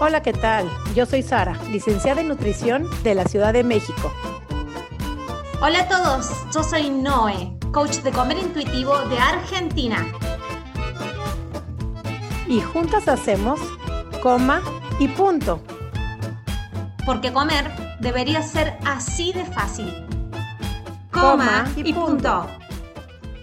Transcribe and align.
Hola, 0.00 0.22
¿qué 0.22 0.32
tal? 0.32 0.68
Yo 0.96 1.06
soy 1.06 1.22
Sara, 1.22 1.54
licenciada 1.70 2.20
en 2.20 2.26
nutrición 2.26 2.90
de 3.04 3.14
la 3.14 3.24
Ciudad 3.26 3.52
de 3.52 3.62
México. 3.62 4.12
Hola 5.62 5.82
a 5.82 5.88
todos, 5.88 6.30
yo 6.52 6.64
soy 6.64 6.90
Noé, 6.90 7.56
coach 7.72 7.98
de 7.98 8.10
comer 8.10 8.38
intuitivo 8.38 8.98
de 9.02 9.16
Argentina. 9.18 10.04
Y 12.48 12.60
juntas 12.60 13.06
hacemos 13.06 13.60
coma 14.20 14.62
y 14.98 15.06
punto. 15.06 15.62
Porque 17.06 17.32
comer 17.32 17.70
debería 18.00 18.42
ser 18.42 18.76
así 18.84 19.32
de 19.32 19.44
fácil. 19.44 20.06
Coma, 21.12 21.72
y, 21.76 21.92
punto. 21.92 22.48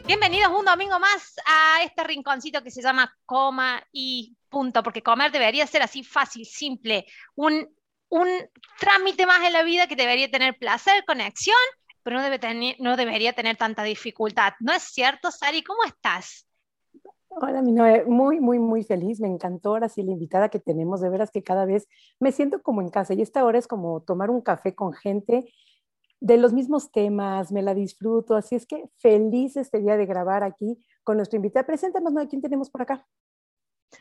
Bienvenidos 0.05 0.51
un 0.51 0.65
domingo 0.65 0.99
más 0.99 1.33
a 1.45 1.81
este 1.83 2.03
rinconcito 2.03 2.61
que 2.61 2.71
se 2.71 2.81
llama 2.81 3.15
Coma 3.25 3.81
y 3.93 4.35
punto, 4.51 4.83
porque 4.83 5.01
comer 5.01 5.31
debería 5.31 5.65
ser 5.65 5.81
así 5.81 6.03
fácil, 6.03 6.45
simple, 6.45 7.07
un, 7.35 7.67
un 8.09 8.27
trámite 8.79 9.25
más 9.25 9.43
en 9.43 9.53
la 9.53 9.63
vida 9.63 9.87
que 9.87 9.95
debería 9.95 10.29
tener 10.29 10.55
placer, 10.59 11.03
conexión, 11.05 11.57
pero 12.03 12.17
no, 12.17 12.23
debe 12.23 12.37
tener, 12.37 12.75
no 12.79 12.97
debería 12.97 13.33
tener 13.33 13.57
tanta 13.57 13.81
dificultad. 13.83 14.53
¿No 14.59 14.73
es 14.73 14.83
cierto, 14.83 15.31
Sari? 15.31 15.63
¿Cómo 15.63 15.83
estás? 15.85 16.47
Hola, 17.29 17.61
mi 17.61 17.71
Noé, 17.71 18.03
muy, 18.05 18.39
muy, 18.39 18.59
muy 18.59 18.83
feliz. 18.83 19.21
Me 19.21 19.27
encantó 19.27 19.69
ahora 19.69 19.87
sí 19.87 20.03
la 20.03 20.11
invitada 20.11 20.49
que 20.49 20.59
tenemos. 20.59 20.99
De 20.99 21.09
veras 21.09 21.31
que 21.31 21.41
cada 21.41 21.65
vez 21.65 21.87
me 22.19 22.31
siento 22.31 22.61
como 22.61 22.81
en 22.81 22.89
casa 22.89 23.13
y 23.13 23.21
esta 23.21 23.45
hora 23.45 23.57
es 23.57 23.67
como 23.67 24.01
tomar 24.01 24.29
un 24.29 24.41
café 24.41 24.75
con 24.75 24.93
gente 24.93 25.51
de 26.19 26.37
los 26.37 26.53
mismos 26.53 26.91
temas, 26.91 27.51
me 27.51 27.61
la 27.61 27.73
disfruto. 27.73 28.35
Así 28.35 28.55
es 28.55 28.65
que 28.65 28.83
feliz 28.97 29.55
este 29.55 29.79
día 29.79 29.95
de 29.95 30.05
grabar 30.05 30.43
aquí 30.43 30.77
con 31.03 31.17
nuestro 31.17 31.37
invitado. 31.37 31.65
Preséntanos, 31.65 32.11
¿no? 32.11 32.27
¿Quién 32.27 32.41
tenemos 32.41 32.69
por 32.69 32.81
acá? 32.81 33.07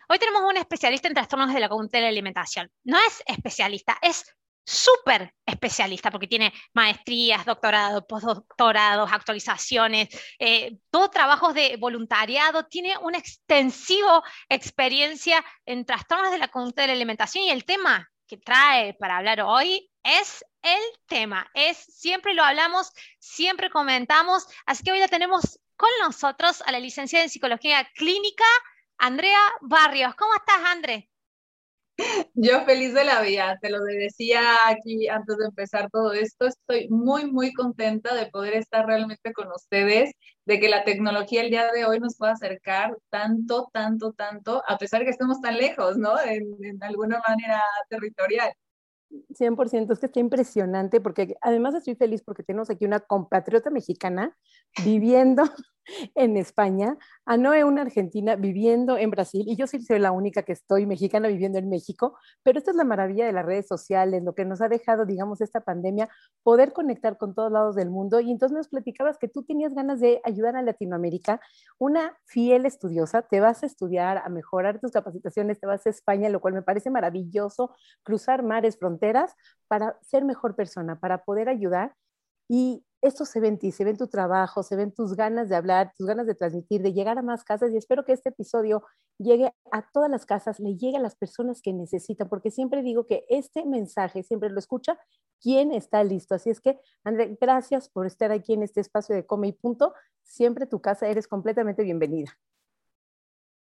Hoy 0.09 0.19
tenemos 0.19 0.43
un 0.43 0.57
especialista 0.57 1.09
en 1.09 1.15
trastornos 1.15 1.53
de 1.53 1.61
la 1.61 1.69
conducta 1.69 1.99
de 1.99 2.03
la 2.03 2.09
alimentación. 2.09 2.71
No 2.85 2.99
es 2.99 3.23
especialista, 3.27 3.99
es 4.03 4.25
súper 4.65 5.35
especialista 5.45 6.11
porque 6.11 6.27
tiene 6.27 6.53
maestrías, 6.75 7.45
doctorados, 7.45 8.05
postdoctorados, 8.09 9.11
actualizaciones, 9.13 10.09
eh, 10.39 10.79
todo 10.91 11.11
trabajos 11.11 11.55
de 11.55 11.77
voluntariado, 11.77 12.67
tiene 12.67 12.97
una 12.99 13.19
extensiva 13.19 14.23
experiencia 14.49 15.45
en 15.67 15.85
trastornos 15.85 16.31
de 16.31 16.39
la 16.39 16.49
conducta 16.49 16.83
de 16.83 16.89
la 16.89 16.95
alimentación 16.95 17.45
y 17.45 17.51
el 17.51 17.65
tema 17.65 18.09
que 18.27 18.37
trae 18.37 18.95
para 18.95 19.17
hablar 19.17 19.41
hoy 19.41 19.91
es 20.05 20.45
el 20.63 20.81
tema, 21.07 21.51
es 21.53 21.77
siempre 21.77 22.35
lo 22.35 22.45
hablamos, 22.45 22.93
siempre 23.19 23.71
comentamos, 23.71 24.47
así 24.67 24.85
que 24.85 24.93
hoy 24.93 25.01
la 25.01 25.09
tenemos 25.09 25.59
con 25.77 25.91
nosotros 26.01 26.63
a 26.65 26.73
la 26.73 26.79
licenciada 26.79 27.25
en 27.25 27.31
psicología 27.31 27.89
clínica 27.95 28.45
Andrea 29.01 29.39
Barrios. 29.63 30.15
¿Cómo 30.15 30.35
estás, 30.35 30.59
André? 30.71 31.09
Yo 32.35 32.63
feliz 32.67 32.93
de 32.93 33.05
la 33.05 33.23
vida, 33.23 33.59
te 33.61 33.71
lo 33.71 33.81
decía 33.83 34.43
aquí 34.67 35.09
antes 35.09 35.39
de 35.39 35.47
empezar 35.47 35.89
todo 35.91 36.13
esto, 36.13 36.47
estoy 36.47 36.89
muy, 36.89 37.31
muy 37.31 37.53
contenta 37.53 38.15
de 38.15 38.27
poder 38.27 38.55
estar 38.55 38.87
realmente 38.87 39.33
con 39.33 39.49
ustedes, 39.53 40.13
de 40.45 40.61
que 40.61 40.69
la 40.69 40.85
tecnología 40.85 41.43
el 41.43 41.51
día 41.51 41.73
de 41.73 41.85
hoy 41.87 41.99
nos 41.99 42.17
pueda 42.17 42.33
acercar 42.33 42.97
tanto, 43.11 43.71
tanto, 43.73 44.13
tanto, 44.13 44.63
a 44.67 44.77
pesar 44.77 45.01
de 45.01 45.07
que 45.07 45.13
estemos 45.13 45.41
tan 45.41 45.57
lejos, 45.57 45.97
¿no? 45.97 46.21
En, 46.21 46.43
en 46.63 46.83
alguna 46.83 47.23
manera 47.27 47.63
territorial. 47.89 48.53
100%, 49.11 49.93
es 49.93 49.99
que 49.99 50.07
está 50.07 50.21
impresionante 50.21 51.01
porque 51.01 51.37
además 51.41 51.75
estoy 51.75 51.97
feliz 51.97 52.23
porque 52.23 52.43
tenemos 52.43 52.71
aquí 52.71 52.85
una 52.85 53.01
compatriota 53.01 53.71
mexicana 53.71 54.37
viviendo 54.85 55.43
en 56.15 56.37
España, 56.37 56.97
a 57.25 57.37
Noé 57.37 57.65
una 57.65 57.83
argentina 57.83 58.37
viviendo 58.37 58.97
en 58.97 59.11
Brasil 59.11 59.45
y 59.47 59.57
yo 59.57 59.67
sí 59.67 59.81
soy 59.83 59.99
la 59.99 60.13
única 60.13 60.43
que 60.43 60.53
estoy 60.53 60.87
mexicana 60.87 61.29
viviendo 61.29 61.59
en 61.59 61.69
México, 61.69 62.17
pero 62.43 62.59
esta 62.59 62.71
es 62.71 62.77
la 62.77 62.85
maravilla 62.85 63.27
de 63.27 63.33
las 63.33 63.45
redes 63.45 63.67
sociales, 63.67 64.23
lo 64.23 64.35
que 64.35 64.45
nos 64.45 64.61
ha 64.61 64.69
dejado, 64.69 65.07
digamos, 65.07 65.41
esta 65.41 65.61
pandemia, 65.61 66.09
poder 66.43 66.73
conectar 66.73 67.19
con 67.19 67.35
todos 67.35 67.53
lados 67.53 67.75
del 67.75 67.91
mundo. 67.91 68.21
Y 68.21 68.31
entonces 68.31 68.57
nos 68.57 68.69
platicabas 68.69 69.19
que 69.19 69.29
tú 69.29 69.43
tenías 69.43 69.75
ganas 69.75 70.01
de 70.01 70.21
ayudar 70.25 70.57
a 70.57 70.63
Latinoamérica, 70.63 71.41
una 71.79 72.17
fiel 72.25 72.67
estudiosa, 72.67 73.23
te 73.23 73.41
vas 73.41 73.63
a 73.63 73.67
estudiar, 73.67 74.19
a 74.19 74.29
mejorar 74.29 74.81
tus 74.81 74.93
capacitaciones, 74.93 75.61
te 75.61 75.67
vas 75.67 75.87
a 75.87 75.91
España, 75.91 76.29
lo 76.29 76.41
cual 76.41 76.55
me 76.55 76.63
parece 76.63 76.91
maravilloso, 76.91 77.75
cruzar 78.03 78.43
mares, 78.43 78.79
fronteras 78.79 79.35
para 79.69 79.99
ser 80.03 80.25
mejor 80.25 80.57
persona, 80.57 80.99
para 80.99 81.25
poder 81.25 81.49
ayudar. 81.49 81.95
Y 82.49 82.85
esto 83.03 83.25
se 83.25 83.41
ve 83.41 83.49
en 83.49 83.59
ti, 83.59 83.73
se 83.73 83.85
ve 83.85 83.91
en 83.91 83.97
tu 83.97 84.09
trabajo, 84.09 84.63
se 84.63 84.77
ven 84.77 84.93
tus 84.93 85.15
ganas 85.15 85.49
de 85.49 85.57
hablar, 85.57 85.93
tus 85.97 86.07
ganas 86.07 86.27
de 86.27 86.35
transmitir, 86.35 86.83
de 86.83 86.93
llegar 86.93 87.19
a 87.19 87.23
más 87.23 87.45
casas 87.45 87.73
y 87.73 87.77
espero 87.77 88.05
que 88.05 88.13
este 88.13 88.29
episodio 88.29 88.85
llegue 89.19 89.53
a 89.73 89.91
todas 89.91 90.11
las 90.11 90.27
casas, 90.27 90.61
le 90.61 90.77
llegue 90.77 90.99
a 90.99 91.01
las 91.01 91.17
personas 91.17 91.63
que 91.63 91.73
necesitan, 91.73 92.29
porque 92.29 92.51
siempre 92.51 92.83
digo 92.83 93.07
que 93.07 93.25
este 93.29 93.65
mensaje 93.65 94.23
siempre 94.23 94.51
lo 94.51 94.59
escucha 94.59 94.99
quien 95.41 95.73
está 95.73 96.05
listo. 96.05 96.35
Así 96.35 96.51
es 96.51 96.61
que, 96.61 96.79
André, 97.05 97.37
gracias 97.41 97.89
por 97.89 98.07
estar 98.07 98.33
aquí 98.33 98.53
en 98.53 98.63
este 98.63 98.81
espacio 98.81 99.15
de 99.15 99.25
Come 99.25 99.49
y 99.49 99.53
Punto. 99.53 99.95
Siempre 100.23 100.67
tu 100.67 100.81
casa, 100.81 101.09
eres 101.09 101.27
completamente 101.27 101.83
bienvenida. 101.83 102.39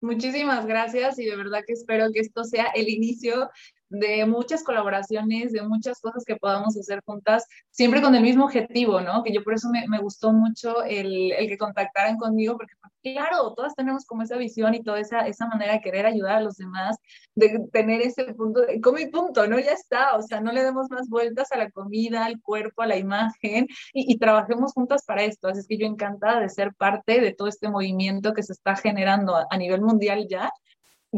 Muchísimas 0.01 0.67
gracias 0.67 1.19
y 1.19 1.25
de 1.25 1.37
verdad 1.37 1.63
que 1.67 1.73
espero 1.73 2.13
que 2.13 2.21
esto 2.21 2.45
sea 2.45 2.67
el 2.75 2.89
inicio 2.89 3.51
de 3.89 4.27
muchas 4.27 4.63
colaboraciones, 4.63 5.53
de 5.53 5.63
muchas 5.63 6.01
cosas 6.01 6.25
que 6.25 6.37
podamos 6.37 6.77
hacer 6.77 7.03
juntas, 7.05 7.47
siempre 7.71 8.03
con 8.03 8.15
el 8.15 8.23
mismo 8.23 8.45
objetivo, 8.45 9.01
¿no? 9.01 9.23
Que 9.23 9.33
yo 9.33 9.43
por 9.45 9.55
eso 9.55 9.69
me, 9.71 9.87
me 9.89 9.99
gustó 10.01 10.33
mucho 10.33 10.83
el, 10.83 11.33
el, 11.33 11.49
que 11.49 11.59
contactaran 11.59 12.17
conmigo, 12.17 12.57
porque 12.57 12.75
claro, 13.03 13.55
todas 13.55 13.75
tenemos 13.75 14.05
como 14.05 14.23
esa 14.23 14.37
visión 14.37 14.75
y 14.75 14.83
toda 14.83 14.99
esa, 15.01 15.27
esa 15.27 15.47
manera 15.47 15.75
de 15.75 15.81
querer 15.81 16.07
ayudar 16.07 16.37
a 16.37 16.41
los 16.41 16.57
demás, 16.57 16.97
de 17.35 17.67
tener 17.73 18.01
ese 18.01 18.25
punto 18.35 18.63
de, 18.63 18.81
como 18.81 18.99
y 18.99 19.07
punto, 19.07 19.47
¿no? 19.47 19.59
Ya 19.59 19.73
está, 19.73 20.17
o 20.17 20.23
sea, 20.23 20.41
no 20.41 20.53
le 20.53 20.65
demos 20.65 20.91
más 20.91 21.09
vueltas 21.09 21.53
a 21.53 21.59
la 21.59 21.71
comida, 21.71 22.25
al 22.25 22.41
cuerpo, 22.41 22.83
a 22.83 22.87
la 22.87 22.97
imagen, 22.97 23.69
y, 23.93 24.17
trabajemos 24.19 24.73
juntas 24.73 25.05
para 25.05 25.23
esto. 25.25 25.49
Así 25.49 25.61
es 25.61 25.67
que 25.67 25.79
yo 25.79 25.87
encantada 25.87 26.41
de 26.41 26.49
ser 26.49 26.75
parte 26.75 27.21
de 27.21 27.33
todo 27.35 27.49
este 27.49 27.69
movimiento 27.69 28.33
que 28.33 28.43
se 28.43 28.53
está 28.53 28.75
generando 28.77 29.37
a 29.49 29.57
nivel 29.57 29.83
mundial 29.83 30.27
ya, 30.29 30.51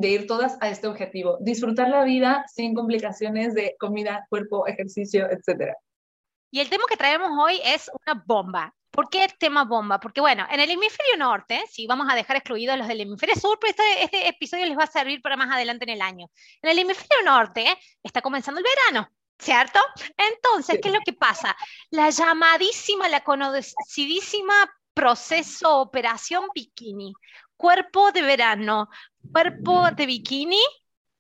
de 0.00 0.08
ir 0.08 0.26
todas 0.26 0.56
a 0.60 0.68
este 0.68 0.86
objetivo, 0.86 1.38
disfrutar 1.40 1.88
la 1.88 2.04
vida 2.04 2.44
sin 2.52 2.74
complicaciones 2.74 3.54
de 3.54 3.76
comida, 3.78 4.26
cuerpo, 4.28 4.66
ejercicio, 4.66 5.28
etc. 5.30 5.74
Y 6.50 6.60
el 6.60 6.70
tema 6.70 6.84
que 6.88 6.96
traemos 6.96 7.30
hoy 7.38 7.60
es 7.64 7.90
una 8.06 8.22
bomba. 8.26 8.74
¿Por 8.90 9.10
qué 9.10 9.24
el 9.24 9.36
tema 9.38 9.64
bomba? 9.64 10.00
Porque 10.00 10.20
bueno, 10.20 10.46
en 10.50 10.60
el 10.60 10.70
hemisferio 10.70 11.16
norte, 11.18 11.62
si 11.70 11.86
vamos 11.86 12.06
a 12.10 12.14
dejar 12.14 12.36
excluidos 12.36 12.78
los 12.78 12.88
del 12.88 13.02
hemisferio 13.02 13.36
sur, 13.36 13.58
pero 13.60 13.70
este, 13.70 14.04
este, 14.04 14.28
episodio 14.28 14.66
les 14.66 14.78
va 14.78 14.84
a 14.84 14.86
servir 14.86 15.20
para 15.20 15.36
más 15.36 15.54
adelante 15.54 15.84
en 15.84 15.90
el 15.90 16.02
año. 16.02 16.30
En 16.62 16.70
el 16.70 16.78
hemisferio 16.78 17.24
norte 17.24 17.66
está 18.02 18.22
comenzando 18.22 18.60
el 18.60 18.66
verano, 18.90 19.08
¿cierto? 19.38 19.78
Entonces, 20.16 20.78
¿qué 20.82 20.88
es 20.88 20.94
lo 20.94 21.00
que 21.04 21.12
pasa? 21.12 21.54
La 21.90 22.08
llamadísima, 22.10 23.08
la 23.08 23.22
conocidísima 23.22 24.54
proceso 24.94 25.78
operación 25.78 26.46
bikini, 26.52 27.12
cuerpo 27.56 28.10
de 28.10 28.22
verano, 28.22 28.88
cuerpo 29.32 29.90
de 29.90 30.06
bikini 30.06 30.62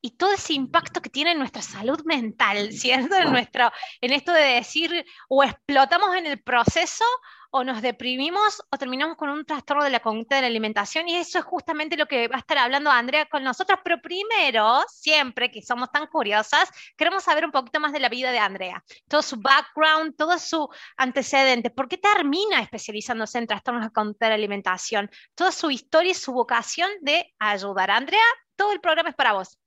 y 0.00 0.12
todo 0.12 0.32
ese 0.32 0.52
impacto 0.52 1.00
que 1.02 1.10
tiene 1.10 1.32
en 1.32 1.38
nuestra 1.38 1.62
salud 1.62 2.00
mental, 2.04 2.72
¿cierto? 2.72 3.16
En, 3.16 3.30
nuestro, 3.32 3.70
en 4.00 4.12
esto 4.12 4.32
de 4.32 4.42
decir 4.42 5.04
o 5.28 5.42
explotamos 5.42 6.14
en 6.14 6.26
el 6.26 6.42
proceso 6.42 7.04
o 7.50 7.64
nos 7.64 7.82
deprimimos 7.82 8.62
o 8.70 8.76
terminamos 8.76 9.16
con 9.16 9.30
un 9.30 9.44
trastorno 9.44 9.84
de 9.84 9.90
la 9.90 10.00
conducta 10.00 10.36
de 10.36 10.42
la 10.42 10.46
alimentación 10.48 11.08
y 11.08 11.16
eso 11.16 11.38
es 11.38 11.44
justamente 11.44 11.96
lo 11.96 12.06
que 12.06 12.28
va 12.28 12.36
a 12.36 12.40
estar 12.40 12.58
hablando 12.58 12.90
Andrea 12.90 13.26
con 13.26 13.42
nosotros, 13.42 13.78
pero 13.82 14.00
primero, 14.00 14.82
siempre 14.88 15.50
que 15.50 15.62
somos 15.62 15.90
tan 15.90 16.06
curiosas, 16.06 16.70
queremos 16.96 17.24
saber 17.24 17.44
un 17.44 17.52
poquito 17.52 17.80
más 17.80 17.92
de 17.92 18.00
la 18.00 18.08
vida 18.08 18.32
de 18.32 18.38
Andrea, 18.38 18.82
todo 19.08 19.22
su 19.22 19.36
background, 19.40 20.16
todo 20.16 20.38
su 20.38 20.68
antecedente, 20.96 21.70
por 21.70 21.88
qué 21.88 21.98
termina 21.98 22.60
especializándose 22.60 23.38
en 23.38 23.46
trastornos 23.46 23.84
de 23.84 23.92
conducta 23.92 24.26
de 24.26 24.30
la 24.30 24.36
alimentación, 24.36 25.10
toda 25.34 25.52
su 25.52 25.70
historia 25.70 26.12
y 26.12 26.14
su 26.14 26.32
vocación 26.32 26.90
de 27.00 27.34
ayudar. 27.38 27.90
Andrea, 27.90 28.20
todo 28.56 28.72
el 28.72 28.80
programa 28.80 29.10
es 29.10 29.14
para 29.14 29.32
vos. 29.32 29.58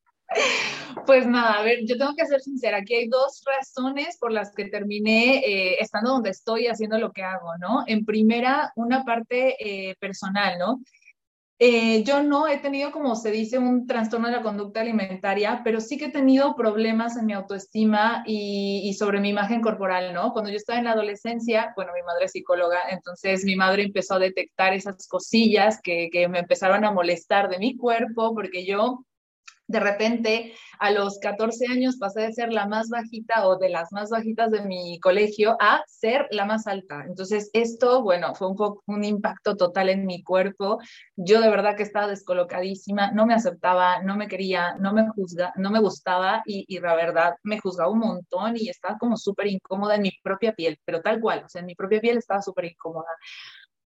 Pues 1.05 1.25
nada, 1.27 1.59
a 1.59 1.63
ver, 1.63 1.79
yo 1.85 1.97
tengo 1.97 2.15
que 2.15 2.25
ser 2.25 2.41
sincera, 2.41 2.77
aquí 2.77 2.93
hay 2.93 3.07
dos 3.07 3.43
razones 3.45 4.17
por 4.17 4.31
las 4.31 4.53
que 4.53 4.65
terminé 4.65 5.39
eh, 5.39 5.77
estando 5.79 6.11
donde 6.11 6.29
estoy 6.29 6.67
haciendo 6.67 6.97
lo 6.99 7.11
que 7.11 7.23
hago, 7.23 7.57
¿no? 7.59 7.83
En 7.87 8.05
primera, 8.05 8.71
una 8.75 9.03
parte 9.03 9.55
eh, 9.59 9.95
personal, 9.99 10.57
¿no? 10.59 10.81
Eh, 11.59 12.03
yo 12.03 12.23
no 12.23 12.47
he 12.47 12.57
tenido, 12.57 12.91
como 12.91 13.15
se 13.15 13.29
dice, 13.29 13.59
un 13.59 13.85
trastorno 13.85 14.27
de 14.27 14.33
la 14.33 14.41
conducta 14.41 14.81
alimentaria, 14.81 15.61
pero 15.63 15.79
sí 15.79 15.97
que 15.97 16.05
he 16.05 16.11
tenido 16.11 16.55
problemas 16.55 17.17
en 17.17 17.27
mi 17.27 17.33
autoestima 17.33 18.23
y, 18.25 18.93
sobre 18.97 19.19
mi 19.19 19.29
imagen 19.29 19.61
corporal, 19.61 20.11
¿no? 20.13 20.33
Cuando 20.33 20.49
yo 20.49 20.57
estaba 20.57 20.79
en 20.79 20.85
la 20.85 20.93
adolescencia, 20.93 21.71
bueno, 21.75 21.91
mi 21.93 22.01
madre 22.01 22.25
es 22.25 22.31
psicóloga, 22.31 22.79
entonces 22.89 23.43
mi 23.43 23.55
madre 23.55 23.83
empezó 23.83 24.15
a 24.15 24.19
detectar 24.19 24.73
esas 24.73 25.07
cosillas 25.07 25.79
que 25.83 26.09
me 26.29 26.39
empezaron 26.39 26.83
a 26.83 26.91
molestar 26.91 27.47
de 27.47 27.59
mi 27.59 27.77
cuerpo, 27.77 28.33
porque 28.33 28.65
yo 28.65 29.05
de 29.71 29.79
repente 29.79 30.53
a 30.79 30.91
los 30.91 31.19
14 31.19 31.67
años 31.71 31.97
pasé 31.97 32.21
de 32.21 32.33
ser 32.33 32.51
la 32.51 32.67
más 32.67 32.89
bajita 32.89 33.47
o 33.47 33.57
de 33.57 33.69
las 33.69 33.91
más 33.91 34.09
bajitas 34.09 34.51
de 34.51 34.61
mi 34.61 34.99
colegio 34.99 35.55
a 35.59 35.83
ser 35.87 36.27
la 36.31 36.45
más 36.45 36.67
alta. 36.67 37.03
Entonces 37.07 37.49
esto, 37.53 38.01
bueno, 38.03 38.35
fue 38.35 38.49
un, 38.87 39.03
impacto 39.03 39.55
total 39.55 39.89
en 39.89 40.05
mi 40.05 40.23
cuerpo. 40.23 40.79
Yo 41.15 41.39
de 41.39 41.49
verdad 41.49 41.75
que 41.75 41.83
estaba 41.83 42.07
descolocadísima, 42.07 43.11
no 43.11 43.25
me 43.25 43.33
aceptaba, 43.33 44.01
no 44.03 44.15
me 44.15 44.27
quería, 44.27 44.75
no 44.79 44.93
me 44.93 45.07
juzga, 45.09 45.53
no 45.55 45.71
me 45.71 45.79
gustaba 45.79 46.41
y, 46.45 46.65
y 46.67 46.79
la 46.79 46.95
verdad 46.95 47.35
me 47.43 47.59
juzgaba 47.59 47.91
un 47.91 47.99
montón 47.99 48.57
y 48.57 48.69
estaba 48.69 48.97
como 48.97 49.17
súper 49.17 49.47
incómoda 49.47 49.95
en 49.95 50.03
mi 50.03 50.11
propia 50.23 50.53
piel, 50.53 50.79
pero 50.85 51.01
tal 51.01 51.19
cual, 51.21 51.43
o 51.45 51.49
sea, 51.49 51.61
en 51.61 51.67
mi 51.67 51.75
propia 51.75 52.01
piel 52.01 52.17
estaba 52.17 52.41
súper 52.41 52.65
incómoda 52.65 53.09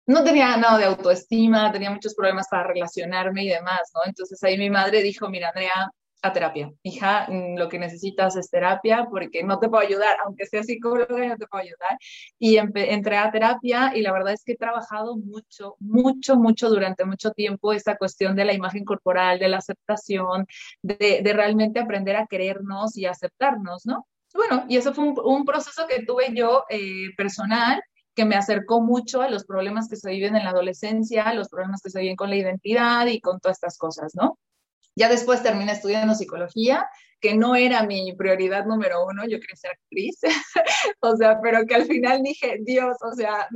no 0.08 0.24
tenía 0.24 0.56
nada 0.58 0.78
de 0.78 0.86
autoestima, 0.86 1.72
tenía 1.72 1.92
muchos 1.92 2.14
problemas 2.16 2.48
para 2.50 2.64
relacionarme 2.68 3.44
y 3.44 3.50
demás, 3.50 3.92
¿no? 3.94 4.02
Entonces 4.06 4.42
ahí 4.44 4.58
mi 4.58 4.70
madre 4.70 5.02
dijo, 5.02 5.30
mira, 5.30 5.50
Andrea, 5.50 5.92
a 6.26 6.34
terapia. 6.34 6.72
Hija, 6.84 7.28
mm, 7.30 7.58
lo 7.58 7.70
que 7.70 7.80
necesitas 7.80 8.36
es 8.36 8.50
terapia 8.50 9.08
porque 9.10 9.44
no 9.44 9.60
te 9.60 9.70
puedo 9.70 9.84
ayudar, 9.84 10.18
aunque 10.26 10.46
sea 10.46 10.64
psicóloga, 10.64 11.28
no 11.28 11.38
te 11.38 11.48
puedo 11.48 11.64
ayudar. 11.64 11.98
Y 12.40 12.58
entré 12.58 13.18
a 13.18 13.32
terapia 13.32 13.92
y 13.96 14.02
la 14.02 14.12
verdad 14.12 14.34
es 14.34 14.44
que 14.44 14.54
he 14.54 14.58
trabajado 14.58 15.16
mucho, 15.18 15.76
mucho, 15.80 16.36
mucho 16.36 16.70
durante 16.70 17.06
mucho 17.06 17.32
tiempo 17.32 17.74
esta 17.74 17.98
cuestión 17.98 18.36
de 18.36 18.46
la 18.46 18.54
imagen 18.54 18.86
corporal, 18.86 19.40
de 19.40 19.50
la 19.50 19.58
aceptación, 19.58 20.48
de, 20.82 21.22
realmente 21.36 21.80
aprender 21.80 22.16
a 22.16 22.28
querernos 22.28 22.98
y 22.98 23.06
aceptarnos, 23.06 23.86
¿no? 23.86 24.08
Bueno, 24.34 24.66
y 24.68 24.78
eso 24.78 24.94
fue 24.94 25.06
un, 25.06 25.46
proceso 25.46 25.88
que 25.88 26.04
tuve 26.06 26.34
yo 26.34 26.66
eh, 26.70 27.14
personal 27.16 27.82
que 28.16 28.26
me 28.26 28.36
acercó 28.36 28.82
mucho 28.82 29.22
a 29.22 29.30
los 29.30 29.46
problemas 29.46 29.90
que 29.90 29.98
se 29.98 30.10
viven 30.10 30.36
en 30.36 30.46
la 30.46 30.52
adolescencia, 30.52 31.34
los 31.34 31.50
problemas 31.50 31.82
que 31.82 31.90
se 31.90 32.00
viven 32.00 32.16
con 32.16 32.30
la 32.30 32.38
identidad 32.38 33.06
y 33.08 33.20
con 33.20 33.40
todas 33.40 33.58
estas 33.58 33.78
cosas, 33.78 34.16
¿no? 34.16 34.40
Ya 34.96 35.10
después 35.10 35.44
terminé 35.44 35.74
estudiando 35.74 36.16
psicología, 36.16 36.88
que 37.20 37.36
no 37.36 37.56
era 37.56 37.84
mi 37.84 38.14
prioridad 38.14 38.66
número 38.66 39.06
uno, 39.06 39.24
yo 39.24 39.40
quería 39.40 39.56
ser 39.56 39.72
actriz, 39.72 40.20
o 41.02 41.16
sea, 41.16 41.40
pero 41.42 41.66
que 41.66 41.76
al 41.76 41.86
final 41.86 42.22
dije, 42.24 42.58
Dios, 42.62 42.96
o 43.02 43.16
sea, 43.16 43.48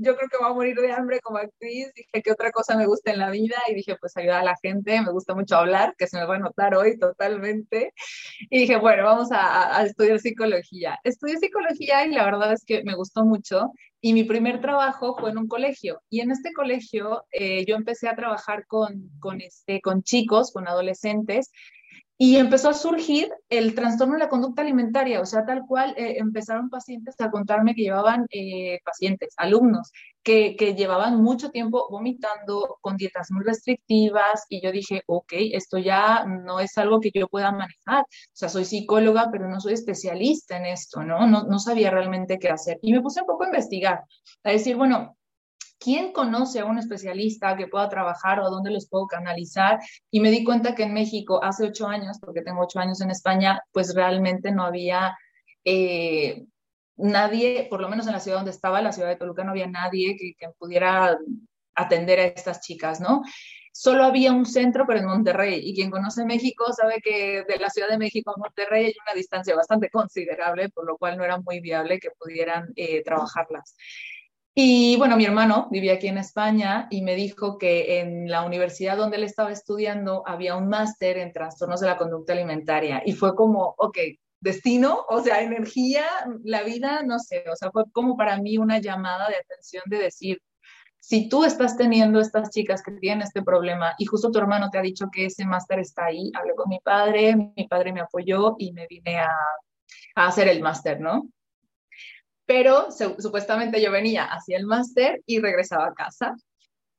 yo 0.00 0.16
creo 0.16 0.28
que 0.28 0.38
voy 0.38 0.50
a 0.50 0.54
morir 0.54 0.76
de 0.76 0.92
hambre 0.92 1.20
como 1.20 1.38
actriz, 1.38 1.92
dije 1.94 2.22
que 2.22 2.32
otra 2.32 2.50
cosa 2.50 2.76
me 2.76 2.86
gusta 2.86 3.12
en 3.12 3.18
la 3.18 3.30
vida 3.30 3.56
y 3.68 3.74
dije, 3.74 3.96
pues 4.00 4.16
ayudar 4.16 4.40
a 4.40 4.44
la 4.44 4.56
gente, 4.62 5.00
me 5.00 5.12
gusta 5.12 5.34
mucho 5.34 5.56
hablar, 5.56 5.94
que 5.98 6.06
se 6.06 6.18
me 6.18 6.26
va 6.26 6.36
a 6.36 6.38
notar 6.38 6.74
hoy 6.74 6.98
totalmente, 6.98 7.92
y 8.50 8.60
dije, 8.60 8.76
bueno, 8.76 9.04
vamos 9.04 9.30
a, 9.32 9.78
a 9.78 9.84
estudiar 9.84 10.18
psicología. 10.18 10.98
Estudié 11.04 11.36
psicología 11.38 12.06
y 12.06 12.10
la 12.10 12.24
verdad 12.24 12.52
es 12.52 12.64
que 12.64 12.82
me 12.84 12.94
gustó 12.94 13.24
mucho 13.24 13.72
y 14.00 14.12
mi 14.12 14.24
primer 14.24 14.60
trabajo 14.60 15.16
fue 15.18 15.30
en 15.30 15.38
un 15.38 15.48
colegio. 15.48 16.00
Y 16.08 16.20
en 16.20 16.30
este 16.30 16.52
colegio 16.52 17.24
eh, 17.32 17.64
yo 17.66 17.74
empecé 17.74 18.08
a 18.08 18.16
trabajar 18.16 18.66
con, 18.66 19.10
con, 19.18 19.40
este, 19.40 19.80
con 19.80 20.02
chicos, 20.02 20.52
con 20.52 20.68
adolescentes, 20.68 21.50
y 22.20 22.36
empezó 22.36 22.70
a 22.70 22.74
surgir 22.74 23.32
el 23.48 23.76
trastorno 23.76 24.14
de 24.14 24.18
la 24.18 24.28
conducta 24.28 24.62
alimentaria, 24.62 25.20
o 25.20 25.24
sea, 25.24 25.46
tal 25.46 25.64
cual 25.66 25.94
eh, 25.96 26.16
empezaron 26.18 26.68
pacientes 26.68 27.14
a 27.20 27.30
contarme 27.30 27.76
que 27.76 27.82
llevaban 27.82 28.26
eh, 28.30 28.80
pacientes, 28.84 29.34
alumnos, 29.36 29.92
que, 30.24 30.56
que, 30.56 30.74
llevaban 30.74 31.22
mucho 31.22 31.50
tiempo 31.50 31.86
vomitando 31.90 32.78
con 32.80 32.96
dietas 32.96 33.30
muy 33.30 33.44
restrictivas 33.44 34.46
y 34.48 34.60
yo 34.60 34.72
dije, 34.72 35.02
ok, 35.06 35.32
esto 35.52 35.78
ya 35.78 36.24
no 36.26 36.58
es 36.58 36.76
algo 36.76 36.98
que 36.98 37.12
yo 37.14 37.28
pueda 37.28 37.52
manejar, 37.52 38.02
o 38.02 38.32
sea, 38.32 38.48
soy 38.48 38.64
psicóloga, 38.64 39.28
pero 39.30 39.48
no 39.48 39.60
soy 39.60 39.74
especialista 39.74 40.56
en 40.56 40.66
esto, 40.66 41.04
¿no? 41.04 41.26
No, 41.28 41.44
no 41.44 41.60
sabía 41.60 41.90
realmente 41.92 42.38
qué 42.40 42.48
hacer. 42.48 42.78
Y 42.82 42.92
me 42.92 43.00
puse 43.00 43.20
un 43.20 43.28
poco 43.28 43.44
a 43.44 43.46
investigar, 43.46 44.02
a 44.42 44.50
decir, 44.50 44.76
bueno, 44.76 45.17
¿quién 45.78 46.12
conoce 46.12 46.60
a 46.60 46.64
un 46.64 46.78
especialista 46.78 47.56
que 47.56 47.68
pueda 47.68 47.88
trabajar 47.88 48.40
o 48.40 48.46
a 48.46 48.50
dónde 48.50 48.70
los 48.70 48.88
puedo 48.88 49.06
canalizar? 49.06 49.78
Y 50.10 50.20
me 50.20 50.30
di 50.30 50.44
cuenta 50.44 50.74
que 50.74 50.84
en 50.84 50.94
México 50.94 51.42
hace 51.42 51.66
ocho 51.66 51.86
años, 51.86 52.18
porque 52.20 52.42
tengo 52.42 52.62
ocho 52.62 52.80
años 52.80 53.00
en 53.00 53.10
España, 53.10 53.60
pues 53.72 53.94
realmente 53.94 54.50
no 54.52 54.64
había 54.64 55.16
eh, 55.64 56.44
nadie, 56.96 57.66
por 57.70 57.80
lo 57.80 57.88
menos 57.88 58.06
en 58.06 58.12
la 58.12 58.20
ciudad 58.20 58.38
donde 58.38 58.50
estaba, 58.50 58.82
la 58.82 58.92
ciudad 58.92 59.08
de 59.08 59.16
Toluca, 59.16 59.44
no 59.44 59.52
había 59.52 59.66
nadie 59.66 60.16
que, 60.16 60.34
que 60.38 60.48
pudiera 60.58 61.16
atender 61.74 62.20
a 62.20 62.24
estas 62.24 62.60
chicas, 62.60 63.00
¿no? 63.00 63.22
Solo 63.72 64.02
había 64.02 64.32
un 64.32 64.44
centro, 64.44 64.84
pero 64.88 64.98
en 64.98 65.06
Monterrey. 65.06 65.60
Y 65.62 65.72
quien 65.72 65.90
conoce 65.90 66.24
México 66.24 66.72
sabe 66.72 67.00
que 67.00 67.44
de 67.46 67.58
la 67.58 67.70
Ciudad 67.70 67.88
de 67.88 67.96
México 67.96 68.32
a 68.32 68.38
Monterrey 68.38 68.86
hay 68.86 68.94
una 69.06 69.14
distancia 69.14 69.54
bastante 69.54 69.88
considerable, 69.88 70.68
por 70.70 70.84
lo 70.84 70.98
cual 70.98 71.16
no 71.16 71.24
era 71.24 71.38
muy 71.38 71.60
viable 71.60 72.00
que 72.00 72.10
pudieran 72.18 72.72
eh, 72.74 73.04
trabajarlas. 73.04 73.76
Y 74.54 74.96
bueno, 74.96 75.16
mi 75.16 75.24
hermano 75.24 75.68
vivía 75.70 75.94
aquí 75.94 76.08
en 76.08 76.18
España 76.18 76.88
y 76.90 77.02
me 77.02 77.14
dijo 77.14 77.58
que 77.58 78.00
en 78.00 78.28
la 78.28 78.42
universidad 78.44 78.96
donde 78.96 79.16
él 79.16 79.24
estaba 79.24 79.52
estudiando 79.52 80.24
había 80.26 80.56
un 80.56 80.68
máster 80.68 81.18
en 81.18 81.32
trastornos 81.32 81.80
de 81.80 81.86
la 81.86 81.96
conducta 81.96 82.32
alimentaria 82.32 83.02
y 83.06 83.12
fue 83.12 83.36
como, 83.36 83.74
ok, 83.78 83.98
destino, 84.40 85.04
o 85.08 85.22
sea, 85.22 85.42
energía, 85.42 86.06
la 86.42 86.62
vida, 86.62 87.02
no 87.04 87.18
sé, 87.18 87.44
o 87.50 87.56
sea, 87.56 87.70
fue 87.70 87.84
como 87.92 88.16
para 88.16 88.38
mí 88.40 88.58
una 88.58 88.78
llamada 88.78 89.28
de 89.28 89.36
atención 89.36 89.84
de 89.86 89.98
decir, 89.98 90.42
si 91.00 91.28
tú 91.28 91.44
estás 91.44 91.76
teniendo 91.76 92.20
estas 92.20 92.50
chicas 92.50 92.82
que 92.82 92.92
tienen 92.92 93.22
este 93.22 93.42
problema 93.42 93.94
y 93.98 94.04
justo 94.04 94.30
tu 94.30 94.38
hermano 94.38 94.70
te 94.70 94.78
ha 94.78 94.82
dicho 94.82 95.06
que 95.12 95.26
ese 95.26 95.46
máster 95.46 95.78
está 95.78 96.06
ahí, 96.06 96.30
hablé 96.34 96.54
con 96.54 96.68
mi 96.68 96.80
padre, 96.80 97.34
mi 97.56 97.66
padre 97.68 97.92
me 97.92 98.00
apoyó 98.00 98.56
y 98.58 98.72
me 98.72 98.86
vine 98.88 99.18
a, 99.20 99.30
a 100.16 100.26
hacer 100.26 100.48
el 100.48 100.60
máster, 100.60 101.00
¿no? 101.00 101.28
Pero 102.48 102.88
supuestamente 102.90 103.82
yo 103.82 103.92
venía 103.92 104.24
hacia 104.24 104.56
el 104.56 104.64
máster 104.64 105.20
y 105.26 105.38
regresaba 105.38 105.88
a 105.88 105.92
casa. 105.92 106.34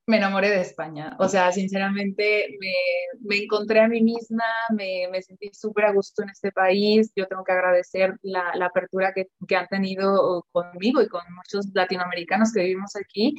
Me 0.05 0.17
enamoré 0.17 0.49
de 0.49 0.61
España, 0.61 1.15
o 1.19 1.27
sea, 1.27 1.51
sinceramente 1.51 2.47
me, 2.59 2.73
me 3.21 3.43
encontré 3.43 3.79
a 3.79 3.87
mí 3.87 4.01
misma, 4.01 4.43
me, 4.75 5.07
me 5.11 5.21
sentí 5.21 5.49
súper 5.53 5.85
a 5.85 5.91
gusto 5.91 6.23
en 6.23 6.29
este 6.29 6.51
país, 6.51 7.11
yo 7.15 7.27
tengo 7.27 7.43
que 7.43 7.51
agradecer 7.51 8.15
la, 8.23 8.55
la 8.55 8.67
apertura 8.67 9.11
que, 9.13 9.27
que, 9.47 9.55
han 9.55 9.67
tenido 9.67 10.45
conmigo 10.51 11.01
y 11.01 11.07
con 11.07 11.21
muchos 11.35 11.67
latinoamericanos 11.73 12.51
que 12.53 12.61
vivimos 12.61 12.95
aquí, 12.95 13.35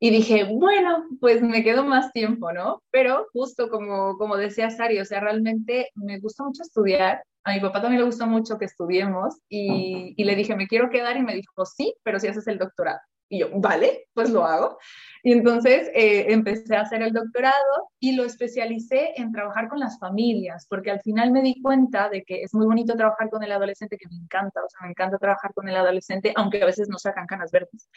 y 0.00 0.10
dije, 0.10 0.44
bueno, 0.44 1.06
pues 1.20 1.42
me 1.42 1.62
quedo 1.62 1.84
más 1.84 2.12
tiempo, 2.12 2.52
¿no? 2.52 2.82
Pero 2.90 3.28
justo 3.32 3.68
como, 3.68 4.16
como 4.18 4.36
decía 4.36 4.70
Sari, 4.70 4.98
o 4.98 5.04
sea, 5.04 5.20
realmente 5.20 5.90
me 5.94 6.18
gusta 6.18 6.42
mucho 6.42 6.62
estudiar, 6.62 7.22
a 7.44 7.52
mi 7.52 7.60
papá 7.60 7.82
también 7.82 8.00
le 8.00 8.06
gusta 8.06 8.26
mucho 8.26 8.58
que 8.58 8.66
estudiemos 8.66 9.36
y, 9.48 10.14
y, 10.16 10.24
le 10.24 10.36
dije, 10.36 10.54
me 10.56 10.68
quiero 10.68 10.90
quedar 10.90 11.16
y 11.16 11.22
me 11.22 11.34
dijo, 11.34 11.64
sí, 11.66 11.94
pero 12.02 12.20
si 12.20 12.28
haces 12.28 12.46
el 12.46 12.58
doctorado. 12.58 13.00
Y 13.32 13.38
yo, 13.38 13.48
vale, 13.54 14.08
pues 14.12 14.28
lo 14.28 14.44
hago. 14.44 14.76
Y 15.22 15.32
entonces 15.32 15.88
eh, 15.94 16.26
empecé 16.28 16.76
a 16.76 16.82
hacer 16.82 17.00
el 17.00 17.14
doctorado 17.14 17.88
y 17.98 18.14
lo 18.14 18.24
especialicé 18.24 19.14
en 19.16 19.32
trabajar 19.32 19.68
con 19.68 19.80
las 19.80 19.98
familias, 19.98 20.66
porque 20.68 20.90
al 20.90 21.00
final 21.00 21.30
me 21.30 21.40
di 21.40 21.62
cuenta 21.62 22.10
de 22.10 22.24
que 22.24 22.42
es 22.42 22.52
muy 22.52 22.66
bonito 22.66 22.94
trabajar 22.94 23.30
con 23.30 23.42
el 23.42 23.50
adolescente, 23.50 23.96
que 23.96 24.08
me 24.10 24.16
encanta, 24.16 24.62
o 24.62 24.68
sea, 24.68 24.82
me 24.82 24.90
encanta 24.90 25.16
trabajar 25.16 25.54
con 25.54 25.66
el 25.66 25.76
adolescente, 25.76 26.34
aunque 26.36 26.62
a 26.62 26.66
veces 26.66 26.90
no 26.90 26.98
sacan 26.98 27.26
canas 27.26 27.50
verdes, 27.50 27.88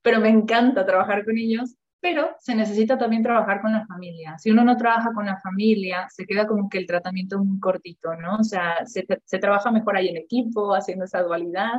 pero 0.00 0.20
me 0.20 0.28
encanta 0.28 0.86
trabajar 0.86 1.24
con 1.24 1.36
ellos 1.38 1.74
pero 2.04 2.36
se 2.38 2.54
necesita 2.54 2.98
también 2.98 3.22
trabajar 3.22 3.62
con 3.62 3.72
la 3.72 3.86
familia. 3.86 4.36
Si 4.36 4.50
uno 4.50 4.62
no 4.62 4.76
trabaja 4.76 5.14
con 5.14 5.24
la 5.24 5.40
familia, 5.40 6.06
se 6.10 6.26
queda 6.26 6.46
como 6.46 6.68
que 6.68 6.76
el 6.76 6.86
tratamiento 6.86 7.42
muy 7.42 7.58
cortito, 7.58 8.14
¿no? 8.16 8.36
O 8.36 8.44
sea, 8.44 8.84
se, 8.84 9.06
se 9.24 9.38
trabaja 9.38 9.70
mejor 9.70 9.96
ahí 9.96 10.08
en 10.08 10.18
equipo, 10.18 10.74
haciendo 10.74 11.06
esa 11.06 11.22
dualidad. 11.22 11.72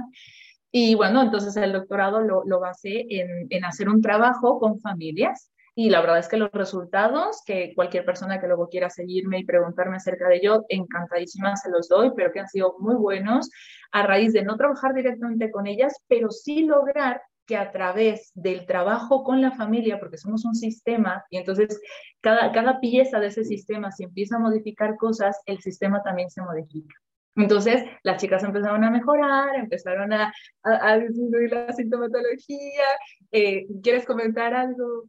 Y 0.72 0.96
bueno, 0.96 1.22
entonces 1.22 1.56
el 1.58 1.74
doctorado 1.74 2.22
lo, 2.22 2.42
lo 2.44 2.60
basé 2.60 3.06
en, 3.08 3.46
en 3.52 3.66
hacer 3.66 3.88
un 3.88 4.02
trabajo 4.02 4.58
con 4.58 4.80
familias. 4.80 5.52
Y 5.76 5.92
la 5.92 6.02
verdad 6.02 6.18
es 6.18 6.28
que 6.28 6.38
los 6.38 6.52
resultados, 6.52 7.44
que 7.46 7.74
cualquier 7.76 8.04
persona 8.04 8.42
que 8.42 8.48
luego 8.48 8.68
quiera 8.68 8.90
seguirme 8.90 9.38
y 9.38 9.46
preguntarme 9.46 9.98
acerca 9.98 10.28
de 10.28 10.38
ello, 10.38 10.66
encantadísima 10.70 11.56
se 11.56 11.70
los 11.70 11.88
doy, 11.88 12.14
pero 12.16 12.32
que 12.32 12.40
han 12.40 12.48
sido 12.48 12.78
muy 12.80 12.96
buenos 12.96 13.52
a 13.92 14.02
raíz 14.02 14.34
de 14.34 14.44
no 14.44 14.58
trabajar 14.58 14.96
directamente 14.96 15.52
con 15.52 15.68
ellas, 15.68 15.94
pero 16.08 16.32
sí 16.32 16.64
lograr 16.64 17.22
que 17.46 17.58
a 17.58 17.72
través 17.72 18.32
del 18.34 18.66
trabajo 18.66 19.24
con 19.24 19.42
la 19.42 19.52
familia, 19.52 20.00
porque 20.00 20.18
somos 20.18 20.46
un 20.46 20.56
sistema, 20.56 21.24
y 21.30 21.38
entonces 21.38 21.80
cada, 22.22 22.52
cada 22.52 22.80
pieza 22.80 23.20
de 23.20 23.28
ese 23.28 23.44
sistema, 23.44 23.92
si 23.92 24.04
empieza 24.04 24.38
a 24.38 24.40
modificar 24.40 24.98
cosas, 24.98 25.40
el 25.46 25.60
sistema 25.62 26.02
también 26.04 26.30
se 26.30 26.42
modifica. 26.42 26.96
Entonces, 27.36 27.84
las 28.04 28.22
chicas 28.22 28.44
empezaron 28.44 28.84
a 28.84 28.90
mejorar, 28.90 29.56
empezaron 29.56 30.14
a, 30.14 30.34
a, 30.64 30.98
disminuir 30.98 31.52
la 31.52 31.74
sintomatología. 31.74 32.86
Eh, 33.32 33.66
¿Quieres 33.84 34.06
comentar 34.06 34.54
algo? 34.54 35.04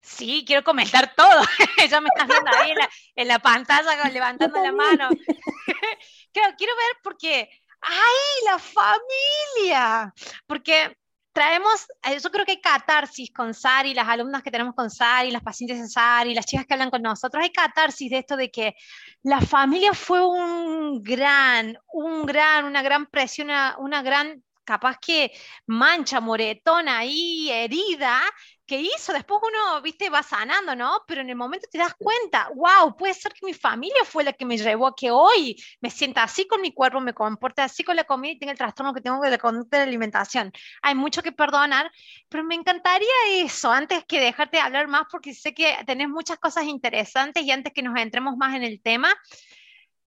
Sí, 0.00 0.44
quiero 0.46 0.64
comentar 0.64 1.14
todo. 1.14 1.42
ya 1.90 2.00
me 2.00 2.08
estás 2.14 2.28
viendo 2.28 2.50
ahí 2.56 2.70
en 2.70 2.78
la, 2.78 2.88
en 3.16 3.28
la 3.28 3.38
pantalla 3.40 4.08
levantando 4.08 4.62
la 4.62 4.72
mano. 4.72 5.08
quiero, 6.32 6.48
quiero 6.56 6.76
ver 6.76 6.96
porque, 7.02 7.50
¡ay, 7.82 8.44
la 8.46 8.58
familia! 8.58 10.14
Porque 10.46 10.96
traemos, 11.36 11.86
eh, 12.02 12.18
yo 12.18 12.30
creo 12.30 12.46
que 12.46 12.52
hay 12.52 12.60
catarsis 12.62 13.30
con 13.30 13.52
Sari, 13.52 13.92
las 13.92 14.08
alumnas 14.08 14.42
que 14.42 14.50
tenemos 14.50 14.74
con 14.74 14.88
Sari, 14.88 15.30
las 15.30 15.42
pacientes 15.42 15.78
de 15.78 15.86
Sari, 15.86 16.32
las 16.32 16.46
chicas 16.46 16.64
que 16.64 16.72
hablan 16.72 16.88
con 16.88 17.02
nosotros, 17.02 17.44
hay 17.44 17.52
catarsis 17.52 18.10
de 18.10 18.16
esto 18.20 18.38
de 18.38 18.50
que 18.50 18.74
la 19.22 19.42
familia 19.42 19.92
fue 19.92 20.26
un 20.26 21.02
gran, 21.02 21.76
un 21.92 22.24
gran, 22.24 22.64
una 22.64 22.80
gran 22.80 23.04
presión, 23.04 23.48
una, 23.48 23.76
una 23.78 24.00
gran 24.00 24.42
capaz 24.64 24.96
que 24.98 25.30
mancha, 25.66 26.20
moretona 26.20 27.04
y 27.04 27.50
herida 27.50 28.18
que 28.66 28.80
hizo. 28.80 29.12
Después 29.12 29.40
uno, 29.42 29.80
viste, 29.82 30.10
va 30.10 30.22
sanando, 30.22 30.74
¿no? 30.74 31.02
Pero 31.06 31.20
en 31.20 31.30
el 31.30 31.36
momento 31.36 31.68
te 31.70 31.78
das 31.78 31.94
cuenta, 31.94 32.50
wow, 32.54 32.96
puede 32.96 33.14
ser 33.14 33.32
que 33.32 33.46
mi 33.46 33.54
familia 33.54 34.04
fue 34.04 34.24
la 34.24 34.32
que 34.32 34.44
me 34.44 34.58
llevó 34.58 34.88
a 34.88 34.94
que 34.94 35.10
hoy 35.10 35.56
me 35.80 35.90
sienta 35.90 36.22
así 36.24 36.46
con 36.46 36.60
mi 36.60 36.72
cuerpo, 36.72 37.00
me 37.00 37.14
comporte 37.14 37.62
así 37.62 37.84
con 37.84 37.96
la 37.96 38.04
comida 38.04 38.32
y 38.32 38.38
tenga 38.38 38.52
el 38.52 38.58
trastorno 38.58 38.92
que 38.92 39.00
tengo 39.00 39.20
de 39.20 39.30
la 39.30 39.38
conducta 39.38 39.78
de 39.78 39.84
alimentación. 39.84 40.52
Hay 40.82 40.94
mucho 40.94 41.22
que 41.22 41.32
perdonar, 41.32 41.90
pero 42.28 42.44
me 42.44 42.54
encantaría 42.54 43.08
eso, 43.36 43.70
antes 43.70 44.04
que 44.04 44.20
dejarte 44.20 44.58
hablar 44.58 44.88
más, 44.88 45.04
porque 45.10 45.34
sé 45.34 45.54
que 45.54 45.76
tenés 45.86 46.08
muchas 46.08 46.38
cosas 46.38 46.64
interesantes 46.64 47.42
y 47.44 47.50
antes 47.50 47.72
que 47.72 47.82
nos 47.82 47.98
entremos 47.98 48.36
más 48.36 48.54
en 48.54 48.64
el 48.64 48.80
tema, 48.82 49.14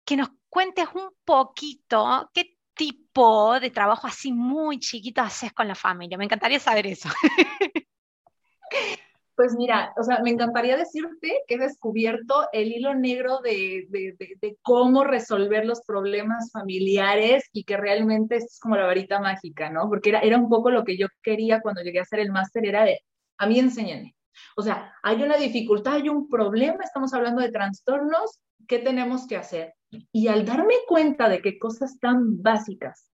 que 0.03 0.17
nos 0.17 0.29
cuentes 0.49 0.87
un 0.93 1.09
poquito 1.23 2.29
qué 2.33 2.57
tipo 2.73 3.59
de 3.59 3.69
trabajo 3.69 4.07
así 4.07 4.31
muy 4.31 4.79
chiquito 4.79 5.21
haces 5.21 5.53
con 5.53 5.67
la 5.67 5.75
familia. 5.75 6.17
Me 6.17 6.25
encantaría 6.25 6.59
saber 6.59 6.87
eso. 6.87 7.09
Pues 9.39 9.55
mira, 9.55 9.93
o 9.95 10.03
sea, 10.03 10.19
me 10.21 10.31
encantaría 10.31 10.75
decirte 10.75 11.43
que 11.47 11.55
he 11.55 11.57
descubierto 11.57 12.49
el 12.51 12.73
hilo 12.73 12.93
negro 12.93 13.39
de, 13.39 13.87
cómo 14.61 15.05
resolver 15.05 15.65
los 15.65 15.79
problemas 15.85 16.51
familiares 16.51 17.45
y 17.53 17.63
que 17.63 17.77
realmente 17.77 18.35
es 18.35 18.59
como 18.59 18.75
la 18.75 18.85
varita 18.85 19.21
mágica, 19.21 19.69
¿no? 19.69 19.87
Porque 19.87 20.09
era, 20.09 20.37
un 20.37 20.49
poco 20.49 20.71
lo 20.71 20.83
que 20.83 20.97
yo 20.97 21.07
quería 21.23 21.61
cuando 21.61 21.81
llegué 21.81 21.99
a 21.99 22.01
hacer 22.01 22.19
el 22.19 22.33
máster, 22.33 22.65
era 22.65 22.83
de, 22.83 22.99
a 23.37 23.47
mí 23.47 23.57
enséñenme. 23.59 24.13
O 24.57 24.61
sea, 24.61 24.93
hay 25.03 25.23
una 25.23 25.37
dificultad, 25.37 25.93
hay 25.93 26.09
un 26.09 26.27
problema, 26.27 26.83
estamos 26.83 27.13
hablando 27.13 27.41
de 27.41 27.49
trastornos, 27.49 28.41
¿qué 28.67 28.79
tenemos 28.79 29.25
que 29.25 29.37
hacer? 29.37 29.73
Y 30.11 30.27
al 30.27 30.43
darme 30.43 30.75
cuenta 30.85 31.29
de 31.29 31.41
que 31.41 31.57
cosas 31.57 31.97
tan 32.01 32.41
básicas 32.41 33.09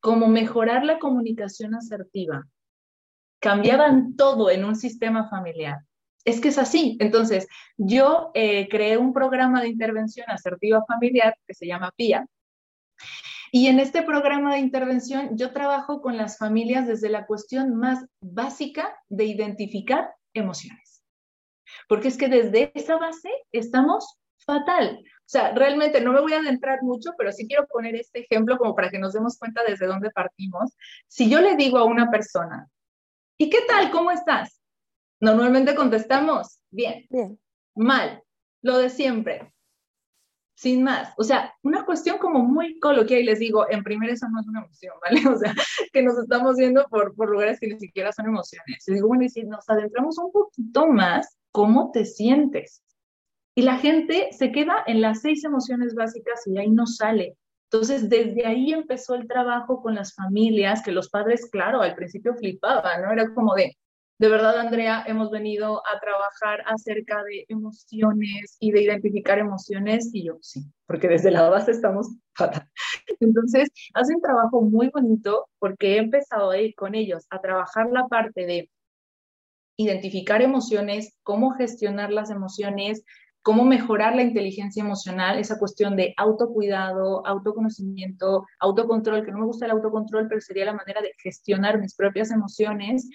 como 0.00 0.26
mejorar 0.26 0.84
la 0.84 0.98
comunicación 0.98 1.76
asertiva, 1.76 2.48
cambiaban 3.40 4.16
todo 4.16 4.50
en 4.50 4.64
un 4.64 4.76
sistema 4.76 5.28
familiar. 5.28 5.78
Es 6.24 6.40
que 6.40 6.48
es 6.48 6.58
así. 6.58 6.96
Entonces, 7.00 7.46
yo 7.76 8.30
eh, 8.34 8.68
creé 8.68 8.96
un 8.96 9.12
programa 9.12 9.62
de 9.62 9.68
intervención 9.68 10.28
asertiva 10.28 10.84
familiar 10.86 11.34
que 11.46 11.54
se 11.54 11.66
llama 11.66 11.92
PIA. 11.96 12.26
Y 13.50 13.68
en 13.68 13.80
este 13.80 14.02
programa 14.02 14.54
de 14.54 14.60
intervención 14.60 15.36
yo 15.36 15.52
trabajo 15.52 16.02
con 16.02 16.18
las 16.18 16.36
familias 16.36 16.86
desde 16.86 17.08
la 17.08 17.26
cuestión 17.26 17.76
más 17.76 18.04
básica 18.20 18.94
de 19.08 19.24
identificar 19.24 20.10
emociones. 20.34 21.02
Porque 21.88 22.08
es 22.08 22.18
que 22.18 22.28
desde 22.28 22.72
esa 22.74 22.98
base 22.98 23.30
estamos 23.52 24.18
fatal. 24.44 25.02
O 25.02 25.30
sea, 25.30 25.52
realmente 25.54 26.00
no 26.00 26.12
me 26.12 26.20
voy 26.20 26.32
a 26.32 26.38
adentrar 26.38 26.82
mucho, 26.82 27.12
pero 27.16 27.32
sí 27.32 27.46
quiero 27.46 27.66
poner 27.66 27.94
este 27.94 28.20
ejemplo 28.20 28.56
como 28.58 28.74
para 28.74 28.90
que 28.90 28.98
nos 28.98 29.12
demos 29.12 29.38
cuenta 29.38 29.62
desde 29.66 29.86
dónde 29.86 30.10
partimos. 30.10 30.74
Si 31.06 31.28
yo 31.30 31.40
le 31.40 31.56
digo 31.56 31.78
a 31.78 31.84
una 31.84 32.10
persona, 32.10 32.66
¿Y 33.38 33.50
qué 33.50 33.58
tal? 33.68 33.92
¿Cómo 33.92 34.10
estás? 34.10 34.60
Normalmente 35.20 35.76
contestamos, 35.76 36.60
bien. 36.70 37.06
Bien. 37.08 37.38
Mal. 37.76 38.22
Lo 38.62 38.78
de 38.78 38.90
siempre. 38.90 39.54
Sin 40.56 40.82
más. 40.82 41.14
O 41.16 41.22
sea, 41.22 41.54
una 41.62 41.84
cuestión 41.84 42.18
como 42.18 42.40
muy 42.40 42.80
coloquial 42.80 43.20
y 43.20 43.24
les 43.24 43.38
digo, 43.38 43.70
en 43.70 43.84
primer 43.84 44.10
eso 44.10 44.28
no 44.28 44.40
es 44.40 44.48
una 44.48 44.60
emoción, 44.64 44.94
¿vale? 45.02 45.20
O 45.28 45.38
sea, 45.38 45.54
que 45.92 46.02
nos 46.02 46.18
estamos 46.18 46.56
viendo 46.56 46.84
por, 46.88 47.14
por 47.14 47.30
lugares 47.30 47.60
que 47.60 47.68
ni 47.68 47.78
siquiera 47.78 48.12
son 48.12 48.26
emociones. 48.26 48.86
Y 48.88 48.94
digo, 48.94 49.06
bueno, 49.06 49.22
y 49.22 49.28
si 49.28 49.44
nos 49.44 49.68
adentramos 49.70 50.18
un 50.18 50.32
poquito 50.32 50.88
más, 50.88 51.38
¿cómo 51.52 51.92
te 51.92 52.04
sientes? 52.04 52.82
Y 53.54 53.62
la 53.62 53.78
gente 53.78 54.30
se 54.32 54.50
queda 54.50 54.82
en 54.86 55.00
las 55.00 55.20
seis 55.20 55.44
emociones 55.44 55.94
básicas 55.94 56.44
y 56.46 56.58
ahí 56.58 56.70
no 56.70 56.86
sale. 56.86 57.36
Entonces, 57.70 58.08
desde 58.08 58.46
ahí 58.46 58.72
empezó 58.72 59.14
el 59.14 59.28
trabajo 59.28 59.82
con 59.82 59.94
las 59.94 60.14
familias, 60.14 60.82
que 60.82 60.90
los 60.90 61.10
padres, 61.10 61.50
claro, 61.50 61.82
al 61.82 61.94
principio 61.94 62.34
flipaban, 62.34 63.02
¿no? 63.02 63.12
Era 63.12 63.34
como 63.34 63.54
de, 63.54 63.76
de 64.18 64.28
verdad, 64.28 64.58
Andrea, 64.58 65.04
hemos 65.06 65.30
venido 65.30 65.82
a 65.86 66.00
trabajar 66.00 66.62
acerca 66.66 67.22
de 67.24 67.44
emociones 67.48 68.56
y 68.58 68.72
de 68.72 68.82
identificar 68.82 69.38
emociones, 69.38 70.08
y 70.14 70.24
yo 70.24 70.38
sí, 70.40 70.64
porque 70.86 71.08
desde 71.08 71.30
la 71.30 71.48
base 71.50 71.72
estamos 71.72 72.08
fatal. 72.34 72.66
Entonces, 73.20 73.68
hace 73.92 74.14
un 74.14 74.22
trabajo 74.22 74.62
muy 74.62 74.88
bonito 74.88 75.48
porque 75.58 75.94
he 75.94 75.98
empezado 75.98 76.52
a 76.52 76.56
con 76.74 76.94
ellos 76.94 77.26
a 77.28 77.40
trabajar 77.40 77.90
la 77.90 78.06
parte 78.08 78.46
de 78.46 78.70
identificar 79.76 80.40
emociones, 80.40 81.14
cómo 81.22 81.52
gestionar 81.52 82.12
las 82.12 82.30
emociones, 82.30 83.04
cómo 83.48 83.64
mejorar 83.64 84.14
la 84.14 84.20
inteligencia 84.20 84.82
emocional, 84.82 85.38
esa 85.38 85.58
cuestión 85.58 85.96
de 85.96 86.12
autocuidado, 86.18 87.26
autoconocimiento, 87.26 88.44
autocontrol, 88.60 89.24
que 89.24 89.32
no 89.32 89.38
me 89.38 89.46
gusta 89.46 89.64
el 89.64 89.70
autocontrol, 89.70 90.28
pero 90.28 90.42
sería 90.42 90.66
la 90.66 90.74
manera 90.74 91.00
de 91.00 91.14
gestionar 91.16 91.80
mis 91.80 91.94
propias 91.94 92.30
emociones. 92.30 93.08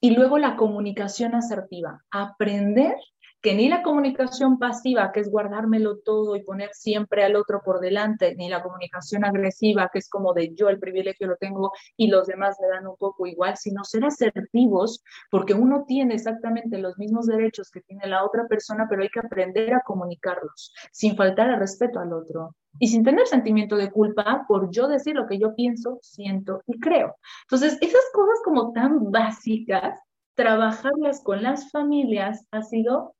Y 0.00 0.12
luego 0.12 0.38
la 0.38 0.56
comunicación 0.56 1.34
asertiva, 1.34 2.02
aprender 2.10 2.94
que 3.40 3.54
ni 3.54 3.68
la 3.68 3.82
comunicación 3.82 4.58
pasiva, 4.58 5.12
que 5.12 5.20
es 5.20 5.30
guardármelo 5.30 5.98
todo 5.98 6.34
y 6.36 6.42
poner 6.42 6.70
siempre 6.72 7.24
al 7.24 7.36
otro 7.36 7.60
por 7.64 7.80
delante, 7.80 8.34
ni 8.34 8.48
la 8.48 8.62
comunicación 8.62 9.24
agresiva, 9.24 9.90
que 9.92 10.00
es 10.00 10.08
como 10.08 10.32
de 10.32 10.54
yo 10.54 10.68
el 10.68 10.80
privilegio 10.80 11.28
lo 11.28 11.36
tengo 11.36 11.72
y 11.96 12.08
los 12.08 12.26
demás 12.26 12.56
me 12.60 12.68
dan 12.68 12.86
un 12.86 12.96
poco 12.96 13.26
igual, 13.26 13.56
sino 13.56 13.84
ser 13.84 14.04
asertivos, 14.04 15.02
porque 15.30 15.54
uno 15.54 15.84
tiene 15.86 16.14
exactamente 16.14 16.78
los 16.78 16.98
mismos 16.98 17.26
derechos 17.26 17.70
que 17.70 17.80
tiene 17.80 18.06
la 18.06 18.24
otra 18.24 18.46
persona, 18.48 18.86
pero 18.88 19.02
hay 19.02 19.08
que 19.08 19.20
aprender 19.20 19.74
a 19.74 19.82
comunicarlos, 19.82 20.74
sin 20.90 21.16
faltar 21.16 21.50
al 21.50 21.60
respeto 21.60 22.00
al 22.00 22.12
otro 22.12 22.54
y 22.80 22.88
sin 22.88 23.02
tener 23.02 23.26
sentimiento 23.26 23.76
de 23.76 23.90
culpa 23.90 24.44
por 24.46 24.70
yo 24.70 24.88
decir 24.88 25.14
lo 25.16 25.26
que 25.26 25.38
yo 25.38 25.54
pienso, 25.54 25.98
siento 26.02 26.62
y 26.66 26.78
creo. 26.78 27.16
Entonces, 27.42 27.78
esas 27.80 28.04
cosas 28.12 28.38
como 28.44 28.72
tan 28.72 29.10
básicas, 29.10 30.00
trabajarlas 30.34 31.22
con 31.22 31.42
las 31.42 31.70
familias 31.70 32.46
ha 32.52 32.62
sido 32.62 33.16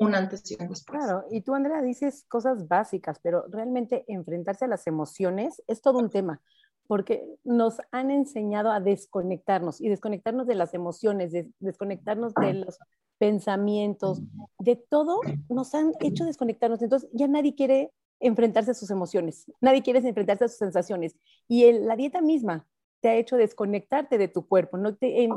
un 0.00 0.14
antes 0.14 0.50
y 0.50 0.54
un 0.54 0.68
después. 0.68 0.98
Claro, 0.98 1.24
y 1.30 1.42
tú, 1.42 1.54
Andrea, 1.54 1.82
dices 1.82 2.24
cosas 2.28 2.66
básicas, 2.66 3.20
pero 3.22 3.44
realmente 3.48 4.04
enfrentarse 4.08 4.64
a 4.64 4.68
las 4.68 4.86
emociones 4.86 5.62
es 5.68 5.82
todo 5.82 5.98
un 5.98 6.10
tema, 6.10 6.40
porque 6.86 7.24
nos 7.44 7.80
han 7.92 8.10
enseñado 8.10 8.72
a 8.72 8.80
desconectarnos 8.80 9.80
y 9.80 9.88
desconectarnos 9.88 10.46
de 10.46 10.54
las 10.54 10.74
emociones, 10.74 11.32
desconectarnos 11.60 12.34
de 12.34 12.54
los 12.54 12.78
pensamientos, 13.18 14.22
de 14.58 14.76
todo, 14.76 15.20
nos 15.48 15.74
han 15.74 15.92
hecho 16.00 16.24
desconectarnos. 16.24 16.80
Entonces, 16.82 17.10
ya 17.12 17.28
nadie 17.28 17.54
quiere 17.54 17.92
enfrentarse 18.18 18.72
a 18.72 18.74
sus 18.74 18.90
emociones, 18.90 19.50
nadie 19.60 19.82
quiere 19.82 20.00
enfrentarse 20.00 20.44
a 20.44 20.48
sus 20.48 20.58
sensaciones. 20.58 21.14
Y 21.46 21.70
la 21.72 21.96
dieta 21.96 22.22
misma 22.22 22.66
te 23.00 23.10
ha 23.10 23.14
hecho 23.16 23.36
desconectarte 23.36 24.18
de 24.18 24.28
tu 24.28 24.46
cuerpo, 24.46 24.78
no 24.78 24.96
te, 24.96 25.28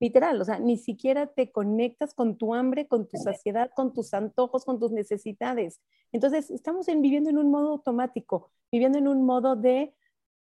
literal, 0.00 0.40
o 0.40 0.44
sea, 0.44 0.58
ni 0.58 0.76
siquiera 0.76 1.26
te 1.26 1.50
conectas 1.50 2.14
con 2.14 2.36
tu 2.36 2.54
hambre, 2.54 2.86
con 2.86 3.08
tu 3.08 3.16
saciedad, 3.16 3.70
con 3.74 3.92
tus 3.92 4.12
antojos, 4.14 4.64
con 4.64 4.78
tus 4.78 4.92
necesidades. 4.92 5.80
Entonces, 6.12 6.50
estamos 6.50 6.86
viviendo 6.86 7.30
en 7.30 7.38
un 7.38 7.50
modo 7.50 7.70
automático, 7.70 8.50
viviendo 8.70 8.98
en 8.98 9.08
un 9.08 9.24
modo 9.24 9.56
de 9.56 9.94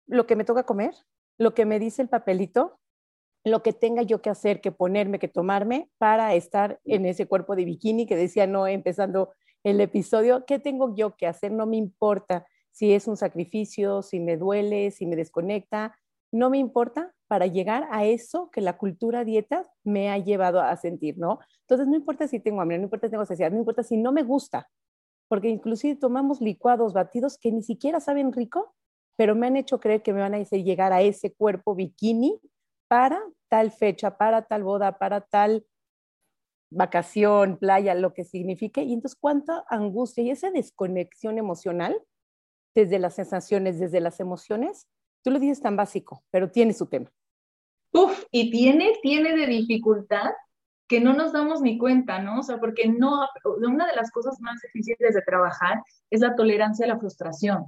lo 0.06 0.26
que 0.26 0.36
me 0.36 0.44
toca 0.44 0.64
comer, 0.64 0.94
lo 1.38 1.54
que 1.54 1.64
me 1.64 1.78
dice 1.78 2.02
el 2.02 2.08
papelito, 2.08 2.78
lo 3.44 3.62
que 3.62 3.72
tenga 3.72 4.02
yo 4.02 4.20
que 4.20 4.30
hacer, 4.30 4.60
que 4.60 4.72
ponerme, 4.72 5.18
que 5.18 5.28
tomarme 5.28 5.90
para 5.98 6.34
estar 6.34 6.80
en 6.84 7.06
ese 7.06 7.26
cuerpo 7.26 7.56
de 7.56 7.64
bikini 7.64 8.06
que 8.06 8.16
decía 8.16 8.46
no 8.46 8.66
empezando 8.66 9.32
el 9.64 9.80
episodio, 9.80 10.44
¿qué 10.44 10.58
tengo 10.58 10.94
yo 10.94 11.16
que 11.16 11.26
hacer? 11.26 11.52
No 11.52 11.66
me 11.66 11.76
importa 11.76 12.46
si 12.70 12.92
es 12.92 13.08
un 13.08 13.16
sacrificio, 13.16 14.02
si 14.02 14.20
me 14.20 14.36
duele, 14.36 14.90
si 14.90 15.06
me 15.06 15.16
desconecta, 15.16 15.96
no 16.30 16.50
me 16.50 16.58
importa 16.58 17.14
para 17.28 17.46
llegar 17.46 17.86
a 17.90 18.04
eso 18.04 18.50
que 18.50 18.60
la 18.60 18.76
cultura 18.76 19.24
dieta 19.24 19.70
me 19.84 20.10
ha 20.10 20.18
llevado 20.18 20.60
a 20.60 20.74
sentir, 20.76 21.18
¿no? 21.18 21.38
Entonces, 21.60 21.86
no 21.86 21.94
importa 21.94 22.26
si 22.26 22.40
tengo 22.40 22.60
hambre, 22.60 22.78
no 22.78 22.84
importa 22.84 23.06
si 23.06 23.10
tengo 23.10 23.22
necesidad, 23.22 23.50
no 23.52 23.58
importa 23.58 23.82
si 23.82 23.98
no 23.98 24.12
me 24.12 24.22
gusta, 24.22 24.68
porque 25.28 25.48
inclusive 25.48 25.96
tomamos 25.96 26.40
licuados, 26.40 26.94
batidos 26.94 27.38
que 27.38 27.52
ni 27.52 27.62
siquiera 27.62 28.00
saben 28.00 28.32
rico, 28.32 28.74
pero 29.16 29.34
me 29.34 29.46
han 29.46 29.56
hecho 29.56 29.78
creer 29.78 30.02
que 30.02 30.12
me 30.12 30.20
van 30.20 30.34
a 30.34 30.38
hacer 30.38 30.64
llegar 30.64 30.92
a 30.92 31.02
ese 31.02 31.32
cuerpo 31.34 31.74
bikini 31.74 32.40
para 32.88 33.20
tal 33.48 33.70
fecha, 33.70 34.16
para 34.16 34.42
tal 34.42 34.62
boda, 34.62 34.98
para 34.98 35.20
tal 35.20 35.66
vacación, 36.70 37.58
playa, 37.58 37.94
lo 37.94 38.14
que 38.14 38.24
signifique. 38.24 38.82
Y 38.82 38.94
entonces, 38.94 39.18
cuánta 39.20 39.64
angustia 39.68 40.24
y 40.24 40.30
esa 40.30 40.50
desconexión 40.50 41.38
emocional 41.38 42.00
desde 42.74 42.98
las 42.98 43.14
sensaciones, 43.14 43.78
desde 43.78 44.00
las 44.00 44.20
emociones, 44.20 44.86
Tú 45.22 45.30
lo 45.30 45.38
dices 45.38 45.60
tan 45.60 45.76
básico, 45.76 46.24
pero 46.30 46.50
tiene 46.50 46.72
su 46.72 46.86
tema. 46.86 47.10
Uf, 47.92 48.24
y 48.30 48.50
tiene, 48.50 48.94
tiene 49.02 49.34
de 49.36 49.46
dificultad 49.46 50.30
que 50.88 51.00
no 51.00 51.12
nos 51.12 51.32
damos 51.32 51.60
ni 51.60 51.78
cuenta, 51.78 52.18
¿no? 52.20 52.40
O 52.40 52.42
sea, 52.42 52.58
porque 52.58 52.88
no, 52.88 53.26
una 53.44 53.86
de 53.86 53.94
las 53.94 54.10
cosas 54.10 54.40
más 54.40 54.60
difíciles 54.62 55.14
de 55.14 55.22
trabajar 55.22 55.82
es 56.10 56.20
la 56.20 56.34
tolerancia 56.34 56.86
a 56.86 56.88
la 56.88 56.98
frustración, 56.98 57.66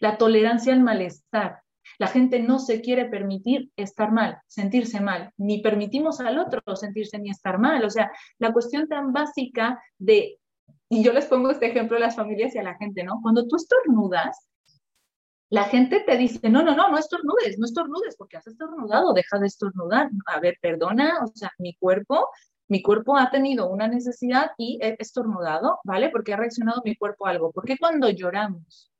la 0.00 0.16
tolerancia 0.16 0.72
al 0.72 0.82
malestar. 0.82 1.60
La 1.98 2.06
gente 2.06 2.38
no 2.38 2.58
se 2.58 2.80
quiere 2.80 3.06
permitir 3.06 3.70
estar 3.76 4.12
mal, 4.12 4.38
sentirse 4.46 5.00
mal, 5.00 5.32
ni 5.36 5.60
permitimos 5.60 6.20
al 6.20 6.38
otro 6.38 6.60
sentirse 6.76 7.18
ni 7.18 7.30
estar 7.30 7.58
mal. 7.58 7.84
O 7.84 7.90
sea, 7.90 8.10
la 8.38 8.52
cuestión 8.52 8.88
tan 8.88 9.12
básica 9.12 9.82
de, 9.98 10.38
y 10.88 11.02
yo 11.02 11.12
les 11.12 11.26
pongo 11.26 11.50
este 11.50 11.66
ejemplo 11.66 11.96
a 11.96 12.00
las 12.00 12.16
familias 12.16 12.54
y 12.54 12.58
a 12.58 12.62
la 12.62 12.76
gente, 12.76 13.02
¿no? 13.02 13.18
Cuando 13.20 13.46
tú 13.48 13.56
estornudas, 13.56 14.48
la 15.52 15.64
gente 15.64 16.00
te 16.00 16.16
dice, 16.16 16.48
no, 16.48 16.62
no, 16.62 16.74
no, 16.74 16.88
no 16.88 16.96
estornudes, 16.96 17.58
no 17.58 17.66
estornudes, 17.66 18.16
porque 18.16 18.38
has 18.38 18.46
estornudado, 18.46 19.12
deja 19.12 19.38
de 19.38 19.48
estornudar. 19.48 20.08
A 20.26 20.40
ver, 20.40 20.56
perdona, 20.62 21.20
o 21.22 21.26
sea, 21.26 21.52
mi 21.58 21.74
cuerpo 21.74 22.30
mi 22.68 22.80
cuerpo 22.80 23.18
ha 23.18 23.30
tenido 23.30 23.68
una 23.68 23.86
necesidad 23.86 24.52
y 24.56 24.78
he 24.80 24.96
estornudado, 24.98 25.80
¿vale? 25.84 26.08
Porque 26.08 26.32
ha 26.32 26.38
reaccionado 26.38 26.80
mi 26.82 26.96
cuerpo 26.96 27.26
a 27.26 27.30
algo. 27.30 27.52
Porque 27.52 27.76
cuando 27.76 28.08
lloramos, 28.08 28.90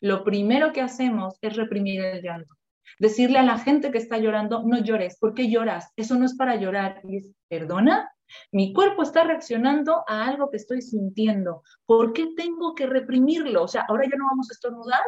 lo 0.00 0.24
primero 0.24 0.72
que 0.72 0.80
hacemos 0.80 1.36
es 1.40 1.54
reprimir 1.54 2.00
el 2.00 2.22
llanto. 2.22 2.56
Decirle 2.98 3.38
a 3.38 3.44
la 3.44 3.60
gente 3.60 3.92
que 3.92 3.98
está 3.98 4.18
llorando, 4.18 4.64
no 4.64 4.80
llores, 4.80 5.16
¿por 5.16 5.34
qué 5.34 5.48
lloras? 5.48 5.92
Eso 5.94 6.16
no 6.16 6.26
es 6.26 6.34
para 6.34 6.56
llorar. 6.56 7.02
Y 7.04 7.18
es, 7.18 7.30
¿perdona? 7.48 8.10
Mi 8.50 8.72
cuerpo 8.72 9.04
está 9.04 9.22
reaccionando 9.22 10.02
a 10.08 10.26
algo 10.26 10.50
que 10.50 10.56
estoy 10.56 10.82
sintiendo. 10.82 11.62
¿Por 11.86 12.12
qué 12.12 12.34
tengo 12.36 12.74
que 12.74 12.86
reprimirlo? 12.86 13.62
O 13.62 13.68
sea, 13.68 13.86
ahora 13.88 14.08
ya 14.10 14.16
no 14.16 14.26
vamos 14.26 14.50
a 14.50 14.54
estornudar, 14.54 15.02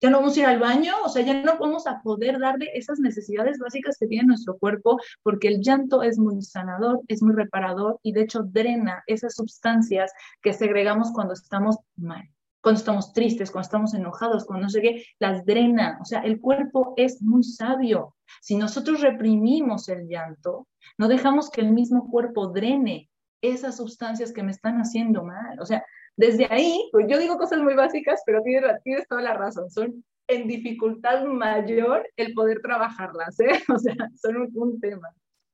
ya 0.00 0.10
no 0.10 0.18
vamos 0.18 0.36
a 0.36 0.40
ir 0.40 0.46
al 0.46 0.58
baño, 0.58 0.94
o 1.04 1.08
sea, 1.08 1.22
ya 1.22 1.42
no 1.42 1.58
vamos 1.58 1.86
a 1.86 2.00
poder 2.02 2.38
darle 2.38 2.70
esas 2.74 2.98
necesidades 3.00 3.58
básicas 3.58 3.96
que 3.98 4.06
tiene 4.06 4.28
nuestro 4.28 4.58
cuerpo, 4.58 4.98
porque 5.22 5.48
el 5.48 5.60
llanto 5.60 6.02
es 6.02 6.18
muy 6.18 6.40
sanador, 6.42 7.00
es 7.08 7.22
muy 7.22 7.34
reparador 7.34 7.98
y 8.02 8.12
de 8.12 8.22
hecho 8.22 8.42
drena 8.42 9.02
esas 9.06 9.34
sustancias 9.34 10.12
que 10.42 10.52
segregamos 10.52 11.12
cuando 11.12 11.34
estamos 11.34 11.76
mal, 11.96 12.28
cuando 12.62 12.78
estamos 12.78 13.12
tristes, 13.12 13.50
cuando 13.50 13.66
estamos 13.66 13.94
enojados, 13.94 14.44
cuando 14.44 14.64
no 14.64 14.70
sé 14.70 14.80
qué, 14.80 15.04
las 15.18 15.44
drena. 15.44 15.98
O 16.00 16.04
sea, 16.04 16.20
el 16.20 16.40
cuerpo 16.40 16.94
es 16.96 17.22
muy 17.22 17.42
sabio. 17.42 18.16
Si 18.40 18.56
nosotros 18.56 19.00
reprimimos 19.00 19.88
el 19.88 20.08
llanto, 20.08 20.66
no 20.98 21.08
dejamos 21.08 21.50
que 21.50 21.60
el 21.60 21.72
mismo 21.72 22.10
cuerpo 22.10 22.48
drene 22.48 23.10
esas 23.42 23.76
sustancias 23.76 24.32
que 24.32 24.42
me 24.42 24.52
están 24.52 24.78
haciendo 24.78 25.22
mal. 25.22 25.58
O 25.60 25.66
sea, 25.66 25.84
desde 26.16 26.46
ahí, 26.50 26.88
pues 26.92 27.06
yo 27.08 27.18
digo 27.18 27.38
cosas 27.38 27.60
muy 27.60 27.74
básicas, 27.74 28.22
pero 28.26 28.42
tienes, 28.42 28.82
tienes 28.82 29.08
toda 29.08 29.22
la 29.22 29.34
razón, 29.34 29.70
son 29.70 30.04
en 30.30 30.46
dificultad 30.46 31.24
mayor 31.24 32.08
el 32.16 32.34
poder 32.34 32.60
trabajarlas, 32.62 33.38
¿eh? 33.40 33.62
O 33.74 33.78
sea, 33.78 33.94
son 34.20 34.48
un, 34.54 34.80
tema. 34.80 35.08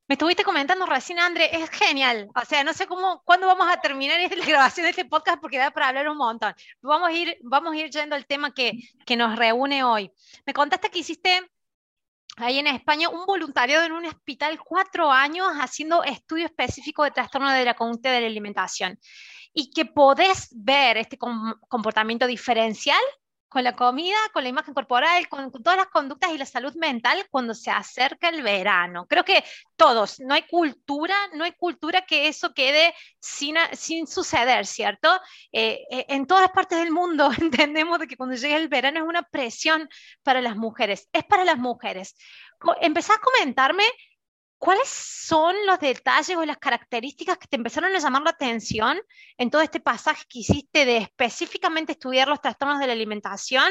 Me 0.09 0.15
estuviste 0.15 0.45
comentando 0.45 0.87
recién, 0.87 1.19
André, 1.19 1.49
es 1.53 1.71
genial. 1.71 2.29
O 2.35 2.45
sea, 2.45 2.63
no 2.63 2.73
sé 2.73 2.87
cómo, 2.87 3.23
cuándo 3.25 3.47
vamos 3.47 3.67
a 3.69 3.81
terminar 3.81 4.19
la 4.37 4.47
grabación 4.47 4.85
de 4.85 4.91
este 4.91 5.05
podcast 5.05 5.41
porque 5.41 5.59
da 5.59 5.71
para 5.71 5.89
hablar 5.89 6.09
un 6.09 6.19
montón. 6.19 6.55
Vamos 6.83 7.09
a 7.09 7.13
ir, 7.13 7.39
vamos 7.43 7.73
a 7.73 7.77
ir 7.77 7.91
yendo 7.91 8.15
al 8.15 8.27
tema 8.27 8.53
que, 8.53 8.73
que 9.05 9.17
nos 9.17 9.37
reúne 9.37 9.83
hoy. 9.83 10.13
Me 10.45 10.53
contaste 10.53 10.91
que 10.91 11.01
hiciste 11.01 11.51
ahí 12.37 12.59
en 12.59 12.67
España 12.67 13.09
un 13.09 13.27
voluntariado 13.27 13.85
en 13.85 13.93
un 13.93 14.07
hospital 14.07 14.59
cuatro 14.65 15.11
años 15.11 15.49
haciendo 15.61 16.05
estudio 16.05 16.47
específico 16.47 17.05
de 17.05 17.11
trastorno 17.11 17.51
de 17.51 17.65
la 17.65 17.75
conducta 17.75 18.13
de 18.13 18.21
la 18.21 18.27
alimentación. 18.27 18.99
Y 19.53 19.71
que 19.71 19.87
podés 19.87 20.49
ver 20.53 20.99
este 20.99 21.17
comportamiento 21.17 22.27
diferencial 22.27 23.01
con 23.49 23.65
la 23.65 23.75
comida, 23.75 24.17
con 24.33 24.43
la 24.43 24.49
imagen 24.49 24.75
corporal, 24.75 25.29
con, 25.29 25.51
todas 25.51 25.77
las 25.77 25.87
conductas 25.89 26.31
y 26.33 26.39
la 26.39 26.47
salud 26.47 26.75
mental 26.75 27.27
cuando 27.31 27.55
se 27.55 27.71
acerca 27.71 28.29
el 28.29 28.43
verano. 28.43 29.07
Creo 29.09 29.25
que 29.25 29.45
todos, 29.77 30.21
no 30.21 30.35
hay 30.35 30.43
cultura, 30.43 31.15
no 31.35 31.45
hay 31.45 31.53
cultura 31.53 32.03
que 32.03 32.29
eso 32.29 32.53
quede 32.55 32.95
sin, 33.21 33.57
suceder, 34.07 34.67
¿cierto? 34.67 35.09
Eh, 35.53 35.85
eh, 35.91 36.07
en 36.09 36.27
todas 36.27 36.51
partes 36.51 36.79
del 36.79 36.91
mundo 36.91 37.31
entendemos 37.41 37.99
de 37.99 38.07
que 38.07 38.17
cuando 38.17 38.37
llega 38.37 38.57
el 38.57 38.69
verano 38.69 39.01
es 39.01 39.07
una 39.07 39.23
presión 39.23 39.89
para 40.23 40.41
las 40.41 40.57
mujeres, 40.57 41.09
es 41.13 41.25
para 41.25 41.45
las 41.45 41.59
mujeres. 41.59 42.17
Empezás 42.81 43.17
a 43.17 43.21
comentarme 43.21 43.85
¿cuáles 44.67 44.89
son 44.89 45.55
los 45.65 45.79
detalles 45.79 46.37
o 46.37 46.45
las 46.45 46.57
características 46.57 47.39
que 47.39 47.47
te 47.47 47.55
empezaron 47.55 47.95
a 47.95 48.01
llamar 48.01 48.23
la 48.23 48.31
atención 48.31 48.99
en 49.39 49.49
todo 49.49 49.63
este 49.63 49.79
pasaje 49.79 50.25
que 50.29 50.41
hiciste 50.41 50.85
de 50.85 50.97
específicamente 50.97 51.93
estudiar 51.93 52.27
los 52.27 52.41
trastornos 52.41 52.81
de 52.81 52.89
la 52.89 52.93
alimentación 52.95 53.71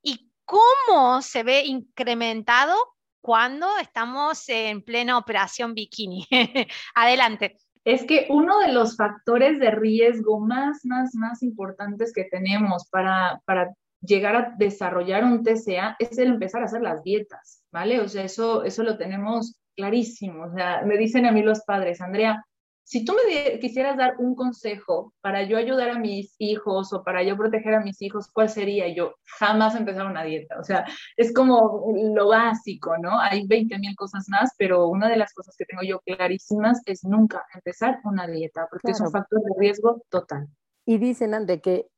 y 0.00 0.30
cómo 0.44 1.22
se 1.22 1.42
ve 1.42 1.64
incrementado 1.64 2.76
cuando 3.20 3.66
estamos 3.78 4.48
en 4.48 4.82
plena 4.82 5.18
operación 5.18 5.74
bikini? 5.74 6.24
Adelante. 6.94 7.56
Es 7.84 8.04
que 8.04 8.28
uno 8.30 8.60
de 8.60 8.72
los 8.72 8.96
factores 8.96 9.58
de 9.58 9.72
riesgo 9.72 10.38
más, 10.38 10.84
más, 10.84 11.16
más 11.16 11.42
importantes 11.42 12.12
que 12.14 12.26
tenemos 12.30 12.88
para, 12.90 13.42
para 13.44 13.74
llegar 14.00 14.36
a 14.36 14.54
desarrollar 14.56 15.24
un 15.24 15.42
TCA 15.42 15.96
es 15.98 16.16
el 16.16 16.28
empezar 16.28 16.62
a 16.62 16.66
hacer 16.66 16.82
las 16.82 17.02
dietas, 17.02 17.64
¿vale? 17.72 18.00
O 18.00 18.06
sea, 18.06 18.22
eso, 18.22 18.62
eso 18.62 18.84
lo 18.84 18.96
tenemos 18.96 19.58
clarísimo. 19.78 20.44
O 20.44 20.52
sea, 20.52 20.82
me 20.84 20.96
dicen 20.96 21.24
a 21.24 21.32
mí 21.32 21.42
los 21.42 21.60
padres, 21.60 22.00
Andrea, 22.00 22.44
si 22.82 23.04
tú 23.04 23.12
me 23.12 23.58
quisieras 23.60 23.98
dar 23.98 24.14
un 24.18 24.34
consejo 24.34 25.12
para 25.20 25.42
yo 25.42 25.58
ayudar 25.58 25.90
a 25.90 25.98
mis 25.98 26.34
hijos 26.38 26.90
o 26.94 27.04
para 27.04 27.22
yo 27.22 27.36
proteger 27.36 27.74
a 27.74 27.80
mis 27.80 28.00
hijos, 28.00 28.30
¿cuál 28.32 28.48
sería? 28.48 28.88
Yo 28.88 29.14
jamás 29.38 29.76
empezar 29.76 30.06
una 30.06 30.24
dieta. 30.24 30.58
O 30.58 30.64
sea, 30.64 30.86
es 31.16 31.34
como 31.34 31.92
lo 31.94 32.28
básico, 32.28 32.96
¿no? 32.96 33.20
Hay 33.20 33.46
20 33.46 33.78
mil 33.78 33.94
cosas 33.94 34.24
más, 34.28 34.52
pero 34.56 34.88
una 34.88 35.08
de 35.08 35.18
las 35.18 35.34
cosas 35.34 35.54
que 35.56 35.66
tengo 35.66 35.82
yo 35.82 36.00
clarísimas 36.00 36.80
es 36.86 37.04
nunca 37.04 37.44
empezar 37.54 38.00
una 38.04 38.26
dieta, 38.26 38.66
porque 38.70 38.92
es 38.92 39.00
un 39.00 39.10
factor 39.10 39.42
de 39.42 39.50
riesgo 39.58 40.02
total. 40.08 40.48
Y 40.86 40.96
dicen, 40.96 41.34
Andrea, 41.34 41.60
que 41.60 41.88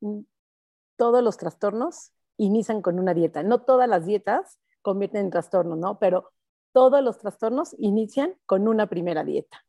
todos 0.96 1.22
los 1.22 1.36
trastornos 1.36 2.10
inician 2.36 2.82
con 2.82 2.98
una 2.98 3.14
dieta. 3.14 3.44
No 3.44 3.62
todas 3.62 3.88
las 3.88 4.06
dietas 4.06 4.58
convierten 4.82 5.26
en 5.26 5.30
trastorno, 5.30 5.76
¿no? 5.76 6.00
Pero 6.00 6.32
todos 6.72 7.02
los 7.02 7.18
trastornos 7.18 7.74
inician 7.78 8.34
con 8.46 8.68
una 8.68 8.86
primera 8.86 9.24
dieta. 9.24 9.64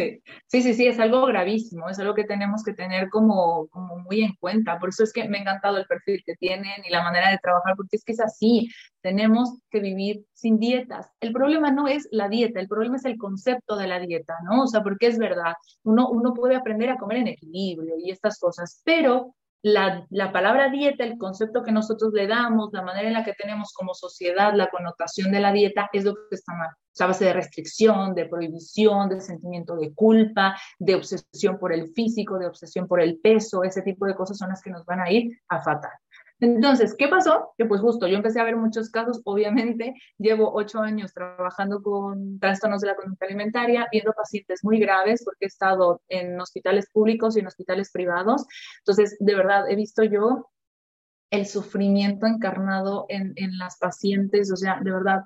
Sí, 0.00 0.22
sí, 0.46 0.62
sí, 0.62 0.74
sí, 0.74 0.86
es 0.86 0.98
algo 0.98 1.26
gravísimo, 1.26 1.88
es 1.90 1.98
algo 1.98 2.14
que 2.14 2.24
tenemos 2.24 2.64
que 2.64 2.72
tener 2.72 3.10
como, 3.10 3.68
como 3.68 3.98
muy 3.98 4.22
en 4.22 4.34
cuenta. 4.36 4.78
Por 4.78 4.88
eso 4.90 5.04
es 5.04 5.12
que 5.12 5.28
me 5.28 5.38
ha 5.38 5.40
encantado 5.42 5.76
el 5.76 5.86
perfil 5.86 6.22
que 6.24 6.36
tienen 6.36 6.82
y 6.86 6.90
la 6.90 7.02
manera 7.02 7.30
de 7.30 7.38
trabajar, 7.38 7.74
porque 7.76 7.96
es 7.96 8.04
que 8.04 8.12
es 8.12 8.20
así, 8.20 8.70
tenemos 9.02 9.58
que 9.70 9.80
vivir 9.80 10.24
sin 10.32 10.58
dietas. 10.58 11.10
El 11.20 11.32
problema 11.32 11.70
no 11.70 11.86
es 11.86 12.08
la 12.12 12.28
dieta, 12.28 12.60
el 12.60 12.68
problema 12.68 12.96
es 12.96 13.04
el 13.04 13.18
concepto 13.18 13.76
de 13.76 13.88
la 13.88 13.98
dieta, 13.98 14.36
¿no? 14.44 14.62
O 14.62 14.66
sea, 14.68 14.82
porque 14.82 15.06
es 15.08 15.18
verdad, 15.18 15.54
uno, 15.82 16.08
uno 16.08 16.32
puede 16.32 16.56
aprender 16.56 16.88
a 16.90 16.96
comer 16.96 17.18
en 17.18 17.28
equilibrio 17.28 17.96
y 17.98 18.10
estas 18.10 18.38
cosas, 18.38 18.80
pero 18.84 19.34
la, 19.62 20.32
palabra 20.32 20.70
dieta, 20.70 21.04
el 21.04 21.18
concepto 21.18 21.62
que 21.62 21.72
nosotros 21.72 22.12
le 22.12 22.26
damos, 22.26 22.70
la 22.72 22.82
manera 22.82 23.08
en 23.08 23.14
la 23.14 23.24
que 23.24 23.34
tenemos 23.34 23.72
como 23.72 23.94
sociedad 23.94 24.54
la 24.54 24.70
connotación 24.70 25.30
de 25.30 25.40
la 25.40 25.52
dieta 25.52 25.90
es 25.92 26.04
lo 26.04 26.14
que 26.14 26.36
está 26.36 26.54
mal. 26.54 26.70
O 26.70 27.06
base 27.06 27.24
de 27.24 27.32
restricción, 27.32 28.14
de 28.14 28.26
prohibición, 28.26 29.08
de 29.08 29.20
sentimiento 29.20 29.76
de 29.76 29.94
culpa, 29.94 30.56
de 30.78 30.96
obsesión 30.96 31.58
por 31.58 31.72
el 31.72 31.92
físico, 31.92 32.38
de 32.38 32.46
obsesión 32.46 32.86
por 32.86 33.00
el 33.00 33.18
peso, 33.18 33.64
ese 33.64 33.82
tipo 33.82 34.06
de 34.06 34.14
cosas 34.14 34.36
son 34.36 34.48
las 34.48 34.62
que 34.62 34.70
nos 34.70 34.84
van 34.84 35.00
a 35.00 35.10
ir 35.10 35.38
a 35.48 35.62
fatal. 35.62 35.92
Entonces, 36.40 36.94
¿qué 36.98 37.08
pasó? 37.08 37.52
Que 37.58 37.66
pues 37.66 37.80
justo 37.80 38.06
yo 38.06 38.16
empecé 38.16 38.40
a 38.40 38.44
ver 38.44 38.56
muchos 38.56 38.90
casos, 38.90 39.20
obviamente, 39.24 39.94
llevo 40.18 40.52
ocho 40.54 40.80
años 40.80 41.12
trabajando 41.12 41.82
con 41.82 42.38
trastornos 42.38 42.80
de 42.80 42.88
la 42.88 42.96
conducta 42.96 43.26
alimentaria, 43.26 43.86
viendo 43.92 44.12
pacientes 44.12 44.64
muy 44.64 44.78
graves, 44.78 45.22
porque 45.24 45.44
he 45.44 45.48
estado 45.48 46.00
en 46.08 46.40
hospitales 46.40 46.88
públicos 46.90 47.36
y 47.36 47.40
en 47.40 47.46
hospitales 47.46 47.90
privados. 47.92 48.46
Entonces, 48.78 49.16
de 49.20 49.34
verdad, 49.34 49.70
he 49.70 49.76
visto 49.76 50.02
yo 50.02 50.50
el 51.30 51.46
sufrimiento 51.46 52.26
encarnado 52.26 53.06
en, 53.08 53.34
en 53.36 53.58
las 53.58 53.78
pacientes, 53.78 54.50
o 54.50 54.56
sea, 54.56 54.80
de 54.82 54.90
verdad, 54.90 55.24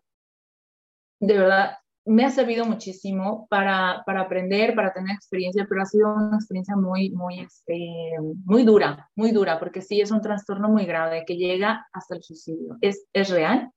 de 1.20 1.38
verdad, 1.38 1.78
me 2.06 2.24
ha 2.24 2.30
servido 2.30 2.66
muchísimo 2.66 3.46
para, 3.48 4.02
para, 4.04 4.22
aprender, 4.22 4.74
para 4.74 4.92
tener 4.92 5.14
experiencia, 5.14 5.66
pero 5.68 5.82
ha 5.82 5.86
sido 5.86 6.14
una 6.14 6.36
experiencia 6.36 6.76
muy, 6.76 7.10
muy, 7.10 7.40
este, 7.40 8.16
muy 8.44 8.62
dura, 8.64 9.10
muy 9.16 9.30
dura, 9.30 9.58
porque 9.58 9.80
sí 9.80 10.00
es 10.00 10.10
un 10.10 10.20
trastorno 10.20 10.68
muy 10.68 10.84
grave 10.84 11.24
que 11.26 11.36
llega 11.36 11.86
hasta 11.92 12.16
el 12.16 12.22
suicidio. 12.22 12.76
Es, 12.80 13.06
es 13.12 13.30
real 13.30 13.70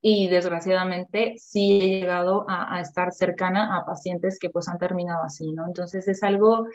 y 0.00 0.28
desgraciadamente 0.28 1.34
sí 1.38 1.80
he 1.80 2.00
llegado 2.00 2.44
a, 2.48 2.80
estar 2.80 3.12
cercana 3.12 3.76
a 3.76 3.84
pacientes 3.84 4.38
que 4.38 4.50
pues 4.50 4.68
han 4.68 4.78
terminado 4.78 5.24
así, 5.24 5.52
¿no? 5.52 5.66
Entonces 5.66 6.06
es 6.06 6.22
algo 6.22 6.66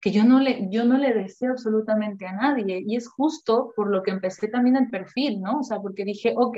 que 0.00 0.12
yo 0.12 0.24
no, 0.24 0.40
le, 0.40 0.68
yo 0.70 0.84
no 0.84 0.96
le 0.96 1.12
deseo 1.12 1.50
absolutamente 1.50 2.26
a 2.26 2.32
nadie 2.32 2.82
y 2.86 2.96
es 2.96 3.08
justo 3.08 3.72
por 3.76 3.90
lo 3.90 4.02
que 4.02 4.12
empecé 4.12 4.48
también 4.48 4.76
el 4.76 4.88
perfil, 4.88 5.42
¿no? 5.42 5.58
O 5.58 5.62
sea, 5.62 5.78
porque 5.80 6.04
dije, 6.04 6.32
ok, 6.36 6.56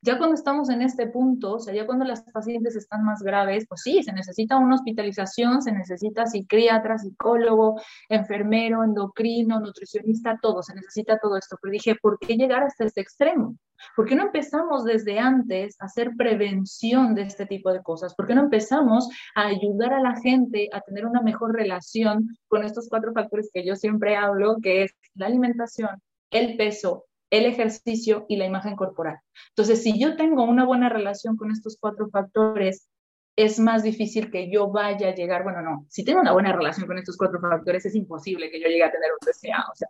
ya 0.00 0.16
cuando 0.16 0.34
estamos 0.34 0.70
en 0.70 0.82
este 0.82 1.08
punto, 1.08 1.54
o 1.54 1.58
sea, 1.58 1.74
ya 1.74 1.86
cuando 1.86 2.04
las 2.04 2.22
pacientes 2.22 2.76
están 2.76 3.04
más 3.04 3.22
graves, 3.22 3.66
pues 3.68 3.82
sí, 3.82 4.02
se 4.02 4.12
necesita 4.12 4.56
una 4.56 4.76
hospitalización, 4.76 5.60
se 5.60 5.72
necesita 5.72 6.26
psiquiatra, 6.26 6.98
psicólogo, 6.98 7.80
enfermero, 8.08 8.84
endocrino, 8.84 9.58
nutricionista, 9.60 10.38
todo, 10.40 10.62
se 10.62 10.74
necesita 10.74 11.18
todo 11.18 11.36
esto. 11.36 11.56
Pero 11.60 11.72
dije, 11.72 11.96
¿por 12.00 12.18
qué 12.18 12.36
llegar 12.36 12.62
hasta 12.62 12.84
este 12.84 13.00
extremo? 13.00 13.56
¿Por 13.96 14.06
qué 14.06 14.14
no 14.14 14.24
empezamos 14.24 14.84
desde 14.84 15.18
antes 15.18 15.76
a 15.80 15.86
hacer 15.86 16.12
prevención 16.16 17.14
de 17.14 17.22
este 17.22 17.46
tipo 17.46 17.72
de 17.72 17.82
cosas? 17.82 18.14
¿Por 18.14 18.26
qué 18.26 18.34
no 18.34 18.42
empezamos 18.42 19.08
a 19.34 19.46
ayudar 19.46 19.94
a 19.94 20.00
la 20.00 20.20
gente 20.20 20.68
a 20.72 20.80
tener 20.80 21.06
una 21.06 21.22
mejor 21.22 21.54
relación 21.54 22.36
con 22.48 22.64
estos 22.64 22.88
cuatro 22.88 23.12
factores 23.12 23.50
que 23.52 23.64
yo 23.64 23.76
siempre 23.76 24.16
hablo, 24.16 24.56
que 24.62 24.84
es 24.84 24.92
la 25.14 25.26
alimentación, 25.26 25.90
el 26.30 26.56
peso, 26.56 27.07
el 27.30 27.46
ejercicio 27.46 28.26
y 28.28 28.36
la 28.36 28.46
imagen 28.46 28.76
corporal. 28.76 29.18
Entonces, 29.50 29.82
si 29.82 29.98
yo 29.98 30.16
tengo 30.16 30.44
una 30.44 30.64
buena 30.64 30.88
relación 30.88 31.36
con 31.36 31.50
estos 31.50 31.76
cuatro 31.78 32.08
factores, 32.10 32.88
es 33.36 33.60
más 33.60 33.82
difícil 33.82 34.30
que 34.30 34.50
yo 34.50 34.68
vaya 34.68 35.08
a 35.08 35.14
llegar, 35.14 35.44
bueno, 35.44 35.62
no, 35.62 35.86
si 35.88 36.04
tengo 36.04 36.20
una 36.20 36.32
buena 36.32 36.52
relación 36.52 36.86
con 36.86 36.98
estos 36.98 37.16
cuatro 37.16 37.40
factores, 37.40 37.86
es 37.86 37.94
imposible 37.94 38.50
que 38.50 38.60
yo 38.60 38.66
llegue 38.66 38.82
a 38.82 38.90
tener 38.90 39.10
un 39.12 39.18
TCA, 39.20 39.64
o 39.70 39.74
sea, 39.74 39.88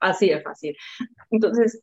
así 0.00 0.28
de 0.28 0.42
fácil. 0.42 0.76
Entonces, 1.30 1.82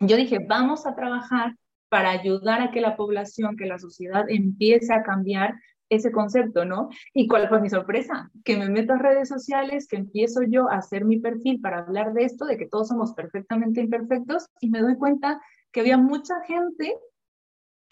yo 0.00 0.16
dije, 0.16 0.38
vamos 0.48 0.86
a 0.86 0.94
trabajar 0.94 1.54
para 1.88 2.10
ayudar 2.10 2.60
a 2.60 2.70
que 2.70 2.80
la 2.80 2.96
población, 2.96 3.56
que 3.56 3.66
la 3.66 3.78
sociedad 3.78 4.24
empiece 4.28 4.92
a 4.92 5.02
cambiar 5.02 5.54
ese 5.94 6.12
concepto, 6.12 6.64
¿no? 6.64 6.88
¿Y 7.12 7.28
cuál 7.28 7.48
fue 7.48 7.60
mi 7.60 7.68
sorpresa? 7.68 8.30
Que 8.44 8.56
me 8.56 8.68
meto 8.68 8.94
a 8.94 8.98
redes 8.98 9.28
sociales, 9.28 9.86
que 9.88 9.96
empiezo 9.96 10.42
yo 10.42 10.68
a 10.70 10.76
hacer 10.76 11.04
mi 11.04 11.18
perfil 11.18 11.60
para 11.60 11.80
hablar 11.80 12.12
de 12.12 12.24
esto, 12.24 12.44
de 12.46 12.56
que 12.56 12.66
todos 12.66 12.88
somos 12.88 13.12
perfectamente 13.14 13.80
imperfectos, 13.80 14.46
y 14.60 14.70
me 14.70 14.80
doy 14.80 14.96
cuenta 14.96 15.40
que 15.72 15.80
había 15.80 15.98
mucha 15.98 16.34
gente 16.46 16.94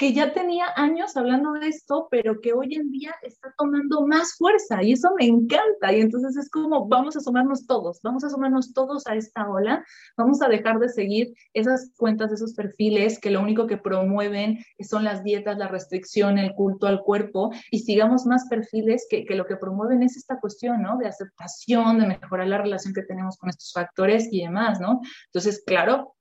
que 0.01 0.15
ya 0.15 0.33
tenía 0.33 0.65
años 0.77 1.15
hablando 1.19 1.53
de 1.53 1.69
esto, 1.69 2.09
pero 2.11 2.41
que 2.41 2.55
hoy 2.55 2.75
en 2.75 2.91
día 2.91 3.15
está 3.23 3.53
tomando 3.59 4.07
más 4.07 4.35
fuerza 4.39 4.83
y 4.83 4.93
eso 4.93 5.11
me 5.19 5.27
encanta. 5.27 5.93
Y 5.93 6.01
entonces 6.01 6.39
es 6.39 6.49
como, 6.49 6.89
vamos 6.89 7.19
a 7.19 7.21
sumarnos 7.21 7.67
todos, 7.67 8.01
vamos 8.03 8.25
a 8.25 8.31
sumarnos 8.31 8.73
todos 8.73 9.07
a 9.07 9.15
esta 9.15 9.47
ola, 9.47 9.85
vamos 10.17 10.41
a 10.41 10.49
dejar 10.49 10.79
de 10.79 10.89
seguir 10.89 11.35
esas 11.53 11.93
cuentas, 11.99 12.33
esos 12.33 12.55
perfiles 12.55 13.21
que 13.21 13.29
lo 13.29 13.43
único 13.43 13.67
que 13.67 13.77
promueven 13.77 14.65
son 14.81 15.05
las 15.05 15.23
dietas, 15.23 15.59
la 15.59 15.69
restricción, 15.69 16.39
el 16.39 16.55
culto 16.55 16.87
al 16.87 17.03
cuerpo 17.03 17.51
y 17.71 17.81
sigamos 17.81 18.25
más 18.25 18.49
perfiles 18.49 19.07
que, 19.11 19.27
que 19.27 19.35
lo 19.35 19.45
que 19.45 19.57
promueven 19.57 20.03
es 20.03 20.17
esta 20.17 20.41
cuestión, 20.41 20.81
¿no? 20.81 20.97
De 20.97 21.09
aceptación, 21.09 21.99
de 21.99 22.07
mejorar 22.07 22.47
la 22.47 22.57
relación 22.57 22.95
que 22.95 23.03
tenemos 23.03 23.37
con 23.37 23.51
estos 23.51 23.71
factores 23.75 24.33
y 24.33 24.45
demás, 24.45 24.81
¿no? 24.81 25.03
Entonces, 25.27 25.63
claro, 25.67 26.15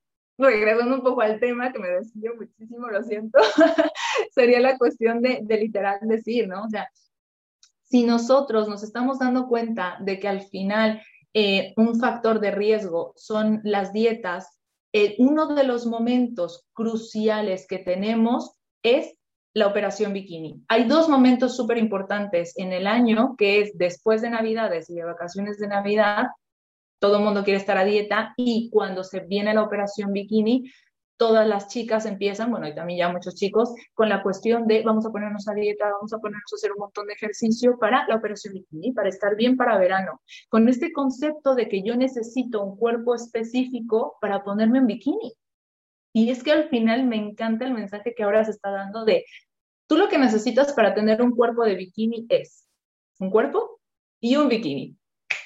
regresando 0.48 0.96
un 0.96 1.04
poco 1.04 1.22
al 1.22 1.40
tema, 1.40 1.72
que 1.72 1.80
me 1.80 1.90
desvío 1.90 2.34
muchísimo, 2.36 2.88
lo 2.88 3.04
siento, 3.04 3.40
sería 4.32 4.60
la 4.60 4.78
cuestión 4.78 5.22
de, 5.22 5.44
literal 5.48 6.00
decir, 6.02 6.48
¿no? 6.48 6.64
O 6.64 6.70
sea, 6.70 6.90
si 7.84 8.04
nosotros 8.04 8.70
nos 8.70 8.84
estamos 8.84 9.20
dando 9.20 9.48
cuenta 9.48 9.98
de 10.00 10.20
que 10.20 10.28
al 10.28 10.42
final 10.42 11.02
eh, 11.34 11.74
un 11.76 12.00
factor 12.00 12.40
de 12.40 12.52
riesgo 12.52 13.14
son 13.16 13.62
las 13.64 13.92
dietas, 13.92 14.60
eh, 14.94 15.16
uno 15.20 15.54
de 15.54 15.64
los 15.64 15.86
momentos 15.86 16.68
cruciales 16.74 17.68
que 17.68 17.80
tenemos 17.80 18.54
es 18.82 19.16
la 19.54 19.68
operación 19.68 20.14
bikini. 20.14 20.64
Hay 20.68 20.86
dos 20.86 21.10
momentos 21.10 21.56
súper 21.56 21.78
importantes 21.78 22.54
en 22.58 22.72
el 22.72 22.88
año, 22.88 23.36
que 23.38 23.62
es 23.62 23.78
después 23.78 24.22
de 24.22 24.30
Navidades 24.30 24.90
y 24.90 24.96
de 24.96 25.04
vacaciones 25.04 25.58
de 25.58 25.68
Navidad, 25.68 26.28
todo 27.00 27.18
el 27.18 27.24
mundo 27.24 27.44
quiere 27.44 27.60
estar 27.60 27.78
a 27.78 27.86
dieta 27.86 28.34
y 28.38 28.70
cuando 28.70 29.04
se 29.04 29.22
viene 29.22 29.54
la 29.54 29.64
operación 29.64 30.12
bikini, 30.12 30.72
todas 31.18 31.46
las 31.46 31.68
chicas 31.68 32.06
empiezan, 32.06 32.50
bueno, 32.50 32.66
y 32.68 32.74
también 32.74 33.00
ya 33.00 33.10
muchos 33.10 33.36
chicos, 33.36 33.74
con 33.94 34.08
la 34.08 34.24
cuestión 34.24 34.68
de 34.68 34.84
vamos 34.84 35.06
a 35.06 35.12
ponernos 35.12 35.50
a 35.50 35.54
dieta, 35.54 35.92
vamos 35.92 36.14
a 36.14 36.20
ponernos 36.20 36.54
a 36.54 36.56
hacer 36.56 36.72
un 36.72 36.80
montón 36.80 37.08
de 37.08 37.14
ejercicio 37.14 37.78
para 37.78 38.08
la 38.08 38.16
operación 38.16 38.54
bikini, 38.54 38.94
para 38.94 39.10
estar 39.10 39.36
bien 39.36 39.58
para 39.58 39.78
verano. 39.78 40.22
Con 40.48 40.70
este 40.70 40.94
concepto 40.94 41.56
de 41.56 41.68
que 41.68 41.84
yo 41.84 41.98
necesito 41.98 42.64
un 42.64 42.78
cuerpo 42.78 43.16
específico 43.16 44.16
para 44.22 44.44
ponerme 44.44 44.80
en 44.80 44.88
bikini. 44.88 45.34
Y 46.14 46.30
es 46.32 46.42
que 46.42 46.54
al 46.54 46.70
final 46.70 47.06
me 47.06 47.18
encanta 47.18 47.66
el 47.66 47.74
mensaje 47.74 48.14
que 48.16 48.24
ahora 48.24 48.46
se 48.46 48.52
está 48.52 48.72
dando 48.72 49.04
de, 49.04 49.26
tú 49.88 49.98
lo 49.98 50.08
que 50.08 50.18
necesitas 50.18 50.72
para 50.72 50.94
tener 50.94 51.22
un 51.22 51.36
cuerpo 51.36 51.66
de 51.66 51.76
bikini 51.76 52.28
es 52.30 52.66
un 53.20 53.30
cuerpo 53.30 53.82
y 54.22 54.38
un 54.38 54.48
bikini 54.48 54.99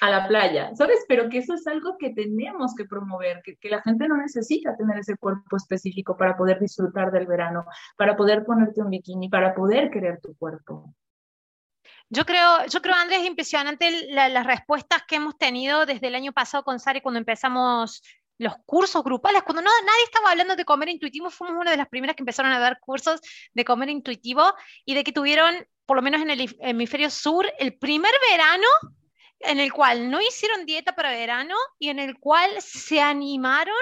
a 0.04 0.10
la 0.10 0.28
playa, 0.28 0.70
¿sabes? 0.74 1.02
Pero 1.08 1.30
que 1.30 1.38
eso 1.38 1.54
es 1.54 1.66
algo 1.66 1.96
que 1.98 2.10
tenemos 2.10 2.74
que 2.74 2.84
promover, 2.84 3.42
que, 3.42 3.56
la 3.70 3.80
gente 3.80 4.06
no 4.06 4.18
necesita 4.18 4.76
tener 4.76 4.98
ese 4.98 5.16
cuerpo 5.16 5.56
específico 5.56 6.14
para 6.14 6.36
poder 6.36 6.60
disfrutar 6.60 7.10
del 7.10 7.26
verano, 7.26 7.64
para 7.96 8.14
poder 8.14 8.44
ponerte 8.44 8.82
un 8.82 8.90
bikini, 8.90 9.30
para 9.30 9.54
poder 9.54 9.90
querer 9.90 10.20
tu 10.20 10.36
cuerpo. 10.36 10.94
Yo 12.10 12.26
creo, 12.26 12.66
yo 12.66 12.82
creo, 12.82 12.94
Andrés, 12.94 13.24
impresionante 13.24 14.06
las 14.10 14.46
respuestas 14.46 15.02
que 15.08 15.16
hemos 15.16 15.38
tenido 15.38 15.86
desde 15.86 16.08
el 16.08 16.14
año 16.14 16.32
pasado 16.32 16.64
con 16.64 16.78
Sari 16.78 17.00
cuando 17.00 17.18
empezamos 17.18 18.02
los 18.36 18.54
cursos 18.66 19.02
grupales, 19.02 19.42
cuando 19.42 19.62
no, 19.62 19.70
nadie 19.86 20.04
estaba 20.04 20.32
hablando 20.32 20.54
de 20.54 20.66
comer 20.66 20.90
intuitivo, 20.90 21.30
fuimos 21.30 21.58
una 21.58 21.70
de 21.70 21.76
las 21.78 21.88
primeras 21.88 22.14
que 22.14 22.22
empezaron 22.22 22.52
a 22.52 22.58
dar 22.58 22.78
cursos 22.80 23.20
de 23.54 23.64
comer 23.64 23.88
intuitivo 23.88 24.42
y 24.84 24.94
de 24.94 25.02
que 25.02 25.12
tuvieron, 25.12 25.66
por 25.86 25.96
lo 25.96 26.02
menos 26.02 26.20
en 26.20 26.30
el 26.30 26.54
hemisferio 26.60 27.08
sur, 27.08 27.46
el 27.58 27.78
primer 27.78 28.12
verano 28.30 28.66
en 29.44 29.60
el 29.60 29.72
cual 29.72 30.10
no 30.10 30.20
hicieron 30.20 30.66
dieta 30.66 30.94
para 30.94 31.10
verano 31.10 31.54
y 31.78 31.88
en 31.88 31.98
el 31.98 32.18
cual 32.18 32.50
se 32.60 33.00
animaron 33.00 33.74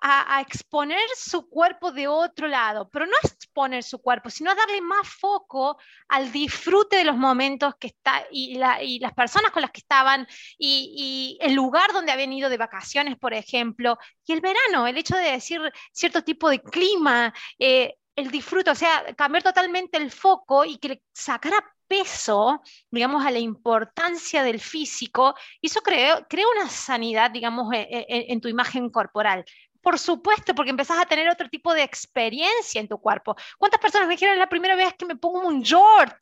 a, 0.00 0.40
exponer 0.40 1.00
su 1.16 1.48
cuerpo 1.48 1.90
de 1.90 2.06
otro 2.06 2.46
lado, 2.46 2.88
pero 2.90 3.06
no 3.06 3.12
exponer 3.22 3.82
su 3.82 4.00
cuerpo, 4.00 4.30
sino 4.30 4.50
a 4.50 4.54
darle 4.54 4.80
más 4.80 5.08
foco 5.08 5.78
al 6.08 6.30
disfrute 6.30 6.96
de 6.96 7.04
los 7.04 7.16
momentos 7.16 7.74
que 7.78 7.88
está 7.88 8.24
y, 8.30 8.58
las 8.58 9.12
personas 9.14 9.50
con 9.50 9.62
las 9.62 9.70
que 9.70 9.80
estaban 9.80 10.26
y, 10.56 11.36
el 11.40 11.54
lugar 11.54 11.92
donde 11.92 12.12
habían 12.12 12.32
ido 12.32 12.48
de 12.48 12.56
vacaciones, 12.56 13.16
por 13.18 13.34
ejemplo, 13.34 13.98
y 14.24 14.32
el 14.32 14.40
verano, 14.40 14.86
el 14.86 14.98
hecho 14.98 15.16
de 15.16 15.32
decir 15.32 15.60
cierto 15.92 16.22
tipo 16.22 16.48
de 16.48 16.62
clima, 16.62 17.34
eh, 17.58 17.94
el 18.14 18.30
disfrute, 18.30 18.70
o 18.70 18.74
sea, 18.74 19.14
cambiar 19.16 19.42
totalmente 19.42 19.96
el 19.96 20.10
foco 20.10 20.64
y 20.64 20.78
que 20.78 21.02
sacara 21.12 21.64
peso, 21.88 22.62
digamos, 22.90 23.24
a 23.26 23.30
la 23.30 23.38
importancia 23.38 24.42
del 24.42 24.60
físico, 24.60 25.34
y 25.60 25.66
eso 25.68 25.80
crea, 25.80 26.26
una 26.54 26.68
sanidad, 26.68 27.30
digamos, 27.30 27.72
e, 27.72 27.80
e, 27.80 28.06
e, 28.08 28.32
en, 28.32 28.40
tu 28.40 28.48
imagen 28.48 28.90
corporal. 28.90 29.44
Por 29.80 29.98
supuesto, 29.98 30.54
porque 30.54 30.70
empezás 30.70 30.98
a 30.98 31.06
tener 31.06 31.28
otro 31.28 31.48
tipo 31.48 31.72
de 31.72 31.82
experiencia 31.82 32.80
en 32.80 32.88
tu 32.88 32.98
cuerpo. 32.98 33.36
¿Cuántas 33.58 33.80
personas 33.80 34.08
me 34.08 34.14
dijeron 34.14 34.38
la 34.38 34.48
primera 34.48 34.76
vez 34.76 34.94
que 34.94 35.06
me 35.06 35.16
pongo 35.16 35.46
un 35.46 35.62
short, 35.62 36.16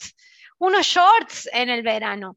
unos 0.58 0.86
shorts 0.86 1.48
en 1.52 1.68
el 1.68 1.82
verano? 1.82 2.36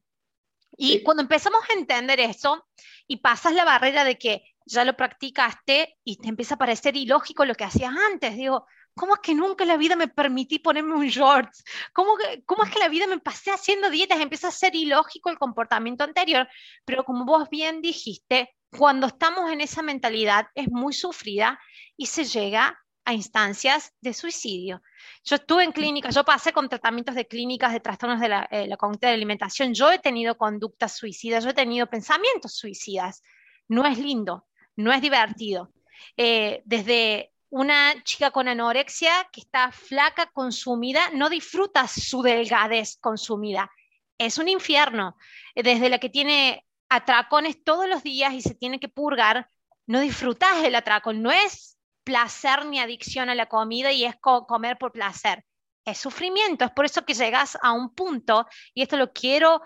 Y 0.78 1.04
cuando 1.04 1.24
empezamos 1.24 1.62
a 1.70 1.74
entender 1.74 2.20
eso 2.20 2.66
y 3.06 3.18
pasas 3.18 3.54
la 3.54 3.66
barrera 3.66 4.04
de 4.06 4.18
que 4.18 4.44
ya 4.66 4.86
lo 4.86 4.96
practicaste 4.96 5.98
y 6.04 6.18
te 6.18 6.30
empieza 6.30 6.56
a 6.56 6.58
parecer 6.58 6.96
ilógico 6.96 7.44
lo 7.44 7.56
que 7.56 7.66
hacías 7.66 7.94
antes, 8.12 8.36
digo, 8.38 8.66
¿cómo 9.00 9.14
es 9.14 9.22
que 9.22 9.34
nunca 9.34 9.64
en 9.64 9.70
la 9.70 9.78
vida 9.78 9.96
me 9.96 10.10
permití 10.10 10.60
ponerme 10.60 10.94
un 10.94 11.08
shorts? 11.08 11.64
¿Cómo, 11.94 12.18
¿Cómo 12.46 12.66
es 12.66 12.70
que 12.70 12.80
la 12.80 12.90
vida 12.90 13.08
me 13.08 13.20
pasé 13.20 13.50
haciendo 13.50 13.90
dietas? 13.90 14.20
Empieza 14.20 14.50
a 14.50 14.52
ser 14.52 14.76
ilógico 14.76 15.30
el 15.30 15.38
comportamiento 15.38 16.04
anterior, 16.04 16.50
pero 16.84 17.06
como 17.06 17.24
vos 17.24 17.50
bien 17.50 17.82
dijiste, 17.82 18.54
cuando 18.70 19.08
estamos 19.08 19.50
en 19.52 19.62
esa 19.62 19.82
mentalidad 19.82 20.48
es 20.54 20.70
muy 20.70 20.92
sufrida 20.92 21.58
y 21.96 22.08
se 22.08 22.26
llega 22.26 22.78
a 23.06 23.14
instancias 23.14 23.94
de 24.02 24.14
suicidio. 24.14 24.82
Yo 25.24 25.38
estuve 25.38 25.64
en 25.64 25.72
clínicas, 25.72 26.14
yo 26.14 26.26
pasé 26.26 26.52
con 26.52 26.68
tratamientos 26.68 27.16
de 27.16 27.26
clínicas 27.26 27.72
de 27.72 27.80
trastornos 27.80 28.20
de 28.20 28.28
la, 28.28 28.50
eh, 28.52 28.68
la 28.68 28.76
conducta 28.76 29.08
de 29.08 29.14
alimentación, 29.14 29.74
yo 29.74 29.90
he 29.92 30.00
tenido 30.00 30.38
conductas 30.38 30.98
suicidas, 30.98 31.46
yo 31.46 31.52
he 31.52 31.54
tenido 31.54 31.88
pensamientos 31.88 32.54
suicidas. 32.54 33.24
No 33.70 33.86
es 33.86 33.98
lindo, 33.98 34.46
no 34.76 34.92
es 34.92 35.02
divertido. 35.02 35.72
Eh, 36.18 36.62
desde 36.66 37.32
una 37.50 38.04
chica 38.04 38.32
con 38.32 38.48
anorexia 38.48 39.28
que 39.32 39.42
está 39.42 39.72
flaca, 39.72 40.28
consumida, 40.28 41.10
no 41.14 41.30
disfruta 41.30 41.88
su 41.88 42.22
delgadez 42.22 42.98
consumida. 42.98 43.72
Es 44.18 44.38
un 44.38 44.48
infierno. 44.48 45.18
Desde 45.56 45.90
la 45.90 46.00
que 46.00 46.10
tiene 46.10 46.66
atracones 46.90 47.64
todos 47.64 47.88
los 47.88 48.04
días 48.04 48.34
y 48.34 48.42
se 48.42 48.56
tiene 48.56 48.80
que 48.80 48.90
purgar, 48.90 49.50
no 49.88 50.00
disfrutas 50.00 50.64
el 50.64 50.76
atracón. 50.76 51.22
No 51.22 51.32
es 51.32 51.78
placer 52.04 52.66
ni 52.66 52.80
adicción 52.80 53.30
a 53.30 53.36
la 53.36 53.48
comida 53.48 53.92
y 53.92 54.06
es 54.06 54.16
comer 54.18 54.78
por 54.78 54.92
placer. 54.92 55.46
Es 55.86 55.98
sufrimiento. 55.98 56.66
Es 56.66 56.72
por 56.72 56.86
eso 56.86 57.04
que 57.06 57.14
llegas 57.14 57.58
a 57.62 57.72
un 57.72 57.94
punto, 57.96 58.48
y 58.74 58.84
esto 58.84 58.98
lo 58.98 59.12
quiero 59.12 59.62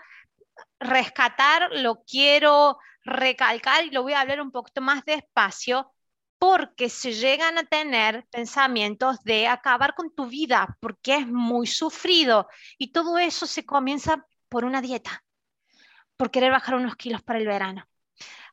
rescatar, 0.79 1.69
lo 1.71 2.03
quiero 2.03 2.77
recalcar 3.05 3.85
y 3.85 3.91
lo 3.91 4.03
voy 4.03 4.13
a 4.13 4.21
hablar 4.21 4.41
un 4.41 4.51
poquito 4.51 4.81
más 4.81 5.03
despacio, 5.03 5.92
porque 6.43 6.89
se 6.89 7.13
llegan 7.13 7.57
a 7.57 7.63
tener 7.63 8.25
pensamientos 8.29 9.23
de 9.23 9.47
acabar 9.47 9.95
con 9.95 10.13
tu 10.13 10.27
vida, 10.27 10.77
porque 10.81 11.15
es 11.15 11.25
muy 11.25 11.67
sufrido. 11.67 12.49
Y 12.77 12.91
todo 12.91 13.17
eso 13.17 13.47
se 13.47 13.65
comienza 13.65 14.27
por 14.49 14.65
una 14.65 14.81
dieta, 14.81 15.23
por 16.17 16.31
querer 16.31 16.51
bajar 16.51 16.75
unos 16.75 16.97
kilos 16.97 17.21
para 17.21 17.39
el 17.39 17.47
verano. 17.47 17.87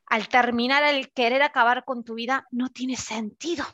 Al 0.07 0.29
terminar 0.29 0.85
el 0.85 1.11
querer 1.11 1.43
acabar 1.43 1.85
con 1.85 2.05
tu 2.05 2.15
vida, 2.15 2.47
no 2.53 2.69
tiene 2.69 2.95
sentido. 2.95 3.65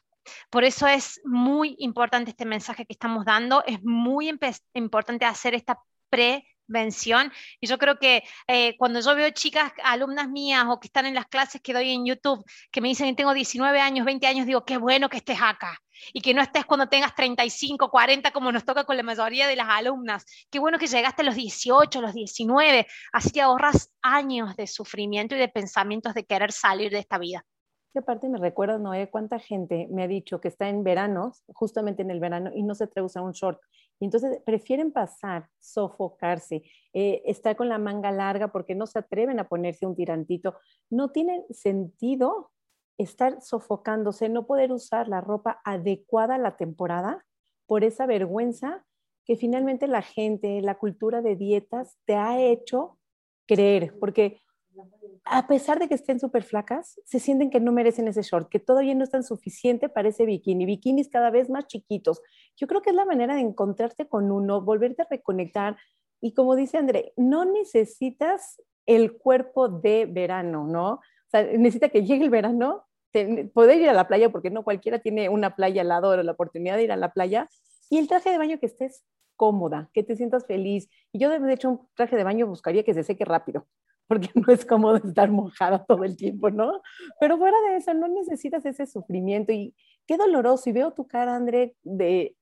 Por 0.49 0.65
eso 0.65 0.87
es 0.87 1.21
muy 1.27 1.77
importante 1.79 2.31
este 2.31 2.47
mensaje 2.47 2.87
que 2.87 2.95
estamos 2.95 3.27
dando, 3.27 3.65
es 3.67 3.85
muy 3.85 4.33
importante 4.73 5.27
hacer 5.27 5.53
esta 5.53 5.79
pre 6.09 6.56
mención. 6.69 7.33
Y 7.61 7.67
yo 7.67 7.79
creo 7.79 7.99
que 7.99 8.23
eh, 8.47 8.77
cuando 8.79 9.01
yo 9.01 9.15
veo 9.15 9.31
chicas, 9.31 9.73
alumnas 9.83 10.29
mías 10.29 10.65
o 10.69 10.81
que 10.81 10.89
están 10.89 11.07
en 11.07 11.15
las 11.15 11.27
clases 11.27 11.61
que 11.61 11.73
doy 11.73 11.91
en 11.91 12.07
YouTube, 12.07 12.45
que 12.71 12.81
me 12.81 12.89
dicen 12.89 13.09
que 13.09 13.15
tengo 13.15 13.35
19 13.35 13.81
años, 13.81 14.07
20 14.07 14.27
años, 14.27 14.47
digo, 14.47 14.65
qué 14.65 14.77
bueno 14.77 15.09
que 15.09 15.19
estés 15.19 15.39
acá. 15.41 15.79
Y 16.13 16.21
que 16.21 16.35
no 16.35 16.43
estés 16.43 16.67
cuando 16.67 16.89
tengas 16.89 17.15
35, 17.15 17.91
40, 17.91 18.31
como 18.31 18.53
nos 18.53 18.65
toca 18.65 18.85
con 18.85 18.97
la 18.97 19.03
mayoría 19.03 19.49
de 19.49 19.57
las 19.57 19.69
alumnas. 19.69 20.25
Qué 20.51 20.59
bueno 20.59 20.79
que 20.79 20.87
llegaste 20.87 21.23
a 21.23 21.25
los 21.25 21.35
18, 21.35 22.03
los 22.03 22.13
19. 22.13 22.87
Así 23.13 23.31
que 23.31 23.41
ahorras 23.41 23.91
años 24.03 24.57
de 24.57 24.67
sufrimiento 24.67 25.35
y 25.35 25.39
de 25.39 25.49
pensamientos 25.49 26.13
de 26.13 26.25
querer 26.25 26.53
salir 26.53 26.91
de 26.91 26.99
esta 26.99 27.19
vida. 27.19 27.45
Y 27.97 27.99
aparte 27.99 28.29
me 28.29 28.39
recuerdas, 28.39 28.79
Noé, 28.79 29.09
cuánta 29.09 29.39
gente 29.39 29.89
me 29.91 30.03
ha 30.03 30.07
dicho 30.07 30.39
que 30.39 30.49
está 30.49 30.69
en 30.69 30.85
veranos, 30.85 31.43
justamente 31.55 32.03
en 32.03 32.11
el 32.11 32.21
verano, 32.21 32.51
y 32.55 32.63
no 32.63 32.75
se 32.75 32.85
atreve 32.85 33.05
a 33.05 33.07
usar 33.07 33.23
un 33.23 33.33
short. 33.33 33.59
Y 33.99 34.05
entonces 34.05 34.41
prefieren 34.45 34.93
pasar, 34.93 35.49
sofocarse, 35.59 36.63
eh, 36.93 37.23
estar 37.25 37.57
con 37.57 37.69
la 37.69 37.79
manga 37.79 38.13
larga 38.13 38.49
porque 38.49 38.75
no 38.75 38.87
se 38.87 38.99
atreven 38.99 39.39
a 39.41 39.49
ponerse 39.49 39.87
un 39.87 39.97
tirantito. 39.97 40.57
No 40.91 41.11
tiene 41.11 41.45
sentido 41.51 42.51
estar 42.99 43.41
sofocándose, 43.41 44.29
no 44.29 44.47
poder 44.47 44.73
usar 44.73 45.09
la 45.09 45.21
ropa 45.21 45.61
adecuada 45.65 46.37
a 46.37 46.39
la 46.39 46.57
temporada 46.57 47.25
por 47.67 47.85
esa 47.85 48.07
vergüenza 48.07 48.85
que 49.25 49.37
finalmente 49.37 49.89
la 49.89 50.03
gente, 50.03 50.61
la 50.63 50.77
cultura 50.77 51.21
de 51.21 51.37
dietas 51.37 51.97
te 52.05 52.15
ha 52.15 52.41
hecho 52.41 52.99
creer, 53.47 53.99
porque 53.99 54.41
a 55.25 55.47
pesar 55.47 55.79
de 55.79 55.89
que 55.89 55.95
estén 55.95 56.21
súper 56.21 56.43
flacas, 56.43 57.01
se 57.05 57.19
sienten 57.19 57.51
que 57.51 57.61
no 57.61 57.73
merecen 57.73 58.09
ese 58.09 58.23
short, 58.23 58.49
que 58.49 58.59
todavía 58.59 58.95
no 58.95 59.05
están 59.05 59.23
suficiente 59.23 59.89
para 59.89 60.09
ese 60.09 60.25
bikini, 60.25 60.67
bikinis 60.67 61.09
cada 61.09 61.31
vez 61.31 61.51
más 61.51 61.67
chiquitos. 61.67 62.23
Yo 62.57 62.67
creo 62.67 62.83
que 62.83 62.91
es 62.91 62.97
la 62.97 63.05
manera 63.05 63.35
de 63.35 63.41
encontrarte 63.41 64.09
con 64.09 64.31
uno, 64.31 64.61
volverte 64.61 65.03
a 65.03 65.07
reconectar. 65.11 65.77
Y 66.21 66.35
como 66.35 66.57
dice 66.57 66.79
André, 66.79 67.13
no 67.17 67.45
necesitas 67.45 68.63
el 68.87 69.17
cuerpo 69.17 69.69
de 69.69 70.07
verano, 70.07 70.67
¿no? 70.67 70.93
O 70.93 71.31
sea, 71.31 71.43
necesita 71.43 71.89
que 71.89 72.05
llegue 72.05 72.25
el 72.25 72.31
verano, 72.31 72.85
poder 73.55 73.81
ir 73.81 73.89
a 73.89 73.95
la 73.95 74.07
playa, 74.07 74.31
porque 74.31 74.51
no 74.51 74.63
cualquiera 74.63 74.99
tiene 74.99 75.29
una 75.29 75.57
playa 75.57 75.83
al 75.83 75.89
lado 75.89 76.11
o 76.11 76.17
la 76.17 76.33
oportunidad 76.33 76.77
de 76.77 76.85
ir 76.85 76.93
a 76.93 76.97
la 76.97 77.13
playa, 77.13 77.49
y 77.91 77.99
el 77.99 78.09
traje 78.09 78.31
de 78.31 78.39
baño 78.39 78.59
que 78.59 78.67
estés 78.67 79.05
cómoda, 79.37 79.91
que 79.93 80.03
te 80.03 80.17
sientas 80.17 80.47
feliz. 80.47 80.89
Y 81.13 81.19
yo, 81.19 81.31
de 81.31 81.53
hecho, 81.53 81.71
un 81.71 81.89
traje 81.95 82.17
de 82.17 82.25
baño 82.25 82.47
buscaría 82.47 82.85
que 82.85 82.95
se 82.95 83.03
seque 83.03 83.25
rápido, 83.25 83.67
porque 84.07 84.31
no 84.35 84.53
es 84.53 84.65
cómodo 84.65 84.97
estar 84.97 85.31
mojada 85.31 85.85
todo 85.85 86.05
el 86.05 86.17
tiempo, 86.17 86.51
¿no? 86.51 86.81
Pero 87.21 87.39
fuera 87.39 87.57
de 87.69 87.77
eso, 87.77 87.95
no 87.95 88.09
necesitas 88.09 88.65
ese 88.67 88.87
sufrimiento. 88.87 89.53
Y 89.53 89.75
qué 90.07 90.17
doloroso. 90.17 90.71
Y 90.71 90.73
veo 90.73 90.93
tu 90.93 91.07
cara, 91.07 91.35
André, 91.35 91.77
de, 91.83 92.37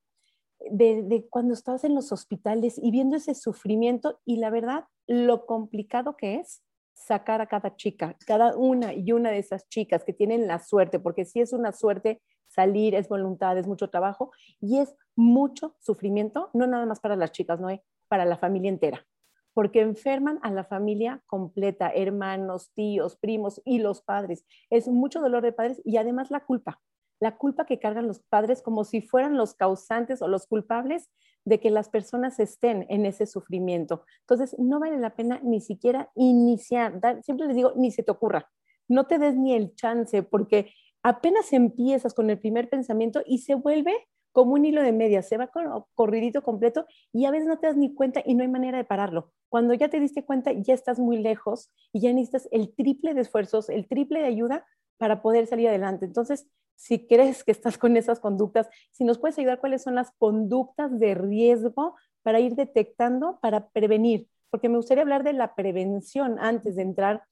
de, 0.71 1.25
cuando 1.29 1.53
estás 1.53 1.83
en 1.83 1.95
los 1.95 2.11
hospitales 2.11 2.79
y 2.81 2.91
viendo 2.91 3.15
ese 3.17 3.35
sufrimiento 3.35 4.19
y 4.25 4.37
la 4.37 4.49
verdad, 4.49 4.85
lo 5.07 5.45
complicado 5.45 6.17
que 6.17 6.35
es 6.35 6.61
sacar 6.93 7.41
a 7.41 7.47
cada 7.47 7.75
chica, 7.75 8.15
cada 8.25 8.55
una 8.55 8.93
y 8.93 9.11
una 9.11 9.29
de 9.29 9.39
esas 9.39 9.67
chicas 9.67 10.03
que 10.03 10.13
tienen 10.13 10.47
la 10.47 10.59
suerte, 10.59 10.99
porque 10.99 11.25
si 11.25 11.41
es 11.41 11.51
una 11.51 11.73
suerte 11.73 12.21
salir, 12.47 12.95
es 12.95 13.09
voluntad, 13.09 13.57
es 13.57 13.67
mucho 13.67 13.89
trabajo 13.89 14.31
y 14.61 14.77
es 14.77 14.95
mucho 15.15 15.75
sufrimiento, 15.79 16.49
no 16.53 16.67
nada 16.67 16.85
más 16.85 17.01
para 17.01 17.15
las 17.17 17.31
chicas, 17.31 17.59
no, 17.59 17.67
para 18.07 18.23
la 18.23 18.37
familia 18.37 18.69
entera, 18.69 19.05
porque 19.55 19.79
enferman 19.79 20.37
a 20.43 20.51
la 20.51 20.65
familia 20.65 21.23
completa, 21.27 21.89
hermanos, 21.89 22.71
tíos, 22.73 23.15
primos 23.15 23.61
y 23.63 23.79
los 23.79 24.01
padres. 24.01 24.45
Es 24.69 24.89
mucho 24.89 25.21
dolor 25.21 25.41
de 25.43 25.53
padres 25.53 25.81
y 25.85 25.95
además 25.95 26.29
la 26.29 26.41
culpa, 26.41 26.81
la 27.21 27.37
culpa 27.37 27.65
que 27.65 27.79
cargan 27.79 28.05
los 28.05 28.19
padres 28.19 28.61
como 28.61 28.83
si 28.83 29.01
fueran 29.01 29.37
los 29.37 29.53
causantes 29.53 30.21
o 30.21 30.27
los 30.27 30.45
culpables 30.45 31.09
de 31.45 31.61
que 31.61 31.71
las 31.71 31.87
personas 31.87 32.37
estén 32.41 32.85
en 32.89 33.05
ese 33.05 33.25
sufrimiento. 33.25 34.03
Entonces, 34.21 34.57
no 34.59 34.81
vale 34.81 34.97
la 34.97 35.15
pena 35.15 35.39
ni 35.41 35.61
siquiera 35.61 36.11
iniciar, 36.15 36.99
siempre 37.23 37.47
les 37.47 37.55
digo, 37.55 37.71
ni 37.77 37.91
se 37.91 38.03
te 38.03 38.11
ocurra, 38.11 38.51
no 38.89 39.07
te 39.07 39.19
des 39.19 39.37
ni 39.37 39.53
el 39.53 39.73
chance, 39.75 40.21
porque 40.21 40.73
apenas 41.01 41.53
empiezas 41.53 42.13
con 42.13 42.29
el 42.29 42.39
primer 42.39 42.69
pensamiento 42.69 43.21
y 43.25 43.37
se 43.37 43.55
vuelve 43.55 43.93
como 44.35 44.55
un 44.55 44.65
hilo 44.65 44.83
de 44.83 44.91
media, 44.91 45.21
se 45.21 45.37
va 45.37 45.49
corridito 45.93 46.43
completo 46.43 46.85
y 47.13 47.23
a 47.23 47.31
veces 47.31 47.47
no 47.47 47.57
te 47.57 47.67
das 47.67 47.77
ni 47.77 47.95
cuenta 47.95 48.21
y 48.25 48.35
no 48.35 48.43
hay 48.43 48.49
manera 48.49 48.77
de 48.77 48.83
pararlo. 48.83 49.31
Cuando 49.47 49.73
ya 49.73 49.87
te 49.87 49.97
diste 49.97 50.25
cuenta, 50.25 50.51
ya 50.51 50.73
estás 50.73 50.99
muy 50.99 51.19
lejos 51.19 51.71
y 51.93 52.01
ya 52.01 52.11
necesitas 52.11 52.49
el 52.51 52.75
triple 52.75 53.13
de 53.13 53.21
esfuerzos, 53.21 53.69
el 53.69 53.87
triple 53.87 54.19
de 54.19 54.25
ayuda 54.25 54.65
para 54.97 55.21
poder 55.21 55.47
salir 55.47 55.69
adelante. 55.69 56.03
Entonces, 56.03 56.49
si 56.75 57.07
crees 57.07 57.45
que 57.45 57.53
estás 57.53 57.77
con 57.77 57.95
esas 57.95 58.19
conductas, 58.19 58.67
si 58.91 59.05
nos 59.05 59.19
puedes 59.19 59.39
ayudar 59.39 59.61
cuáles 59.61 59.83
son 59.83 59.95
las 59.95 60.11
conductas 60.17 60.99
de 60.99 61.15
riesgo 61.15 61.95
para 62.21 62.41
ir 62.41 62.55
detectando, 62.55 63.39
para 63.41 63.69
prevenir, 63.69 64.27
porque 64.49 64.67
me 64.67 64.75
gustaría 64.75 65.03
hablar 65.03 65.23
de 65.23 65.31
la 65.31 65.55
prevención 65.55 66.39
antes 66.41 66.75
de 66.75 66.81
entrar 66.81 67.23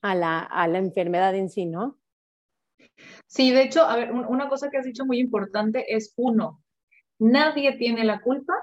a 0.00 0.14
la, 0.14 0.38
a 0.38 0.68
la 0.68 0.78
enfermedad 0.78 1.34
en 1.34 1.50
sí, 1.50 1.66
¿no? 1.66 1.99
Sí, 3.26 3.50
de 3.50 3.62
hecho, 3.62 3.84
a 3.84 3.96
ver, 3.96 4.12
una 4.12 4.48
cosa 4.48 4.70
que 4.70 4.78
has 4.78 4.84
dicho 4.84 5.06
muy 5.06 5.18
importante 5.18 5.94
es 5.94 6.12
uno, 6.16 6.62
nadie 7.18 7.76
tiene 7.76 8.04
la 8.04 8.20
culpa 8.20 8.54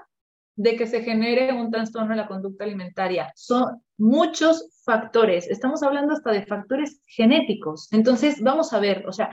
de 0.56 0.76
que 0.76 0.86
se 0.86 1.02
genere 1.02 1.52
un 1.52 1.70
trastorno 1.70 2.12
en 2.12 2.18
la 2.18 2.26
conducta 2.26 2.64
alimentaria. 2.64 3.32
Son 3.36 3.80
muchos 3.96 4.68
factores, 4.84 5.48
estamos 5.48 5.82
hablando 5.82 6.14
hasta 6.14 6.32
de 6.32 6.44
factores 6.44 7.00
genéticos. 7.06 7.92
Entonces, 7.92 8.42
vamos 8.42 8.72
a 8.72 8.80
ver, 8.80 9.06
o 9.06 9.12
sea, 9.12 9.30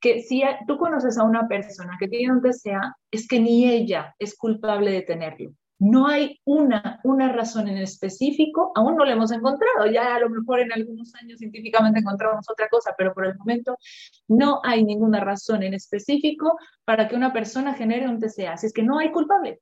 que 0.00 0.20
si 0.20 0.42
tú 0.66 0.76
conoces 0.76 1.16
a 1.18 1.24
una 1.24 1.48
persona 1.48 1.96
que 1.98 2.08
tiene 2.08 2.32
un 2.32 2.42
TCA, 2.42 2.94
es 3.10 3.26
que 3.26 3.40
ni 3.40 3.70
ella 3.70 4.14
es 4.18 4.36
culpable 4.36 4.90
de 4.90 5.02
tenerlo. 5.02 5.52
No 5.78 6.06
hay 6.06 6.40
una, 6.44 7.00
una 7.04 7.32
razón 7.32 7.68
en 7.68 7.76
específico, 7.76 8.72
aún 8.74 8.96
no 8.96 9.04
lo 9.04 9.10
hemos 9.10 9.30
encontrado, 9.30 9.86
ya 9.90 10.14
a 10.14 10.20
lo 10.20 10.30
mejor 10.30 10.60
en 10.60 10.72
algunos 10.72 11.14
años 11.16 11.38
científicamente 11.38 12.00
encontramos 12.00 12.48
otra 12.50 12.68
cosa, 12.68 12.94
pero 12.96 13.12
por 13.12 13.26
el 13.26 13.36
momento 13.36 13.76
no 14.26 14.60
hay 14.64 14.84
ninguna 14.84 15.20
razón 15.20 15.62
en 15.62 15.74
específico 15.74 16.58
para 16.84 17.08
que 17.08 17.14
una 17.14 17.32
persona 17.32 17.74
genere 17.74 18.08
un 18.08 18.18
TCA, 18.18 18.52
así 18.52 18.66
es 18.66 18.72
que 18.72 18.82
no 18.82 18.98
hay 18.98 19.12
culpable. 19.12 19.60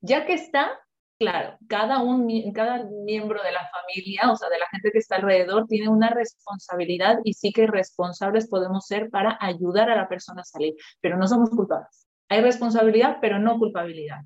Ya 0.00 0.26
que 0.26 0.34
está, 0.34 0.72
claro, 1.18 1.56
cada, 1.68 2.02
un, 2.02 2.52
cada 2.52 2.84
miembro 3.04 3.42
de 3.44 3.52
la 3.52 3.68
familia, 3.70 4.30
o 4.30 4.36
sea, 4.36 4.48
de 4.48 4.58
la 4.58 4.66
gente 4.72 4.90
que 4.90 4.98
está 4.98 5.16
alrededor, 5.16 5.66
tiene 5.68 5.88
una 5.88 6.10
responsabilidad 6.10 7.18
y 7.24 7.34
sí 7.34 7.52
que 7.52 7.68
responsables 7.68 8.48
podemos 8.48 8.86
ser 8.86 9.08
para 9.10 9.38
ayudar 9.40 9.88
a 9.90 9.96
la 9.96 10.08
persona 10.08 10.40
a 10.42 10.44
salir, 10.44 10.74
pero 11.00 11.16
no 11.16 11.28
somos 11.28 11.50
culpables. 11.50 12.08
Hay 12.28 12.40
responsabilidad, 12.40 13.18
pero 13.20 13.38
no 13.38 13.58
culpabilidad. 13.58 14.22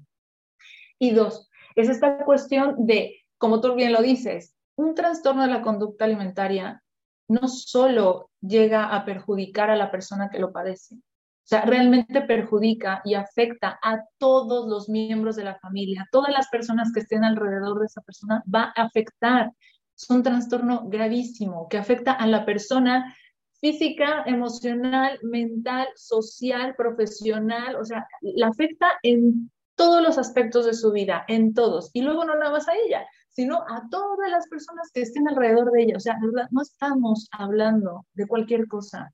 Y 0.99 1.11
dos, 1.11 1.51
es 1.75 1.89
esta 1.89 2.25
cuestión 2.25 2.87
de, 2.87 3.23
como 3.39 3.61
tú 3.61 3.75
bien 3.75 3.93
lo 3.93 4.03
dices, 4.03 4.55
un 4.77 4.95
trastorno 4.95 5.43
de 5.43 5.49
la 5.49 5.63
conducta 5.63 6.05
alimentaria 6.05 6.83
no 7.29 7.49
solo 7.49 8.31
llega 8.41 8.95
a 8.95 9.05
perjudicar 9.05 9.71
a 9.71 9.77
la 9.77 9.91
persona 9.91 10.29
que 10.31 10.39
lo 10.39 10.53
padece, 10.53 10.95
o 10.95 11.49
sea, 11.49 11.63
realmente 11.63 12.23
perjudica 12.23 13.03
y 13.05 13.15
afecta 13.15 13.79
a 13.83 14.03
todos 14.19 14.69
los 14.69 14.89
miembros 14.89 15.37
de 15.37 15.45
la 15.45 15.59
familia, 15.59 16.03
a 16.03 16.09
todas 16.11 16.33
las 16.33 16.49
personas 16.49 16.91
que 16.93 17.01
estén 17.01 17.25
alrededor 17.25 17.79
de 17.79 17.87
esa 17.87 18.01
persona, 18.03 18.43
va 18.53 18.73
a 18.75 18.83
afectar. 18.83 19.53
Es 19.97 20.11
un 20.11 20.23
trastorno 20.23 20.89
gravísimo 20.89 21.69
que 21.69 21.79
afecta 21.79 22.13
a 22.13 22.27
la 22.27 22.45
persona 22.45 23.15
física, 23.61 24.25
emocional, 24.27 25.19
mental, 25.23 25.87
social, 25.95 26.75
profesional, 26.77 27.77
o 27.77 27.85
sea, 27.85 28.07
la 28.21 28.49
afecta 28.49 28.89
en 29.03 29.51
todos 29.77 30.03
los 30.03 30.19
aspectos 30.19 30.67
de 30.67 30.75
su 30.75 30.91
vida, 30.91 31.25
en 31.29 31.55
todos. 31.55 31.91
Y 31.93 32.03
luego 32.03 32.25
no 32.25 32.35
nada 32.35 32.51
más 32.51 32.69
a 32.69 32.75
ella, 32.75 33.07
sino 33.31 33.59
a 33.69 33.85
todas 33.91 34.31
las 34.31 34.49
personas 34.49 34.91
que 34.93 35.03
estén 35.03 35.29
alrededor 35.29 35.71
de 35.71 35.83
ella. 35.83 35.97
O 35.97 36.01
sea, 36.01 36.19
no 36.51 36.63
estamos 36.63 37.29
hablando 37.31 38.07
de 38.15 38.27
cualquier 38.27 38.67
cosa. 38.67 39.13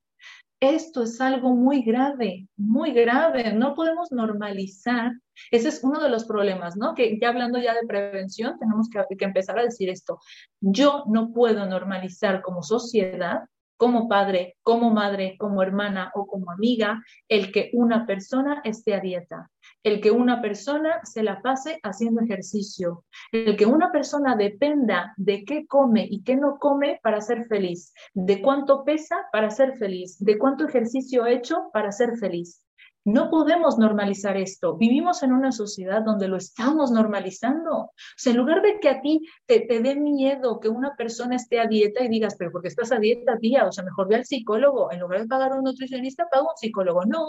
Esto 0.61 1.03
es 1.03 1.21
algo 1.21 1.57
muy 1.57 1.83
grave, 1.83 2.47
muy 2.57 2.93
grave. 2.93 3.53
No 3.53 3.75
podemos 3.75 4.13
normalizar. 4.13 5.13
Ese 5.51 5.69
es 5.69 5.83
uno 5.83 6.01
de 6.01 6.09
los 6.09 6.25
problemas, 6.25 6.77
¿no? 6.77 6.95
Que 6.95 7.19
ya 7.21 7.31
hablando 7.31 7.59
ya 7.59 7.75
de 7.75 7.85
prevención, 7.85 8.57
tenemos 8.61 8.89
que, 8.89 9.05
que 9.17 9.25
empezar 9.25 9.59
a 9.59 9.65
decir 9.65 9.91
esto. 9.91 10.21
Yo 10.61 11.03
no 11.09 11.33
puedo 11.33 11.67
normalizar 11.67 12.43
como 12.43 12.63
sociedad 12.63 13.41
como 13.77 14.09
padre, 14.09 14.55
como 14.63 14.91
madre, 14.91 15.35
como 15.41 15.61
hermana 15.61 16.13
o 16.15 16.25
como 16.25 16.53
amiga, 16.53 17.03
el 17.27 17.51
que 17.51 17.71
una 17.73 18.07
persona 18.07 18.61
esté 18.63 18.95
a 18.95 19.01
dieta 19.01 19.51
el 19.83 20.01
que 20.01 20.11
una 20.11 20.41
persona 20.41 21.01
se 21.05 21.23
la 21.23 21.43
pase 21.43 21.81
haciendo 21.83 22.23
ejercicio, 22.23 23.05
el 23.33 23.57
que 23.57 23.67
una 23.67 23.91
persona 23.91 24.37
dependa 24.37 25.15
de 25.17 25.45
qué 25.45 25.67
come 25.67 26.07
y 26.09 26.23
qué 26.23 26.37
no 26.37 26.59
come 26.59 27.01
para 27.03 27.21
ser 27.21 27.47
feliz, 27.47 27.93
de 28.15 28.41
cuánto 28.41 28.85
pesa 28.85 29.27
para 29.33 29.51
ser 29.51 29.77
feliz, 29.77 30.19
de 30.19 30.39
cuánto 30.39 30.67
ejercicio 30.67 31.25
ha 31.25 31.31
hecho 31.31 31.71
para 31.73 31.93
ser 31.93 32.17
feliz. 32.19 32.65
No 33.05 33.31
podemos 33.31 33.79
normalizar 33.79 34.37
esto. 34.37 34.77
Vivimos 34.77 35.25
en 35.25 35.33
una 35.33 35.51
sociedad 35.51 36.03
donde 36.03 36.29
lo 36.29 36.37
estamos 36.37 36.93
normalizando. 36.93 37.77
O 37.77 37.93
sea, 38.17 38.31
en 38.31 38.39
lugar 38.39 38.63
de 38.63 38.79
que 38.79 38.89
a 38.89 39.01
ti 39.01 39.27
te, 39.45 39.67
dé 39.69 39.97
miedo 39.97 40.61
que 40.61 40.69
una 40.69 40.95
persona 40.95 41.35
esté 41.35 41.59
a 41.59 41.67
dieta 41.67 42.05
y 42.05 42.09
digas, 42.09 42.37
pero 42.39 42.53
porque 42.53 42.69
estás 42.69 42.93
a 42.93 43.01
dieta, 43.01 43.39
tía, 43.39 43.67
o 43.67 43.73
sea, 43.73 43.83
mejor 43.83 44.09
ve 44.09 44.17
al 44.17 44.25
psicólogo. 44.25 44.93
En 44.93 45.01
lugar 45.01 45.23
de 45.23 45.27
pagar 45.27 45.51
a 45.51 45.57
un 45.57 45.65
nutricionista, 45.65 46.29
paga 46.31 46.43
un 46.43 46.57
psicólogo. 46.57 47.05
No, 47.05 47.27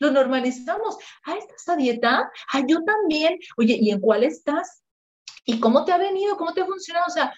lo 0.00 0.10
normalizamos. 0.10 0.96
Ah, 1.24 1.36
¿estás 1.38 1.68
a 1.68 1.76
dieta? 1.76 2.30
Ah, 2.52 2.62
yo 2.66 2.82
también. 2.82 3.38
Oye, 3.56 3.78
¿y 3.80 3.90
en 3.90 4.00
cuál 4.00 4.24
estás? 4.24 4.82
¿Y 5.44 5.60
cómo 5.60 5.84
te 5.84 5.92
ha 5.92 5.98
venido? 5.98 6.36
¿Cómo 6.36 6.52
te 6.52 6.62
ha 6.62 6.66
funcionado? 6.66 7.06
O 7.06 7.12
sea, 7.12 7.32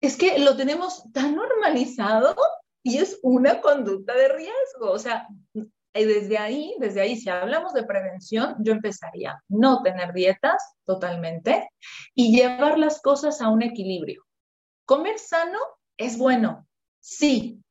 es 0.00 0.16
que 0.16 0.38
lo 0.38 0.56
tenemos 0.56 1.02
tan 1.12 1.34
normalizado 1.34 2.36
y 2.82 2.98
es 2.98 3.18
una 3.22 3.60
conducta 3.60 4.14
de 4.14 4.28
riesgo. 4.28 4.92
O 4.92 4.98
sea, 4.98 5.26
desde 5.92 6.38
ahí, 6.38 6.74
desde 6.78 7.00
ahí, 7.00 7.16
si 7.16 7.30
hablamos 7.30 7.72
de 7.72 7.84
prevención, 7.84 8.56
yo 8.60 8.72
empezaría 8.72 9.42
no 9.48 9.82
tener 9.82 10.12
dietas 10.12 10.76
totalmente 10.84 11.68
y 12.14 12.36
llevar 12.36 12.78
las 12.78 13.00
cosas 13.00 13.40
a 13.40 13.48
un 13.48 13.62
equilibrio. 13.62 14.24
Comer 14.84 15.18
sano 15.18 15.58
es 15.96 16.18
bueno, 16.18 16.66
sí, 17.00 17.62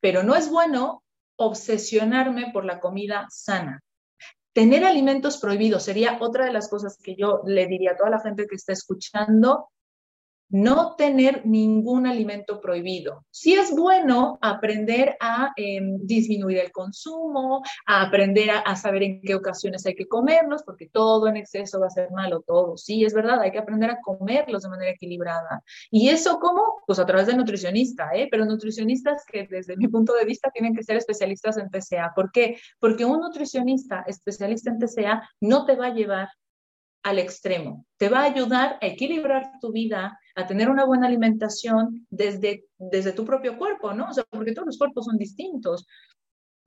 pero 0.00 0.22
no 0.22 0.34
es 0.34 0.50
bueno 0.50 1.02
obsesionarme 1.38 2.50
por 2.52 2.64
la 2.64 2.80
comida 2.80 3.26
sana. 3.30 3.80
Tener 4.52 4.84
alimentos 4.84 5.38
prohibidos 5.38 5.84
sería 5.84 6.18
otra 6.20 6.44
de 6.44 6.52
las 6.52 6.68
cosas 6.68 6.98
que 7.02 7.14
yo 7.14 7.42
le 7.46 7.66
diría 7.66 7.92
a 7.92 7.96
toda 7.96 8.10
la 8.10 8.20
gente 8.20 8.46
que 8.46 8.56
está 8.56 8.72
escuchando. 8.72 9.70
No 10.50 10.94
tener 10.96 11.44
ningún 11.46 12.06
alimento 12.06 12.60
prohibido. 12.60 13.24
Sí 13.30 13.54
es 13.54 13.74
bueno 13.74 14.38
aprender 14.40 15.16
a 15.20 15.52
em, 15.56 15.98
disminuir 16.02 16.58
el 16.58 16.72
consumo, 16.72 17.62
a 17.86 18.02
aprender 18.02 18.50
a, 18.50 18.76
saber 18.76 19.02
en 19.02 19.20
qué 19.20 19.34
ocasiones 19.34 19.84
hay 19.86 19.94
que 19.94 20.06
comerlos, 20.06 20.62
porque 20.62 20.88
todo 20.88 21.28
en 21.28 21.36
exceso 21.36 21.80
va 21.80 21.88
a 21.88 21.90
ser 21.90 22.10
malo, 22.10 22.42
todo. 22.46 22.76
Sí, 22.76 23.04
es 23.04 23.14
verdad, 23.14 23.40
hay 23.40 23.50
que 23.50 23.58
aprender 23.58 23.90
a 23.90 24.00
comerlos 24.00 24.62
de 24.62 24.68
manera 24.68 24.92
equilibrada. 24.92 25.62
¿Y 25.90 26.08
eso 26.08 26.38
cómo? 26.38 26.82
Pues 26.86 26.98
a 26.98 27.06
través 27.06 27.26
del 27.26 27.36
nutricionista, 27.36 28.10
¿eh? 28.14 28.28
pero 28.30 28.44
nutricionistas 28.44 29.24
que 29.26 29.46
desde 29.48 29.76
mi 29.76 29.88
punto 29.88 30.14
de 30.14 30.24
vista 30.24 30.50
tienen 30.50 30.74
que 30.74 30.82
ser 30.82 30.96
especialistas 30.96 31.58
en 31.58 31.70
TCA. 31.70 32.12
¿Por 32.14 32.32
qué? 32.32 32.58
Porque 32.78 33.04
un 33.04 33.20
nutricionista 33.20 34.04
especialista 34.06 34.70
en 34.70 34.78
TCA 34.78 35.28
no 35.40 35.64
te 35.66 35.76
va 35.76 35.86
a 35.86 35.94
llevar 35.94 36.28
al 37.08 37.18
extremo. 37.18 37.86
Te 37.96 38.08
va 38.08 38.20
a 38.20 38.24
ayudar 38.24 38.78
a 38.80 38.86
equilibrar 38.86 39.50
tu 39.60 39.72
vida, 39.72 40.18
a 40.34 40.46
tener 40.46 40.68
una 40.68 40.84
buena 40.84 41.06
alimentación 41.06 42.06
desde, 42.10 42.64
desde 42.78 43.12
tu 43.12 43.24
propio 43.24 43.56
cuerpo, 43.56 43.94
¿no? 43.94 44.08
O 44.08 44.12
sea, 44.12 44.24
porque 44.30 44.52
todos 44.52 44.66
los 44.66 44.78
cuerpos 44.78 45.06
son 45.06 45.16
distintos. 45.16 45.86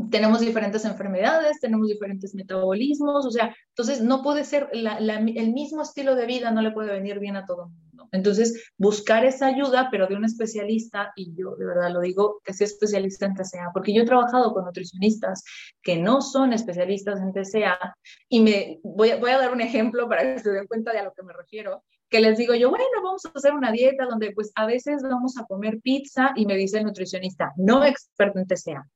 Tenemos 0.09 0.39
diferentes 0.39 0.83
enfermedades, 0.85 1.59
tenemos 1.59 1.87
diferentes 1.87 2.33
metabolismos, 2.33 3.25
o 3.25 3.31
sea, 3.31 3.55
entonces 3.69 4.01
no 4.01 4.23
puede 4.23 4.43
ser 4.43 4.69
el 4.71 5.53
mismo 5.53 5.83
estilo 5.83 6.15
de 6.15 6.25
vida, 6.25 6.49
no 6.51 6.61
le 6.61 6.71
puede 6.71 6.91
venir 6.91 7.19
bien 7.19 7.35
a 7.35 7.45
todo 7.45 7.65
el 7.65 7.69
mundo. 7.69 7.90
Entonces, 8.11 8.71
buscar 8.77 9.25
esa 9.25 9.47
ayuda, 9.47 9.89
pero 9.91 10.07
de 10.07 10.15
un 10.15 10.25
especialista, 10.25 11.11
y 11.15 11.33
yo 11.35 11.55
de 11.55 11.65
verdad 11.65 11.91
lo 11.91 12.01
digo, 12.01 12.41
que 12.43 12.53
sea 12.53 12.65
especialista 12.65 13.25
en 13.25 13.35
TCA, 13.35 13.71
porque 13.73 13.93
yo 13.93 14.03
he 14.03 14.05
trabajado 14.05 14.53
con 14.53 14.65
nutricionistas 14.65 15.43
que 15.81 15.97
no 15.97 16.21
son 16.21 16.53
especialistas 16.53 17.19
en 17.19 17.33
TCA, 17.33 17.95
y 18.29 18.41
me 18.41 18.79
voy 18.83 19.11
voy 19.19 19.31
a 19.31 19.37
dar 19.37 19.53
un 19.53 19.61
ejemplo 19.61 20.07
para 20.07 20.23
que 20.23 20.39
se 20.39 20.51
den 20.51 20.67
cuenta 20.67 20.91
de 20.91 20.99
a 20.99 21.03
lo 21.03 21.13
que 21.13 21.23
me 21.23 21.33
refiero, 21.33 21.83
que 22.09 22.19
les 22.19 22.37
digo 22.37 22.53
yo, 22.53 22.69
bueno, 22.69 22.85
vamos 23.03 23.25
a 23.25 23.31
hacer 23.33 23.53
una 23.53 23.71
dieta 23.71 24.05
donde 24.05 24.31
pues 24.33 24.51
a 24.55 24.65
veces 24.65 25.01
vamos 25.01 25.37
a 25.37 25.45
comer 25.45 25.79
pizza 25.81 26.33
y 26.35 26.45
me 26.45 26.57
dice 26.57 26.79
el 26.79 26.85
nutricionista, 26.85 27.53
no 27.55 27.85
experto 27.85 28.39
en 28.39 28.47
TCA. 28.47 28.87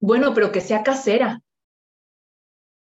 Bueno, 0.00 0.32
pero 0.34 0.52
que 0.52 0.60
sea 0.60 0.82
casera, 0.82 1.40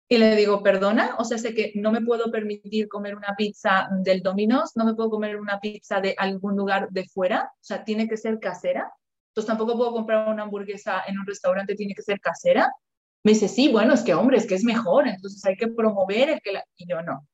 y 0.09 0.17
le 0.17 0.35
digo, 0.35 0.63
perdona, 0.63 1.15
o 1.19 1.25
sea, 1.25 1.37
sé 1.37 1.53
que 1.53 1.73
no 1.75 1.91
me 1.91 2.01
puedo 2.01 2.31
permitir 2.31 2.87
comer 2.87 3.15
una 3.15 3.35
pizza 3.37 3.89
del 4.03 4.21
Domino's, 4.21 4.71
no 4.75 4.85
me 4.85 4.93
puedo 4.93 5.09
comer 5.09 5.37
una 5.37 5.59
pizza 5.59 5.99
de 5.99 6.15
algún 6.17 6.55
lugar 6.55 6.87
de 6.91 7.05
fuera, 7.05 7.51
o 7.53 7.63
sea, 7.63 7.83
tiene 7.83 8.07
que 8.07 8.15
ser 8.15 8.39
casera. 8.39 8.89
Entonces 9.31 9.47
tampoco 9.47 9.75
puedo 9.77 9.91
comprar 9.91 10.29
una 10.29 10.43
hamburguesa 10.43 11.03
en 11.07 11.19
un 11.19 11.25
restaurante, 11.25 11.75
tiene 11.75 11.93
que 11.93 12.01
ser 12.01 12.21
casera. 12.21 12.71
Me 13.23 13.33
dice, 13.33 13.49
sí, 13.49 13.69
bueno, 13.69 13.93
es 13.93 14.01
que 14.01 14.13
hombre, 14.13 14.37
es 14.37 14.47
que 14.47 14.55
es 14.55 14.63
mejor, 14.63 15.07
entonces 15.07 15.43
hay 15.45 15.57
que 15.57 15.67
promover 15.67 16.29
el 16.29 16.41
que 16.41 16.53
la... 16.53 16.63
Y 16.77 16.87
yo 16.89 17.01
no. 17.01 17.27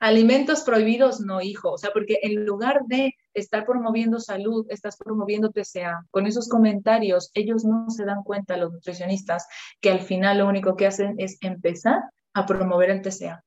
Alimentos 0.00 0.62
prohibidos, 0.62 1.20
no, 1.20 1.42
hijo. 1.42 1.72
O 1.72 1.78
sea, 1.78 1.90
porque 1.92 2.18
en 2.22 2.46
lugar 2.46 2.80
de 2.86 3.14
estar 3.34 3.66
promoviendo 3.66 4.18
salud, 4.18 4.66
estás 4.70 4.96
promoviendo 4.96 5.50
TCA. 5.50 6.06
Con 6.10 6.26
esos 6.26 6.48
comentarios, 6.48 7.30
ellos 7.34 7.64
no 7.64 7.90
se 7.90 8.06
dan 8.06 8.22
cuenta, 8.22 8.56
los 8.56 8.72
nutricionistas, 8.72 9.46
que 9.80 9.90
al 9.90 10.00
final 10.00 10.38
lo 10.38 10.48
único 10.48 10.74
que 10.74 10.86
hacen 10.86 11.16
es 11.18 11.36
empezar 11.42 12.00
a 12.32 12.46
promover 12.46 12.90
el 12.90 13.02
TCA. 13.02 13.44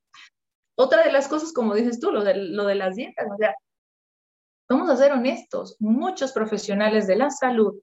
Otra 0.76 1.04
de 1.04 1.12
las 1.12 1.28
cosas, 1.28 1.54
como 1.54 1.74
dices 1.74 2.00
tú, 2.00 2.12
lo 2.12 2.24
de, 2.24 2.36
lo 2.36 2.66
de 2.66 2.76
las 2.76 2.96
dietas, 2.96 3.26
o 3.32 3.38
sea, 3.38 3.56
vamos 4.70 4.90
a 4.90 4.98
ser 4.98 5.12
honestos, 5.12 5.76
muchos 5.80 6.34
profesionales 6.34 7.08
de 7.08 7.16
la 7.16 7.32
salud 7.32 7.80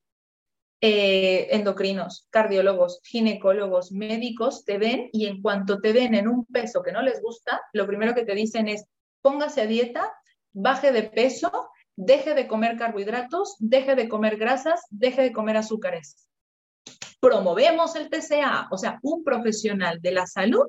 eh, 0.80 1.48
endocrinos, 1.50 2.26
cardiólogos, 2.30 3.00
ginecólogos, 3.02 3.92
médicos 3.92 4.64
te 4.64 4.78
ven 4.78 5.10
y 5.12 5.26
en 5.26 5.42
cuanto 5.42 5.80
te 5.80 5.92
ven 5.92 6.14
en 6.14 6.26
un 6.26 6.46
peso 6.46 6.82
que 6.82 6.92
no 6.92 7.02
les 7.02 7.20
gusta, 7.20 7.60
lo 7.72 7.86
primero 7.86 8.14
que 8.14 8.24
te 8.24 8.34
dicen 8.34 8.68
es 8.68 8.86
póngase 9.20 9.60
a 9.60 9.66
dieta, 9.66 10.12
baje 10.52 10.92
de 10.92 11.02
peso, 11.02 11.70
deje 11.96 12.34
de 12.34 12.46
comer 12.46 12.76
carbohidratos, 12.76 13.56
deje 13.58 13.94
de 13.94 14.08
comer 14.08 14.36
grasas, 14.36 14.80
deje 14.90 15.22
de 15.22 15.32
comer 15.32 15.58
azúcares. 15.58 16.26
Promovemos 17.20 17.94
el 17.96 18.08
TCA, 18.08 18.68
o 18.70 18.78
sea, 18.78 18.98
un 19.02 19.22
profesional 19.22 20.00
de 20.00 20.12
la 20.12 20.26
salud 20.26 20.66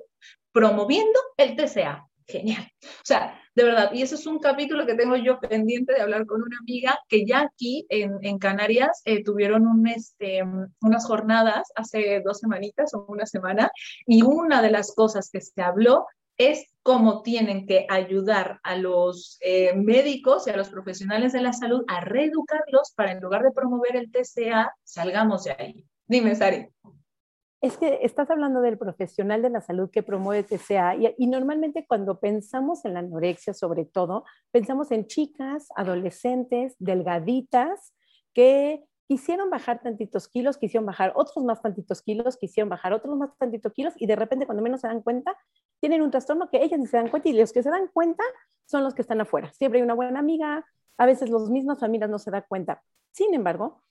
promoviendo 0.51 1.19
el 1.37 1.55
TCA. 1.55 2.05
Genial. 2.27 2.71
O 2.83 3.05
sea, 3.05 3.39
de 3.55 3.63
verdad, 3.63 3.91
y 3.93 4.01
ese 4.01 4.15
es 4.15 4.25
un 4.25 4.39
capítulo 4.39 4.85
que 4.85 4.95
tengo 4.95 5.15
yo 5.17 5.39
pendiente 5.39 5.93
de 5.93 6.01
hablar 6.01 6.25
con 6.25 6.41
una 6.41 6.57
amiga 6.61 6.97
que 7.09 7.25
ya 7.25 7.41
aquí 7.41 7.85
en, 7.89 8.39
Canarias 8.39 9.01
eh, 9.05 9.23
tuvieron 9.23 9.67
un, 9.67 9.87
este, 9.87 10.41
unas 10.81 11.05
jornadas 11.05 11.71
hace 11.75 12.21
dos 12.23 12.39
semanitas 12.39 12.93
o 12.93 13.05
una 13.07 13.25
semana, 13.25 13.71
y 14.05 14.21
una 14.21 14.61
de 14.61 14.71
las 14.71 14.93
cosas 14.95 15.29
que 15.29 15.41
se 15.41 15.61
habló 15.61 16.05
es 16.37 16.65
cómo 16.81 17.21
tienen 17.21 17.67
que 17.67 17.85
ayudar 17.89 18.59
a 18.63 18.75
los 18.75 19.37
eh, 19.41 19.75
médicos 19.75 20.47
y 20.47 20.51
a 20.51 20.57
los 20.57 20.69
profesionales 20.69 21.33
de 21.33 21.41
la 21.41 21.53
salud 21.53 21.83
a 21.87 22.01
reeducarlos 22.01 22.93
para 22.95 23.11
en 23.11 23.19
lugar 23.19 23.43
de 23.43 23.51
promover 23.51 23.95
el 23.95 24.11
TCA, 24.11 24.73
salgamos 24.83 25.43
de 25.43 25.51
ahí. 25.51 25.85
Dime, 26.07 26.35
Sari. 26.35 26.67
Es 27.61 27.77
que 27.77 27.99
estás 28.01 28.29
hablando 28.31 28.61
del 28.61 28.77
profesional 28.77 29.43
de 29.43 29.51
la 29.51 29.61
salud 29.61 29.89
que 29.91 30.01
promueve 30.01 30.43
TCA 30.43 30.95
y, 30.95 31.13
y, 31.15 31.27
normalmente 31.27 31.85
cuando 31.87 32.19
pensamos 32.19 32.85
en 32.85 32.95
la 32.95 33.01
anorexia 33.01 33.53
sobre 33.53 33.85
todo, 33.85 34.25
pensamos 34.49 34.91
en 34.91 35.05
chicas, 35.05 35.67
adolescentes, 35.75 36.75
delgaditas, 36.79 37.93
que 38.33 38.83
quisieron 39.07 39.49
bajar 39.49 39.81
tantitos 39.81 40.29
kilos, 40.29 40.57
quisieron 40.57 40.85
bajar 40.85 41.11
otros 41.15 41.43
más 41.43 41.61
tantitos 41.61 42.01
kilos, 42.01 42.37
quisieron 42.37 42.69
bajar 42.69 42.93
otros 42.93 43.17
más 43.17 43.37
tantitos 43.37 43.73
kilos 43.73 43.93
y 43.97 44.07
de 44.07 44.15
repente 44.15 44.45
cuando 44.45 44.63
menos 44.63 44.81
se 44.81 44.87
dan 44.87 45.01
cuenta, 45.01 45.37
tienen 45.81 46.01
un 46.01 46.11
trastorno 46.11 46.49
que 46.49 46.63
ellas 46.63 46.79
ni 46.79 46.87
se 46.87 46.95
dan 46.97 47.09
cuenta 47.09 47.27
y 47.27 47.33
los 47.33 47.51
que 47.51 47.61
se 47.61 47.69
dan 47.69 47.89
cuenta 47.93 48.23
son 48.65 48.83
los 48.83 48.93
que 48.93 49.01
están 49.01 49.19
afuera. 49.19 49.51
Siempre 49.51 49.79
hay 49.79 49.83
una 49.83 49.95
buena 49.95 50.19
amiga, 50.19 50.65
a 50.97 51.05
veces 51.05 51.29
las 51.29 51.49
mismas 51.49 51.79
familias 51.79 52.09
no 52.09 52.19
se 52.19 52.31
dan 52.31 52.45
cuenta. 52.47 52.81
Sin 53.11 53.33
embargo, 53.33 53.83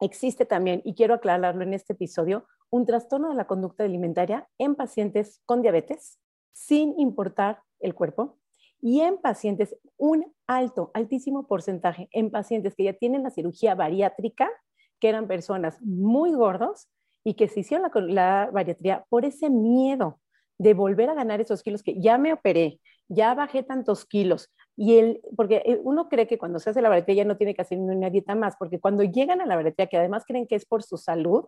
existe 0.00 0.44
también, 0.44 0.82
y 0.84 0.94
quiero 0.94 1.14
aclararlo 1.14 1.62
en 1.62 1.74
este 1.74 1.92
episodio, 1.92 2.44
un 2.72 2.86
trastorno 2.86 3.28
de 3.28 3.34
la 3.34 3.46
conducta 3.46 3.84
alimentaria 3.84 4.48
en 4.56 4.74
pacientes 4.74 5.42
con 5.44 5.60
diabetes, 5.60 6.18
sin 6.52 6.98
importar 6.98 7.60
el 7.80 7.94
cuerpo, 7.94 8.38
y 8.80 9.00
en 9.00 9.18
pacientes, 9.18 9.76
un 9.98 10.32
alto, 10.46 10.90
altísimo 10.94 11.46
porcentaje, 11.46 12.08
en 12.12 12.30
pacientes 12.30 12.74
que 12.74 12.84
ya 12.84 12.94
tienen 12.94 13.22
la 13.22 13.30
cirugía 13.30 13.74
bariátrica, 13.74 14.50
que 14.98 15.10
eran 15.10 15.28
personas 15.28 15.80
muy 15.82 16.32
gordos 16.32 16.88
y 17.22 17.34
que 17.34 17.46
se 17.46 17.60
hicieron 17.60 17.90
la, 17.94 18.00
la 18.00 18.50
bariatría 18.50 19.04
por 19.10 19.26
ese 19.26 19.50
miedo 19.50 20.18
de 20.56 20.72
volver 20.72 21.10
a 21.10 21.14
ganar 21.14 21.42
esos 21.42 21.62
kilos 21.62 21.82
que 21.82 22.00
ya 22.00 22.16
me 22.16 22.32
operé, 22.32 22.80
ya 23.08 23.34
bajé 23.34 23.62
tantos 23.62 24.06
kilos. 24.06 24.50
Y 24.76 24.96
el, 24.96 25.20
porque 25.36 25.62
eh, 25.66 25.78
uno 25.84 26.08
cree 26.08 26.26
que 26.26 26.38
cuando 26.38 26.58
se 26.58 26.70
hace 26.70 26.80
la 26.80 26.88
bariatría 26.88 27.16
ya 27.16 27.24
no 27.26 27.36
tiene 27.36 27.54
que 27.54 27.60
hacer 27.60 27.78
una 27.78 28.08
dieta 28.08 28.34
más, 28.34 28.56
porque 28.58 28.80
cuando 28.80 29.04
llegan 29.04 29.42
a 29.42 29.46
la 29.46 29.56
bariatría, 29.56 29.88
que 29.88 29.98
además 29.98 30.24
creen 30.26 30.46
que 30.46 30.54
es 30.54 30.64
por 30.64 30.82
su 30.82 30.96
salud 30.96 31.44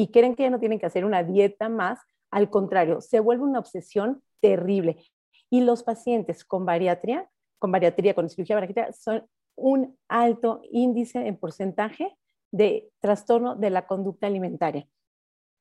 y 0.00 0.08
creen 0.08 0.34
que 0.34 0.44
ya 0.44 0.50
no 0.50 0.58
tienen 0.58 0.78
que 0.78 0.86
hacer 0.86 1.04
una 1.04 1.22
dieta 1.22 1.68
más, 1.68 2.00
al 2.30 2.48
contrario, 2.48 3.02
se 3.02 3.20
vuelve 3.20 3.44
una 3.44 3.58
obsesión 3.58 4.22
terrible. 4.40 5.04
Y 5.50 5.60
los 5.60 5.82
pacientes 5.82 6.42
con 6.42 6.64
bariatría, 6.64 7.28
con 7.58 7.70
bariatría, 7.70 8.14
con 8.14 8.30
cirugía 8.30 8.56
bariátrica, 8.56 8.94
son 8.94 9.26
un 9.56 9.98
alto 10.08 10.62
índice 10.70 11.26
en 11.26 11.36
porcentaje 11.36 12.16
de 12.50 12.88
trastorno 13.00 13.56
de 13.56 13.68
la 13.68 13.86
conducta 13.86 14.26
alimentaria. 14.26 14.88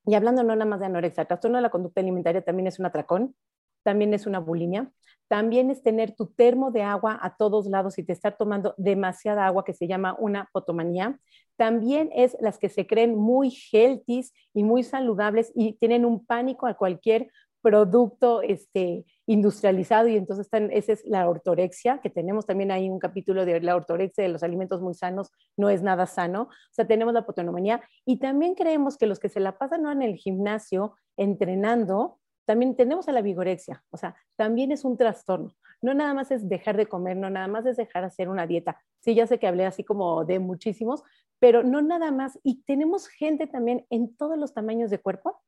Y 0.06 0.16
hablando 0.16 0.42
no 0.44 0.56
nada 0.56 0.70
más 0.70 0.80
de 0.80 0.86
anorexia, 0.86 1.24
el 1.24 1.28
trastorno 1.28 1.58
de 1.58 1.64
la 1.64 1.70
conducta 1.70 2.00
alimentaria 2.00 2.42
también 2.42 2.68
es 2.68 2.80
un 2.80 2.86
atracón, 2.86 3.36
también 3.84 4.14
es 4.14 4.26
una 4.26 4.40
bulimia, 4.40 4.90
también 5.30 5.70
es 5.70 5.84
tener 5.84 6.16
tu 6.16 6.26
termo 6.26 6.72
de 6.72 6.82
agua 6.82 7.18
a 7.22 7.38
todos 7.38 7.68
lados 7.68 7.98
y 8.00 8.04
te 8.04 8.14
estar 8.14 8.36
tomando 8.36 8.74
demasiada 8.78 9.46
agua, 9.46 9.64
que 9.64 9.74
se 9.74 9.88
llama 9.88 10.16
una 10.20 10.50
potomanía. 10.52 11.20
También 11.56 12.10
es 12.14 12.36
las 12.42 12.58
que 12.58 12.68
se 12.68 12.88
creen 12.88 13.16
muy 13.16 13.56
healthy 13.72 14.26
y 14.54 14.64
muy 14.64 14.84
saludables 14.84 15.52
y 15.56 15.74
tienen 15.74 16.04
un 16.04 16.26
pánico 16.26 16.66
a 16.66 16.74
cualquier 16.74 17.30
producto 17.62 18.42
este, 18.42 19.06
industrializado 19.28 20.08
y 20.08 20.16
entonces 20.16 20.48
están, 20.48 20.72
esa 20.72 20.94
es 20.94 21.06
la 21.06 21.30
ortorexia, 21.30 22.00
que 22.02 22.10
tenemos 22.10 22.46
también 22.46 22.72
ahí 22.72 22.90
un 22.90 23.00
capítulo 23.00 23.46
de 23.46 23.60
la 23.62 23.76
ortorexia 23.76 24.24
de 24.24 24.30
los 24.30 24.44
alimentos 24.44 24.82
muy 24.82 24.94
sanos, 24.94 25.32
no 25.58 25.70
es 25.70 25.84
nada 25.84 26.08
sano, 26.08 26.44
o 26.44 26.72
sea, 26.72 26.88
tenemos 26.88 27.14
la 27.14 27.26
potonomanía 27.26 27.82
y 28.06 28.20
también 28.20 28.56
creemos 28.56 28.98
que 28.98 29.08
los 29.08 29.20
que 29.20 29.30
se 29.30 29.40
la 29.40 29.58
pasan 29.58 29.84
¿no? 29.84 29.92
en 29.92 30.02
el 30.02 30.16
gimnasio 30.16 30.96
entrenando, 31.18 32.20
también 32.50 32.76
tenemos 32.76 33.08
a 33.08 33.12
la 33.12 33.22
vigorexia, 33.22 33.84
o 33.92 33.98
sea, 33.98 34.16
también 34.36 34.72
es 34.72 34.84
un 34.84 34.98
trastorno. 34.98 35.54
No 35.84 35.94
nada 35.94 36.16
más 36.16 36.32
es 36.32 36.50
dejar 36.50 36.78
de 36.78 36.88
comer, 36.88 37.16
no 37.16 37.30
nada 37.30 37.48
más 37.48 37.64
es 37.68 37.78
dejar 37.78 38.02
de 38.02 38.08
hacer 38.08 38.28
una 38.28 38.48
dieta. 38.48 38.82
Sí, 39.02 39.14
ya 39.14 39.28
sé 39.28 39.38
que 39.38 39.46
hablé 39.46 39.68
así 39.68 39.84
como 39.84 40.26
de 40.26 40.40
muchísimos, 40.40 41.04
pero 41.38 41.62
no 41.62 41.84
nada 41.84 42.10
más. 42.10 42.40
Y 42.42 42.64
tenemos 42.64 43.08
gente 43.08 43.46
también 43.46 43.86
en 43.92 44.18
todos 44.18 44.36
los 44.36 44.56
tamaños 44.56 44.90
de 44.90 44.98
cuerpo 44.98 45.40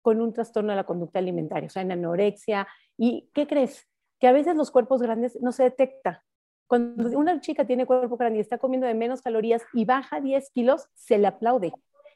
con 0.00 0.22
un 0.22 0.32
trastorno 0.32 0.70
de 0.70 0.76
la 0.76 0.84
conducta 0.84 1.18
alimentaria, 1.18 1.66
o 1.66 1.70
sea, 1.70 1.82
en 1.82 1.92
anorexia. 1.92 2.66
¿Y 2.96 3.28
qué 3.34 3.46
crees? 3.46 3.86
Que 4.18 4.26
a 4.26 4.32
veces 4.32 4.56
los 4.56 4.70
cuerpos 4.70 5.02
grandes 5.02 5.38
no 5.42 5.52
se 5.52 5.64
detecta. 5.64 6.24
Cuando 6.66 7.18
una 7.18 7.38
chica 7.42 7.66
tiene 7.66 7.84
cuerpo 7.84 8.16
grande 8.16 8.38
y 8.38 8.40
está 8.40 8.56
comiendo 8.56 8.86
de 8.86 8.94
menos 8.94 9.20
calorías 9.20 9.62
y 9.74 9.84
baja 9.84 10.22
10 10.22 10.52
kilos, 10.52 10.88
se 10.94 11.18
le 11.18 11.26
aplaude. 11.26 11.74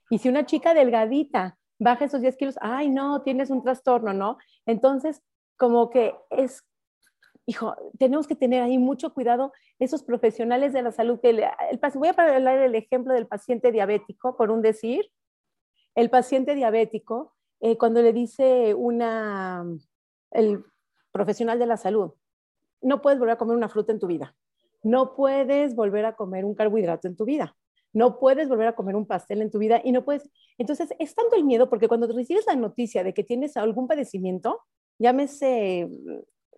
Y 0.09 0.17
si 0.17 0.31
una 0.31 0.47
chica 0.47 0.73
delgadita 0.73 1.59
baja 1.81 2.05
esos 2.05 2.21
10 2.21 2.37
kilos, 2.37 2.59
ay, 2.61 2.89
no, 2.91 3.23
tienes 3.23 3.51
un 3.51 3.63
trastorno, 3.63 4.13
¿no? 4.13 4.39
Entonces, 4.67 5.21
como 5.57 5.91
que 5.91 6.15
es 6.31 6.63
hijo, 7.47 7.75
tenemos 7.99 8.27
que 8.29 8.37
tener 8.37 8.63
ahí 8.63 8.79
mucho 8.79 9.13
cuidado 9.13 9.53
esos 9.79 10.03
profesionales 10.05 10.73
de 10.73 10.83
la 10.83 10.93
salud. 10.93 11.19
Que 11.21 11.31
el, 11.31 11.45
voy 11.95 12.09
a 12.09 12.37
hablar 12.37 12.59
el 12.59 12.75
ejemplo 12.75 13.13
del 13.13 13.27
paciente 13.27 13.73
diabético, 13.73 14.37
por 14.37 14.51
un 14.51 14.63
decir. 14.63 15.11
El 15.97 16.11
paciente 16.11 16.55
diabético, 16.55 17.35
eh, 17.61 17.77
cuando 17.77 18.01
le 18.03 18.13
dice 18.13 18.75
una, 18.75 19.65
el 20.31 20.65
profesional 21.11 21.59
de 21.59 21.67
la 21.67 21.77
salud, 21.77 22.13
no 22.81 23.03
puedes 23.03 23.19
volver 23.19 23.35
a 23.35 23.39
comer 23.39 23.57
una 23.57 23.69
fruta 23.69 23.93
en 23.93 23.99
tu 23.99 24.07
vida, 24.07 24.37
no 24.83 25.15
puedes 25.15 25.75
volver 25.75 26.05
a 26.07 26.15
comer 26.15 26.45
un 26.45 26.55
carbohidrato 26.55 27.09
en 27.09 27.17
tu 27.17 27.25
vida, 27.25 27.57
no 27.93 28.19
puedes 28.19 28.49
volver 28.49 28.69
a 28.69 28.75
comer 28.75 28.97
un 28.97 29.07
pastel 29.07 29.43
en 29.43 29.51
tu 29.51 29.59
vida 29.59 29.81
y 29.83 29.93
no 29.93 30.05
puedes. 30.05 30.29
Entonces, 30.59 30.95
es 30.99 31.15
tanto 31.15 31.37
el 31.37 31.45
miedo 31.45 31.69
porque 31.69 31.89
cuando 31.89 32.07
recibes 32.07 32.47
la 32.47 32.57
noticia 32.57 33.03
de 33.05 33.15
que 33.15 33.25
tienes 33.25 33.57
algún 33.57 33.89
padecimiento, 33.89 34.61
llámese 34.99 35.89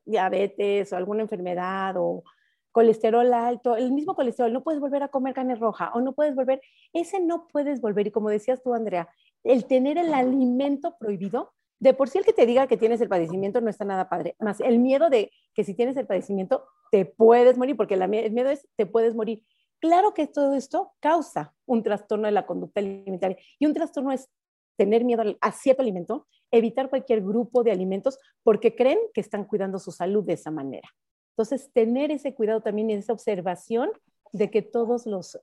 diabetes 0.04 0.92
o 0.92 0.96
alguna 0.96 1.22
enfermedad 1.22 1.94
o 1.96 2.24
colesterol 2.72 3.32
alto, 3.34 3.76
el 3.76 3.92
mismo 3.92 4.14
colesterol, 4.14 4.52
no 4.52 4.62
puedes 4.62 4.80
volver 4.80 5.02
a 5.02 5.08
comer 5.08 5.34
carne 5.34 5.54
roja 5.54 5.92
o 5.94 6.00
no 6.00 6.14
puedes 6.14 6.34
volver, 6.34 6.60
ese 6.92 7.20
no 7.20 7.46
puedes 7.46 7.80
volver. 7.80 8.06
Y 8.06 8.10
como 8.10 8.30
decías 8.30 8.62
tú, 8.62 8.74
Andrea, 8.74 9.08
el 9.44 9.66
tener 9.66 9.98
el 9.98 10.12
alimento 10.14 10.96
prohibido, 10.98 11.52
de 11.78 11.94
por 11.94 12.08
sí 12.08 12.18
el 12.18 12.24
que 12.24 12.32
te 12.32 12.46
diga 12.46 12.66
que 12.66 12.76
tienes 12.76 13.00
el 13.00 13.08
padecimiento 13.08 13.60
no 13.60 13.68
está 13.68 13.84
nada 13.84 14.08
padre, 14.08 14.36
más 14.38 14.60
el 14.60 14.78
miedo 14.78 15.10
de 15.10 15.30
que 15.52 15.64
si 15.64 15.74
tienes 15.74 15.96
el 15.96 16.06
padecimiento 16.06 16.64
te 16.90 17.04
puedes 17.04 17.58
morir, 17.58 17.76
porque 17.76 17.94
el 17.94 18.08
miedo 18.08 18.50
es 18.50 18.66
te 18.76 18.86
puedes 18.86 19.14
morir. 19.14 19.42
Claro 19.82 20.14
que 20.14 20.28
todo 20.28 20.54
esto 20.54 20.92
causa 21.00 21.52
un 21.66 21.82
trastorno 21.82 22.26
de 22.26 22.32
la 22.32 22.46
conducta 22.46 22.78
alimentaria 22.78 23.36
y 23.58 23.66
un 23.66 23.74
trastorno 23.74 24.12
es 24.12 24.30
tener 24.76 25.04
miedo 25.04 25.24
a 25.40 25.50
cierto 25.50 25.82
alimento, 25.82 26.28
evitar 26.52 26.88
cualquier 26.88 27.20
grupo 27.20 27.64
de 27.64 27.72
alimentos 27.72 28.16
porque 28.44 28.76
creen 28.76 29.00
que 29.12 29.20
están 29.20 29.44
cuidando 29.44 29.80
su 29.80 29.90
salud 29.90 30.22
de 30.22 30.34
esa 30.34 30.52
manera. 30.52 30.88
Entonces, 31.32 31.68
tener 31.72 32.12
ese 32.12 32.32
cuidado 32.32 32.60
también 32.60 32.90
y 32.90 32.94
esa 32.94 33.12
observación 33.12 33.90
de 34.32 34.52
que 34.52 34.62
todos 34.62 35.04
los 35.04 35.40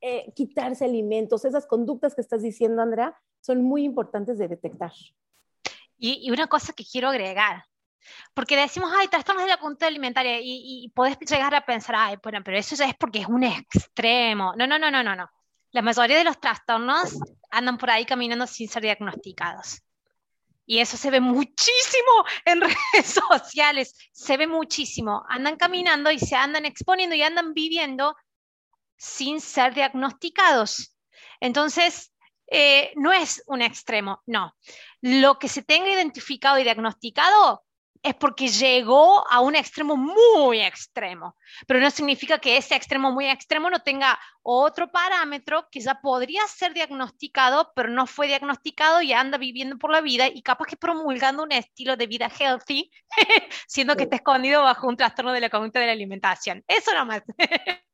eh, 0.00 0.32
quitarse 0.34 0.86
alimentos, 0.86 1.44
esas 1.44 1.66
conductas 1.66 2.14
que 2.14 2.22
estás 2.22 2.42
diciendo, 2.42 2.80
Andrea, 2.80 3.14
son 3.42 3.62
muy 3.62 3.84
importantes 3.84 4.38
de 4.38 4.48
detectar. 4.48 4.92
Y, 5.98 6.30
una 6.30 6.46
cosa 6.46 6.72
que 6.72 6.84
quiero 6.90 7.08
agregar, 7.08 7.64
porque 8.34 8.56
decimos, 8.56 8.90
ay, 8.96 9.08
trastornos 9.08 9.44
de 9.44 9.50
la 9.50 9.58
conducta 9.58 9.86
alimentaria, 9.86 10.40
y, 10.40 10.84
y 10.84 10.88
podés 10.90 11.18
llegar 11.18 11.54
a 11.54 11.64
pensar, 11.64 11.96
ay, 11.96 12.16
bueno, 12.22 12.40
pero 12.44 12.56
eso 12.56 12.74
ya 12.76 12.86
es 12.86 12.94
porque 12.94 13.20
es 13.20 13.26
un 13.26 13.44
extremo. 13.44 14.54
No, 14.56 14.66
no, 14.66 14.78
no, 14.78 14.90
no, 14.90 15.02
no, 15.02 15.16
no. 15.16 15.30
La 15.70 15.82
mayoría 15.82 16.16
de 16.16 16.24
los 16.24 16.40
trastornos 16.40 17.18
andan 17.50 17.78
por 17.78 17.90
ahí 17.90 18.04
caminando 18.06 18.46
sin 18.46 18.68
ser 18.68 18.82
diagnosticados. 18.82 19.82
Y 20.64 20.80
eso 20.80 20.98
se 20.98 21.10
ve 21.10 21.20
muchísimo 21.20 22.24
en 22.44 22.60
redes 22.92 23.06
sociales, 23.06 23.94
se 24.12 24.36
ve 24.36 24.46
muchísimo. 24.46 25.24
Andan 25.28 25.56
caminando 25.56 26.10
y 26.10 26.18
se 26.18 26.36
andan 26.36 26.66
exponiendo 26.66 27.16
y 27.16 27.22
andan 27.22 27.54
viviendo 27.54 28.14
sin 28.96 29.40
ser 29.40 29.74
diagnosticados. 29.74 30.94
Entonces, 31.40 32.12
eh, 32.50 32.92
no 32.96 33.12
es 33.12 33.42
un 33.46 33.62
extremo, 33.62 34.22
no. 34.26 34.54
Lo 35.00 35.38
que 35.38 35.48
se 35.48 35.62
tenga 35.62 35.90
identificado 35.90 36.58
y 36.58 36.64
diagnosticado 36.64 37.64
es 38.02 38.14
porque 38.14 38.48
llegó 38.48 39.28
a 39.30 39.40
un 39.40 39.56
extremo 39.56 39.96
muy 39.96 40.60
extremo, 40.60 41.36
pero 41.66 41.80
no 41.80 41.90
significa 41.90 42.38
que 42.38 42.56
ese 42.56 42.74
extremo 42.74 43.12
muy 43.12 43.28
extremo 43.28 43.70
no 43.70 43.80
tenga 43.80 44.18
otro 44.42 44.90
parámetro 44.90 45.68
que 45.70 45.80
ya 45.80 46.00
podría 46.00 46.46
ser 46.46 46.74
diagnosticado, 46.74 47.72
pero 47.74 47.88
no 47.88 48.06
fue 48.06 48.26
diagnosticado 48.26 49.02
y 49.02 49.12
anda 49.12 49.38
viviendo 49.38 49.78
por 49.78 49.90
la 49.90 50.00
vida 50.00 50.28
y 50.28 50.42
capaz 50.42 50.66
que 50.66 50.76
promulgando 50.76 51.42
un 51.42 51.52
estilo 51.52 51.96
de 51.96 52.06
vida 52.06 52.30
healthy, 52.38 52.90
siendo 53.66 53.96
que 53.96 54.04
está 54.04 54.16
escondido 54.16 54.62
bajo 54.62 54.88
un 54.88 54.96
trastorno 54.96 55.32
de 55.32 55.40
la 55.40 55.50
conducta 55.50 55.80
de 55.80 55.86
la 55.86 55.92
alimentación. 55.92 56.64
Eso 56.66 56.94
nomás. 56.94 57.22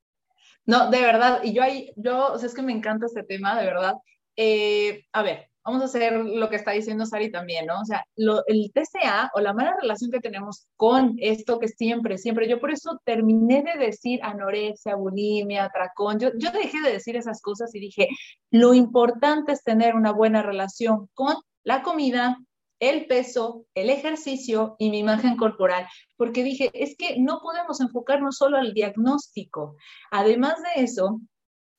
no, 0.66 0.90
de 0.90 1.00
verdad, 1.00 1.40
y 1.42 1.52
yo 1.54 1.62
ahí, 1.62 1.92
yo, 1.96 2.32
o 2.32 2.38
sea, 2.38 2.48
es 2.48 2.54
que 2.54 2.62
me 2.62 2.72
encanta 2.72 3.06
este 3.06 3.22
tema, 3.22 3.58
de 3.58 3.66
verdad. 3.66 3.94
Eh, 4.36 5.06
a 5.12 5.22
ver, 5.22 5.48
vamos 5.64 5.82
a 5.82 5.86
hacer 5.86 6.12
lo 6.12 6.48
que 6.50 6.56
está 6.56 6.72
diciendo 6.72 7.06
Sari 7.06 7.30
también, 7.30 7.66
¿no? 7.66 7.80
O 7.80 7.84
sea, 7.84 8.04
el 8.16 8.72
TCA 8.72 9.30
o 9.34 9.40
la 9.40 9.54
mala 9.54 9.76
relación 9.80 10.10
que 10.10 10.20
tenemos 10.20 10.66
con 10.76 11.16
esto 11.18 11.58
que 11.58 11.68
siempre, 11.68 12.18
siempre, 12.18 12.48
yo 12.48 12.60
por 12.60 12.70
eso 12.70 13.00
terminé 13.04 13.62
de 13.62 13.86
decir 13.86 14.20
anorexia, 14.22 14.96
bulimia, 14.96 15.64
atracón, 15.64 16.18
yo, 16.18 16.30
yo 16.36 16.50
dejé 16.50 16.80
de 16.82 16.92
decir 16.92 17.16
esas 17.16 17.40
cosas 17.40 17.74
y 17.74 17.80
dije, 17.80 18.08
lo 18.50 18.74
importante 18.74 19.52
es 19.52 19.64
tener 19.64 19.94
una 19.94 20.12
buena 20.12 20.42
relación 20.42 21.08
con 21.14 21.34
la 21.62 21.82
comida, 21.82 22.38
el 22.80 23.06
peso, 23.06 23.64
el 23.74 23.88
ejercicio 23.88 24.76
y 24.78 24.90
mi 24.90 24.98
imagen 24.98 25.36
corporal, 25.36 25.86
porque 26.16 26.44
dije, 26.44 26.70
es 26.74 26.96
que 26.96 27.18
no 27.18 27.40
podemos 27.42 27.80
enfocarnos 27.80 28.36
solo 28.36 28.58
al 28.58 28.74
diagnóstico. 28.74 29.76
Además 30.10 30.56
de 30.62 30.82
eso, 30.82 31.20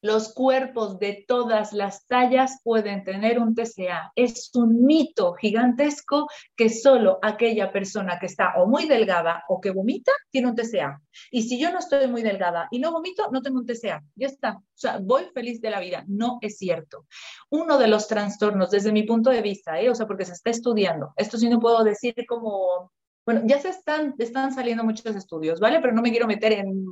los 0.05 0.35
cuerpos 0.35 0.99
de 0.99 1.25
todas 1.27 1.73
las 1.73 2.05
tallas 2.05 2.59
pueden 2.63 3.03
tener 3.03 3.39
un 3.39 3.55
TCA. 3.55 4.11
Es 4.15 4.51
un 4.53 4.85
mito 4.85 5.33
gigantesco 5.33 6.27
que 6.55 6.69
solo 6.69 7.17
aquella 7.23 7.71
persona 7.71 8.19
que 8.19 8.27
está 8.27 8.53
o 8.57 8.67
muy 8.67 8.87
delgada 8.87 9.43
o 9.49 9.59
que 9.59 9.71
vomita 9.71 10.11
tiene 10.29 10.49
un 10.49 10.55
TCA. 10.55 11.01
Y 11.31 11.41
si 11.41 11.59
yo 11.59 11.71
no 11.71 11.79
estoy 11.79 12.07
muy 12.07 12.21
delgada 12.21 12.67
y 12.69 12.77
no 12.77 12.91
vomito, 12.91 13.31
no 13.31 13.41
tengo 13.41 13.57
un 13.57 13.65
TCA. 13.65 14.03
Ya 14.13 14.27
está. 14.27 14.57
O 14.57 14.63
sea, 14.75 14.99
voy 15.01 15.23
feliz 15.33 15.59
de 15.59 15.71
la 15.71 15.79
vida. 15.79 16.03
No 16.07 16.37
es 16.41 16.59
cierto. 16.59 17.07
Uno 17.49 17.79
de 17.79 17.87
los 17.87 18.07
trastornos, 18.07 18.69
desde 18.69 18.91
mi 18.91 19.03
punto 19.03 19.31
de 19.31 19.41
vista, 19.41 19.81
¿eh? 19.81 19.89
o 19.89 19.95
sea, 19.95 20.05
porque 20.05 20.25
se 20.25 20.33
está 20.33 20.51
estudiando, 20.51 21.13
esto 21.17 21.39
sí 21.39 21.49
no 21.49 21.59
puedo 21.59 21.83
decir 21.83 22.13
como 22.27 22.91
bueno, 23.25 23.41
ya 23.45 23.59
se 23.59 23.69
están, 23.69 24.13
están 24.19 24.53
saliendo 24.53 24.83
muchos 24.83 25.15
estudios, 25.15 25.59
¿vale? 25.59 25.79
Pero 25.81 25.93
no 25.93 26.03
me 26.03 26.11
quiero 26.11 26.27
meter 26.27 26.53
en, 26.53 26.85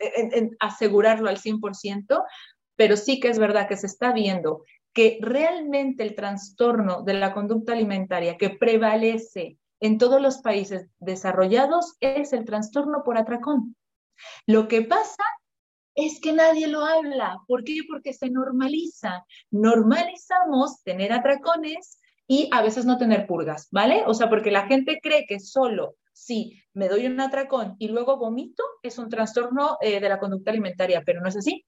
en, 0.00 0.32
en 0.32 0.56
asegurarlo 0.58 1.28
al 1.28 1.38
100%, 1.38 2.24
pero 2.76 2.96
sí 2.96 3.20
que 3.20 3.28
es 3.28 3.38
verdad 3.38 3.68
que 3.68 3.76
se 3.76 3.86
está 3.86 4.12
viendo 4.12 4.64
que 4.92 5.18
realmente 5.20 6.02
el 6.02 6.14
trastorno 6.14 7.02
de 7.02 7.14
la 7.14 7.34
conducta 7.34 7.72
alimentaria 7.72 8.38
que 8.38 8.50
prevalece 8.50 9.58
en 9.80 9.98
todos 9.98 10.22
los 10.22 10.38
países 10.38 10.88
desarrollados 10.98 11.96
es 12.00 12.32
el 12.32 12.46
trastorno 12.46 13.02
por 13.04 13.18
atracón. 13.18 13.76
Lo 14.46 14.68
que 14.68 14.82
pasa 14.82 15.22
es 15.94 16.20
que 16.20 16.32
nadie 16.32 16.66
lo 16.66 16.84
habla. 16.84 17.38
¿Por 17.46 17.64
qué? 17.64 17.80
Porque 17.86 18.14
se 18.14 18.30
normaliza. 18.30 19.24
Normalizamos 19.50 20.82
tener 20.82 21.12
atracones 21.12 21.98
y 22.26 22.48
a 22.52 22.62
veces 22.62 22.84
no 22.84 22.98
tener 22.98 23.26
purgas, 23.26 23.68
¿vale? 23.70 24.04
O 24.06 24.14
sea, 24.14 24.28
porque 24.28 24.50
la 24.50 24.66
gente 24.66 24.98
cree 25.02 25.26
que 25.26 25.40
solo 25.40 25.96
si 26.12 26.62
me 26.72 26.88
doy 26.88 27.06
un 27.06 27.20
atracón 27.20 27.76
y 27.78 27.88
luego 27.88 28.16
vomito 28.16 28.64
es 28.82 28.98
un 28.98 29.10
trastorno 29.10 29.76
eh, 29.82 30.00
de 30.00 30.08
la 30.08 30.18
conducta 30.18 30.50
alimentaria, 30.50 31.02
pero 31.04 31.20
no 31.20 31.28
es 31.28 31.36
así. 31.36 31.66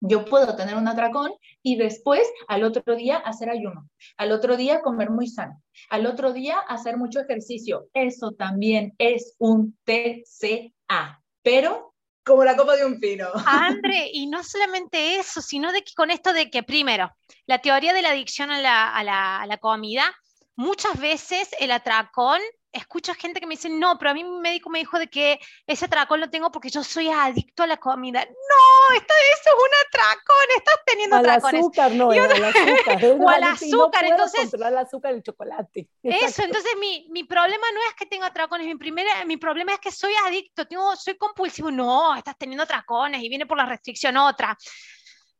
Yo 0.00 0.24
puedo 0.24 0.56
tener 0.56 0.76
un 0.76 0.88
atracón 0.88 1.32
y 1.62 1.76
después 1.76 2.28
al 2.48 2.64
otro 2.64 2.96
día 2.96 3.16
hacer 3.16 3.50
ayuno, 3.50 3.88
al 4.16 4.32
otro 4.32 4.56
día 4.56 4.82
comer 4.82 5.10
muy 5.10 5.26
sano, 5.26 5.62
al 5.88 6.06
otro 6.06 6.32
día 6.32 6.58
hacer 6.58 6.96
mucho 6.96 7.20
ejercicio. 7.20 7.88
Eso 7.94 8.32
también 8.32 8.94
es 8.98 9.34
un 9.38 9.76
TCA, 9.84 11.22
pero 11.42 11.94
como 12.24 12.44
la 12.44 12.56
copa 12.56 12.76
de 12.76 12.84
un 12.84 13.00
pino. 13.00 13.28
Andre, 13.46 14.10
y 14.12 14.26
no 14.26 14.42
solamente 14.42 15.18
eso, 15.18 15.40
sino 15.40 15.72
de 15.72 15.82
que 15.82 15.92
con 15.94 16.10
esto 16.10 16.32
de 16.32 16.50
que 16.50 16.62
primero, 16.62 17.10
la 17.46 17.60
teoría 17.60 17.92
de 17.92 18.02
la 18.02 18.10
adicción 18.10 18.50
a 18.50 18.60
la, 18.60 18.94
a 18.94 19.04
la, 19.04 19.40
a 19.40 19.46
la 19.46 19.58
comida, 19.58 20.12
muchas 20.56 20.98
veces 20.98 21.48
el 21.60 21.70
atracón 21.70 22.40
escucho 22.76 23.14
gente 23.14 23.40
que 23.40 23.46
me 23.46 23.54
dice, 23.54 23.68
no, 23.68 23.98
pero 23.98 24.10
a 24.10 24.14
mí 24.14 24.22
mi 24.24 24.38
médico 24.38 24.70
me 24.70 24.78
dijo 24.78 24.98
de 24.98 25.08
que 25.08 25.40
ese 25.66 25.86
atracón 25.86 26.20
lo 26.20 26.30
tengo 26.30 26.50
porque 26.50 26.70
yo 26.70 26.84
soy 26.84 27.08
adicto 27.08 27.62
a 27.62 27.66
la 27.66 27.76
comida. 27.76 28.24
No, 28.24 28.96
esto, 28.96 29.14
eso 29.32 29.50
es 29.50 29.54
un 29.54 29.70
atracón, 29.86 30.46
estás 30.56 30.80
teniendo 30.86 31.16
al 31.16 31.30
azúcar, 31.30 31.92
no, 31.92 32.10
al 32.10 32.44
azúcar. 32.44 33.04
o 33.20 33.28
al 33.28 33.42
azúcar, 33.44 34.04
no 34.04 34.10
entonces. 34.10 34.40
controlar 34.40 34.72
el 34.72 34.78
azúcar 34.78 35.12
y 35.12 35.16
el 35.16 35.22
chocolate. 35.22 35.88
Eso, 36.02 36.42
entonces 36.42 36.72
mi, 36.78 37.08
mi, 37.10 37.24
problema 37.24 37.66
no 37.74 37.80
es 37.88 37.94
que 37.94 38.06
tenga 38.06 38.26
atracones, 38.26 38.66
mi, 38.66 38.76
primera, 38.76 39.24
mi 39.24 39.36
problema 39.36 39.72
es 39.72 39.80
que 39.80 39.90
soy 39.90 40.12
adicto, 40.26 40.66
tengo, 40.66 40.94
soy 40.96 41.16
compulsivo. 41.16 41.70
No, 41.70 42.14
estás 42.14 42.36
teniendo 42.38 42.64
atracones 42.64 43.22
y 43.22 43.28
viene 43.28 43.46
por 43.46 43.56
la 43.56 43.66
restricción 43.66 44.16
otra. 44.16 44.56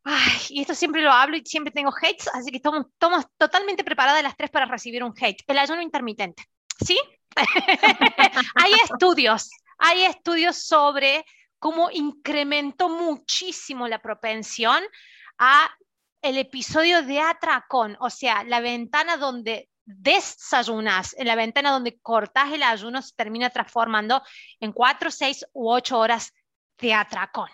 Ay, 0.03 0.39
y 0.49 0.61
esto 0.61 0.73
siempre 0.73 1.01
lo 1.01 1.11
hablo 1.11 1.35
y 1.35 1.45
siempre 1.45 1.71
tengo 1.71 1.91
hates, 1.91 2.29
así 2.33 2.49
que 2.49 2.57
estamos, 2.57 2.85
estamos 2.93 3.25
totalmente 3.37 3.83
preparadas 3.83 4.23
las 4.23 4.37
tres 4.37 4.49
para 4.49 4.65
recibir 4.65 5.03
un 5.03 5.13
hate. 5.19 5.43
El 5.47 5.57
ayuno 5.57 5.81
intermitente. 5.81 6.45
¿Sí? 6.79 6.97
hay 8.55 8.73
estudios, 8.83 9.49
hay 9.77 10.03
estudios 10.05 10.57
sobre 10.57 11.25
cómo 11.59 11.89
incrementó 11.91 12.89
muchísimo 12.89 13.87
la 13.87 14.01
propensión 14.01 14.83
a 15.37 15.69
el 16.21 16.37
episodio 16.37 17.03
de 17.03 17.19
atracón, 17.19 17.95
o 17.99 18.09
sea, 18.09 18.43
la 18.43 18.59
ventana 18.59 19.17
donde 19.17 19.69
desayunas, 19.85 21.15
en 21.17 21.27
la 21.27 21.35
ventana 21.35 21.71
donde 21.71 21.99
cortas 21.99 22.51
el 22.51 22.63
ayuno 22.63 23.01
se 23.01 23.15
termina 23.15 23.49
transformando 23.49 24.21
en 24.59 24.73
cuatro, 24.73 25.11
seis 25.11 25.45
u 25.53 25.71
ocho 25.71 25.99
horas 25.99 26.33
de 26.79 26.93
atracón, 26.93 27.49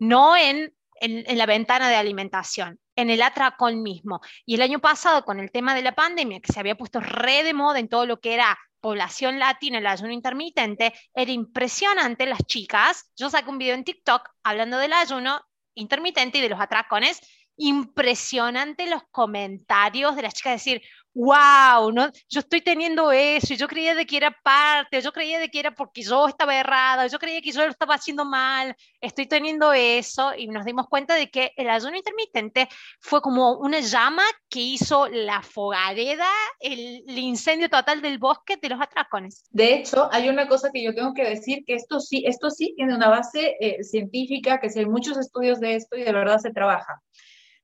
no 0.00 0.36
en, 0.36 0.74
en 1.00 1.38
la 1.38 1.46
ventana 1.46 1.88
de 1.88 1.96
alimentación. 1.96 2.80
En 2.96 3.10
el 3.10 3.22
atracón 3.22 3.82
mismo. 3.82 4.20
Y 4.46 4.54
el 4.54 4.62
año 4.62 4.78
pasado, 4.80 5.24
con 5.24 5.40
el 5.40 5.50
tema 5.50 5.74
de 5.74 5.82
la 5.82 5.94
pandemia, 5.94 6.40
que 6.40 6.52
se 6.52 6.60
había 6.60 6.76
puesto 6.76 7.00
re 7.00 7.42
de 7.42 7.54
moda 7.54 7.78
en 7.78 7.88
todo 7.88 8.06
lo 8.06 8.20
que 8.20 8.34
era 8.34 8.58
población 8.80 9.38
latina, 9.38 9.78
el 9.78 9.86
ayuno 9.86 10.12
intermitente, 10.12 10.92
era 11.14 11.32
impresionante 11.32 12.26
las 12.26 12.44
chicas. 12.46 13.10
Yo 13.16 13.30
saqué 13.30 13.48
un 13.48 13.58
video 13.58 13.74
en 13.74 13.84
TikTok 13.84 14.28
hablando 14.42 14.78
del 14.78 14.92
ayuno 14.92 15.40
intermitente 15.74 16.38
y 16.38 16.40
de 16.42 16.50
los 16.50 16.60
atracones. 16.60 17.20
Impresionante 17.56 18.86
los 18.86 19.02
comentarios 19.10 20.16
de 20.16 20.22
las 20.22 20.34
chicas 20.34 20.54
decir, 20.54 20.82
wow, 21.14 21.92
¿no? 21.92 22.10
yo 22.28 22.40
estoy 22.40 22.60
teniendo 22.60 23.12
eso 23.12 23.54
y 23.54 23.56
yo 23.56 23.68
creía 23.68 23.94
de 23.94 24.04
que 24.06 24.16
era 24.16 24.36
parte, 24.42 25.00
yo 25.00 25.12
creía 25.12 25.38
de 25.38 25.48
que 25.48 25.60
era 25.60 25.70
porque 25.72 26.02
yo 26.02 26.26
estaba 26.26 26.58
errada, 26.58 27.06
yo 27.06 27.18
creía 27.18 27.40
que 27.40 27.52
yo 27.52 27.64
lo 27.64 27.70
estaba 27.70 27.94
haciendo 27.94 28.24
mal, 28.24 28.74
estoy 29.00 29.26
teniendo 29.26 29.72
eso 29.72 30.32
y 30.36 30.48
nos 30.48 30.64
dimos 30.64 30.88
cuenta 30.88 31.14
de 31.14 31.30
que 31.30 31.52
el 31.56 31.70
ayuno 31.70 31.96
intermitente 31.96 32.68
fue 33.00 33.20
como 33.20 33.58
una 33.58 33.80
llama 33.80 34.24
que 34.48 34.60
hizo 34.60 35.08
la 35.08 35.42
fogadera, 35.42 36.28
el, 36.60 37.04
incendio 37.18 37.68
total 37.68 38.02
del 38.02 38.18
bosque 38.18 38.56
de 38.56 38.68
los 38.68 38.80
atracones. 38.80 39.44
De 39.50 39.74
hecho, 39.74 40.08
hay 40.12 40.28
una 40.28 40.46
cosa 40.46 40.70
que 40.72 40.82
yo 40.82 40.94
tengo 40.94 41.14
que 41.14 41.24
decir, 41.24 41.64
que 41.66 41.74
esto 41.74 42.00
sí, 42.00 42.24
esto 42.26 42.50
sí 42.50 42.74
tiene 42.76 42.94
una 42.94 43.08
base 43.08 43.56
eh, 43.60 43.82
científica, 43.82 44.60
que 44.60 44.68
si 44.70 44.80
hay 44.80 44.86
muchos 44.86 45.16
estudios 45.16 45.60
de 45.60 45.76
esto 45.76 45.96
y 45.96 46.02
de 46.02 46.12
verdad 46.12 46.38
se 46.38 46.50
trabaja. 46.50 47.00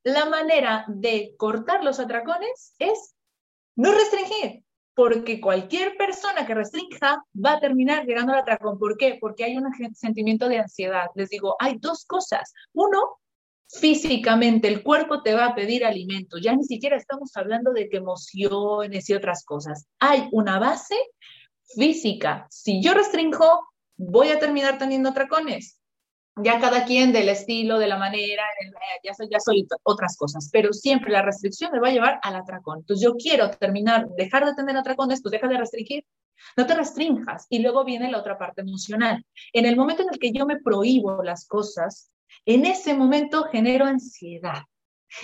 La 0.02 0.24
manera 0.26 0.84
de 0.88 1.34
cortar 1.36 1.84
los 1.84 2.00
atracones 2.00 2.74
es 2.78 3.14
no 3.80 3.92
restringir, 3.92 4.62
porque 4.94 5.40
cualquier 5.40 5.96
persona 5.96 6.46
que 6.46 6.54
restrinja 6.54 7.24
va 7.34 7.52
a 7.52 7.60
terminar 7.60 8.04
llegando 8.04 8.32
al 8.32 8.40
atracón. 8.40 8.78
¿Por 8.78 8.98
qué? 8.98 9.16
Porque 9.18 9.44
hay 9.44 9.56
un 9.56 9.72
sentimiento 9.94 10.48
de 10.48 10.58
ansiedad. 10.58 11.06
Les 11.14 11.30
digo, 11.30 11.56
hay 11.58 11.78
dos 11.78 12.04
cosas. 12.04 12.52
Uno, 12.74 13.18
físicamente 13.68 14.68
el 14.68 14.82
cuerpo 14.82 15.22
te 15.22 15.32
va 15.32 15.46
a 15.46 15.54
pedir 15.54 15.86
alimento. 15.86 16.36
Ya 16.36 16.54
ni 16.54 16.64
siquiera 16.64 16.96
estamos 16.96 17.34
hablando 17.36 17.72
de 17.72 17.88
emociones 17.90 19.08
y 19.08 19.14
otras 19.14 19.44
cosas. 19.44 19.86
Hay 19.98 20.28
una 20.32 20.58
base 20.58 20.96
física. 21.74 22.46
Si 22.50 22.82
yo 22.82 22.92
restringo, 22.92 23.66
voy 23.96 24.28
a 24.28 24.38
terminar 24.38 24.76
teniendo 24.76 25.08
atracones 25.08 25.79
ya 26.36 26.60
cada 26.60 26.84
quien 26.84 27.12
del 27.12 27.28
estilo, 27.28 27.78
de 27.78 27.88
la 27.88 27.98
manera, 27.98 28.42
eh, 28.62 28.70
ya 29.04 29.14
soy, 29.14 29.28
ya 29.30 29.40
soy 29.40 29.66
otras 29.82 30.16
cosas, 30.16 30.48
pero 30.52 30.72
siempre 30.72 31.12
la 31.12 31.22
restricción 31.22 31.72
me 31.72 31.80
va 31.80 31.88
a 31.88 31.92
llevar 31.92 32.20
al 32.22 32.36
atracón. 32.36 32.78
Entonces 32.78 33.04
yo 33.04 33.14
quiero 33.14 33.50
terminar, 33.50 34.08
dejar 34.16 34.46
de 34.46 34.54
tener 34.54 34.76
atracones, 34.76 35.22
pues 35.22 35.32
deja 35.32 35.48
de 35.48 35.58
restringir, 35.58 36.04
no 36.56 36.66
te 36.66 36.74
restringas. 36.74 37.46
Y 37.50 37.60
luego 37.60 37.84
viene 37.84 38.10
la 38.10 38.18
otra 38.18 38.38
parte 38.38 38.62
emocional. 38.62 39.24
En 39.52 39.66
el 39.66 39.76
momento 39.76 40.02
en 40.02 40.08
el 40.12 40.18
que 40.18 40.32
yo 40.32 40.46
me 40.46 40.60
prohíbo 40.60 41.22
las 41.22 41.46
cosas, 41.46 42.10
en 42.46 42.64
ese 42.64 42.94
momento 42.94 43.44
genero 43.44 43.84
ansiedad. 43.84 44.62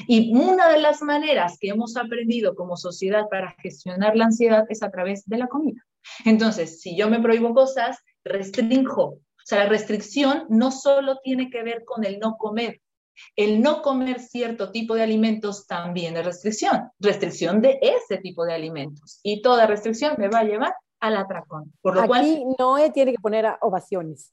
Y 0.09 0.35
una 0.37 0.69
de 0.69 0.81
las 0.81 1.01
maneras 1.03 1.59
que 1.61 1.69
hemos 1.69 1.97
aprendido 1.97 2.57
como 2.57 2.77
sociedad 2.77 3.29
para 3.31 3.55
gestionar 3.63 4.17
la 4.17 4.27
ansiedad 4.27 4.65
es 4.69 4.83
a 4.83 4.91
través 4.91 5.25
de 5.27 5.39
la 5.39 5.47
comida. 5.47 5.81
Entonces, 6.25 6.81
si 6.81 6.97
yo 6.97 7.09
me 7.09 7.21
prohíbo 7.21 7.55
cosas, 7.55 7.99
restringo, 8.25 9.05
o 9.05 9.21
sea, 9.49 9.59
la 9.59 9.69
restricción 9.69 10.45
no 10.49 10.71
solo 10.71 11.19
tiene 11.23 11.51
que 11.51 11.63
ver 11.63 11.85
con 11.85 12.05
el 12.05 12.19
no 12.19 12.37
comer, 12.37 12.81
el 13.35 13.63
no 13.63 13.83
comer 13.83 14.21
cierto 14.21 14.71
tipo 14.71 14.95
de 14.95 15.03
alimentos 15.03 15.67
también 15.67 16.17
es 16.17 16.25
restricción, 16.25 16.91
restricción 16.99 17.61
de 17.61 17.79
ese 17.81 18.19
tipo 18.19 18.45
de 18.45 18.55
alimentos. 18.55 19.21
Y 19.23 19.43
toda 19.43 19.67
restricción 19.67 20.15
me 20.19 20.29
va 20.29 20.41
a 20.41 20.45
llevar 20.45 20.75
al 21.01 21.17
atracón. 21.17 21.73
Por 21.81 21.95
lo 21.95 22.15
Aquí 22.15 22.45
Noé 22.59 22.91
tiene 22.91 23.13
que 23.13 23.19
poner 23.19 23.47
ovaciones. 23.61 24.33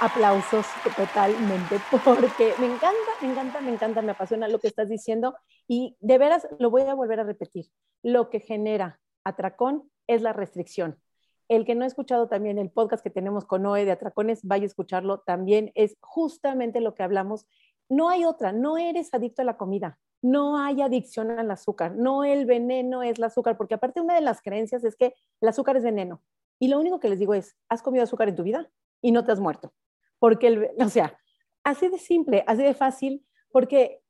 Aplausos 0.00 0.66
totalmente, 0.96 1.80
porque 2.04 2.52
me 2.58 2.66
encanta, 2.66 3.10
me 3.22 3.30
encanta, 3.30 3.60
me 3.60 3.72
encanta, 3.72 4.02
me 4.02 4.12
apasiona 4.12 4.48
lo 4.48 4.58
que 4.58 4.68
estás 4.68 4.88
diciendo 4.88 5.34
y 5.66 5.96
de 6.00 6.18
veras 6.18 6.46
lo 6.58 6.70
voy 6.70 6.82
a 6.82 6.94
volver 6.94 7.20
a 7.20 7.24
repetir. 7.24 7.66
Lo 8.02 8.28
que 8.28 8.40
genera 8.40 9.00
atracón 9.24 9.90
es 10.06 10.20
la 10.20 10.32
restricción. 10.32 11.00
El 11.48 11.64
que 11.64 11.74
no 11.74 11.84
ha 11.84 11.86
escuchado 11.86 12.28
también 12.28 12.58
el 12.58 12.70
podcast 12.70 13.02
que 13.02 13.10
tenemos 13.10 13.44
con 13.44 13.62
Noé 13.62 13.84
de 13.84 13.92
Atracones, 13.92 14.40
vaya 14.44 14.64
a 14.64 14.66
escucharlo 14.66 15.20
también. 15.20 15.72
Es 15.74 15.96
justamente 16.00 16.80
lo 16.80 16.94
que 16.94 17.02
hablamos. 17.02 17.46
No 17.88 18.08
hay 18.08 18.24
otra, 18.24 18.52
no 18.52 18.78
eres 18.78 19.12
adicto 19.12 19.42
a 19.42 19.44
la 19.44 19.56
comida, 19.56 19.98
no 20.22 20.58
hay 20.58 20.80
adicción 20.80 21.30
al 21.30 21.50
azúcar, 21.50 21.94
no 21.96 22.24
el 22.24 22.46
veneno 22.46 23.02
es 23.02 23.18
el 23.18 23.24
azúcar, 23.24 23.58
porque 23.58 23.74
aparte 23.74 24.00
una 24.00 24.14
de 24.14 24.22
las 24.22 24.40
creencias 24.40 24.84
es 24.84 24.96
que 24.96 25.14
el 25.40 25.48
azúcar 25.48 25.76
es 25.76 25.84
veneno. 25.84 26.22
Y 26.58 26.68
lo 26.68 26.78
único 26.78 27.00
que 27.00 27.08
les 27.08 27.18
digo 27.18 27.34
es, 27.34 27.56
¿has 27.68 27.82
comido 27.82 28.04
azúcar 28.04 28.28
en 28.28 28.36
tu 28.36 28.42
vida? 28.42 28.70
Y 29.02 29.12
no 29.12 29.24
te 29.24 29.32
has 29.32 29.40
muerto. 29.40 29.74
Porque, 30.18 30.46
el, 30.46 30.70
o 30.78 30.88
sea, 30.88 31.18
así 31.62 31.88
de 31.88 31.98
simple, 31.98 32.44
así 32.46 32.62
de 32.62 32.74
fácil, 32.74 33.26
porque 33.50 34.03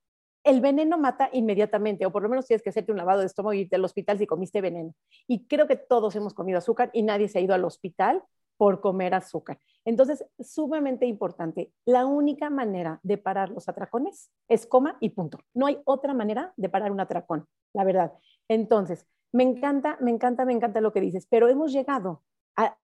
el 0.45 0.61
veneno 0.61 0.99
mata 0.99 1.30
inmediatamente, 1.32 2.05
o 2.05 2.12
por 2.12 2.22
lo 2.22 2.28
menos 2.28 2.47
tienes 2.47 2.62
que 2.62 2.68
hacerte 2.68 2.92
un 2.92 2.99
lavado 2.99 3.20
de 3.20 3.26
estómago 3.26 3.55
y 3.55 3.61
irte 3.61 3.76
al 3.76 3.84
hospital 3.84 4.18
si 4.18 4.26
comiste 4.26 4.61
veneno. 4.61 4.95
Y 5.26 5.47
creo 5.47 5.66
que 5.66 5.76
todos 5.76 6.14
hemos 6.16 6.34
comido 6.34 6.59
azúcar 6.59 6.90
y 6.92 7.03
nadie 7.03 7.28
se 7.28 7.38
ha 7.38 7.42
ido 7.42 7.55
al 7.55 7.64
hospital 7.64 8.22
por 8.59 8.80
comer 8.80 9.14
azúcar. 9.14 9.59
Entonces, 9.84 10.24
sumamente 10.38 11.07
importante. 11.07 11.72
La 11.86 12.07
única 12.07 12.51
manera 12.51 13.01
de 13.03 13.18
parar 13.18 13.51
los 13.51 13.68
atracones 13.68 14.30
es 14.47 14.66
coma 14.66 14.97
y 15.01 15.11
punto. 15.11 15.40
No 15.55 15.66
hay 15.66 15.80
otra 15.84 16.14
manera 16.14 16.53
de 16.57 16.68
parar 16.68 16.92
un 16.92 17.01
atracón, 17.01 17.47
la 17.72 17.84
verdad. 17.84 18.12
Entonces, 18.47 19.07
me 19.32 19.42
encanta, 19.42 19.97
me 20.01 20.11
encanta, 20.11 20.45
me 20.45 20.53
encanta 20.53 20.80
lo 20.80 20.92
que 20.92 21.01
dices, 21.01 21.26
pero 21.28 21.49
hemos 21.49 21.72
llegado 21.72 22.22
a... 22.55 22.76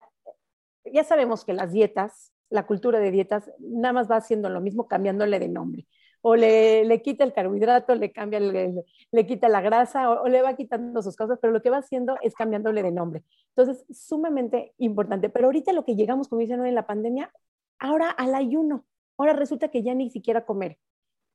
Ya 0.93 1.05
sabemos 1.05 1.45
que 1.45 1.53
las 1.53 1.73
dietas, 1.73 2.33
la 2.49 2.67
cultura 2.67 2.99
de 2.99 3.11
dietas, 3.11 3.53
nada 3.59 3.93
más 3.93 4.11
va 4.11 4.17
haciendo 4.17 4.49
lo 4.49 4.63
mismo, 4.63 4.89
cambiándole 4.89 5.39
de 5.39 5.49
nombre 5.49 5.87
o 6.23 6.37
le, 6.37 6.85
le 6.85 7.03
quita 7.03 7.25
el 7.25 7.33
carbohidrato, 7.33 7.95
le 7.95 8.13
cambia, 8.13 8.41
le, 8.41 8.85
le 9.11 9.27
quita 9.27 9.49
la 9.49 9.61
grasa 9.61 10.11
o, 10.11 10.29
le 10.29 10.43
va 10.43 10.55
quitando 10.55 11.03
sus 11.03 11.17
cosas, 11.17 11.39
pero 11.41 11.53
lo 11.53 11.63
que 11.63 11.71
va 11.71 11.79
haciendo 11.79 12.17
es 12.23 12.35
cambiándole 12.35 12.83
de 12.83 12.93
nombre. 12.93 13.23
Entonces, 13.57 13.85
sumamente 13.91 14.75
importante. 14.79 15.31
Pero 15.31 15.47
ahorita 15.47 15.73
lo 15.73 15.85
que 15.85 15.97
llegamos, 15.97 16.29
como 16.29 16.41
dicen 16.41 16.65
en 16.65 16.75
la 16.75 16.87
pandemia, 16.87 17.33
ahora 17.79 18.11
al 18.11 18.35
ayuno. 18.35 18.85
Ahora 19.17 19.33
resulta 19.33 19.69
que 19.69 19.83
ya 19.83 19.95
ni 19.95 20.11
siquiera 20.11 20.45
comer. 20.45 20.79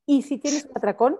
Y 0.06 0.22
si 0.22 0.38
tienes 0.38 0.64
un 0.64 0.72
atracón, 0.76 1.18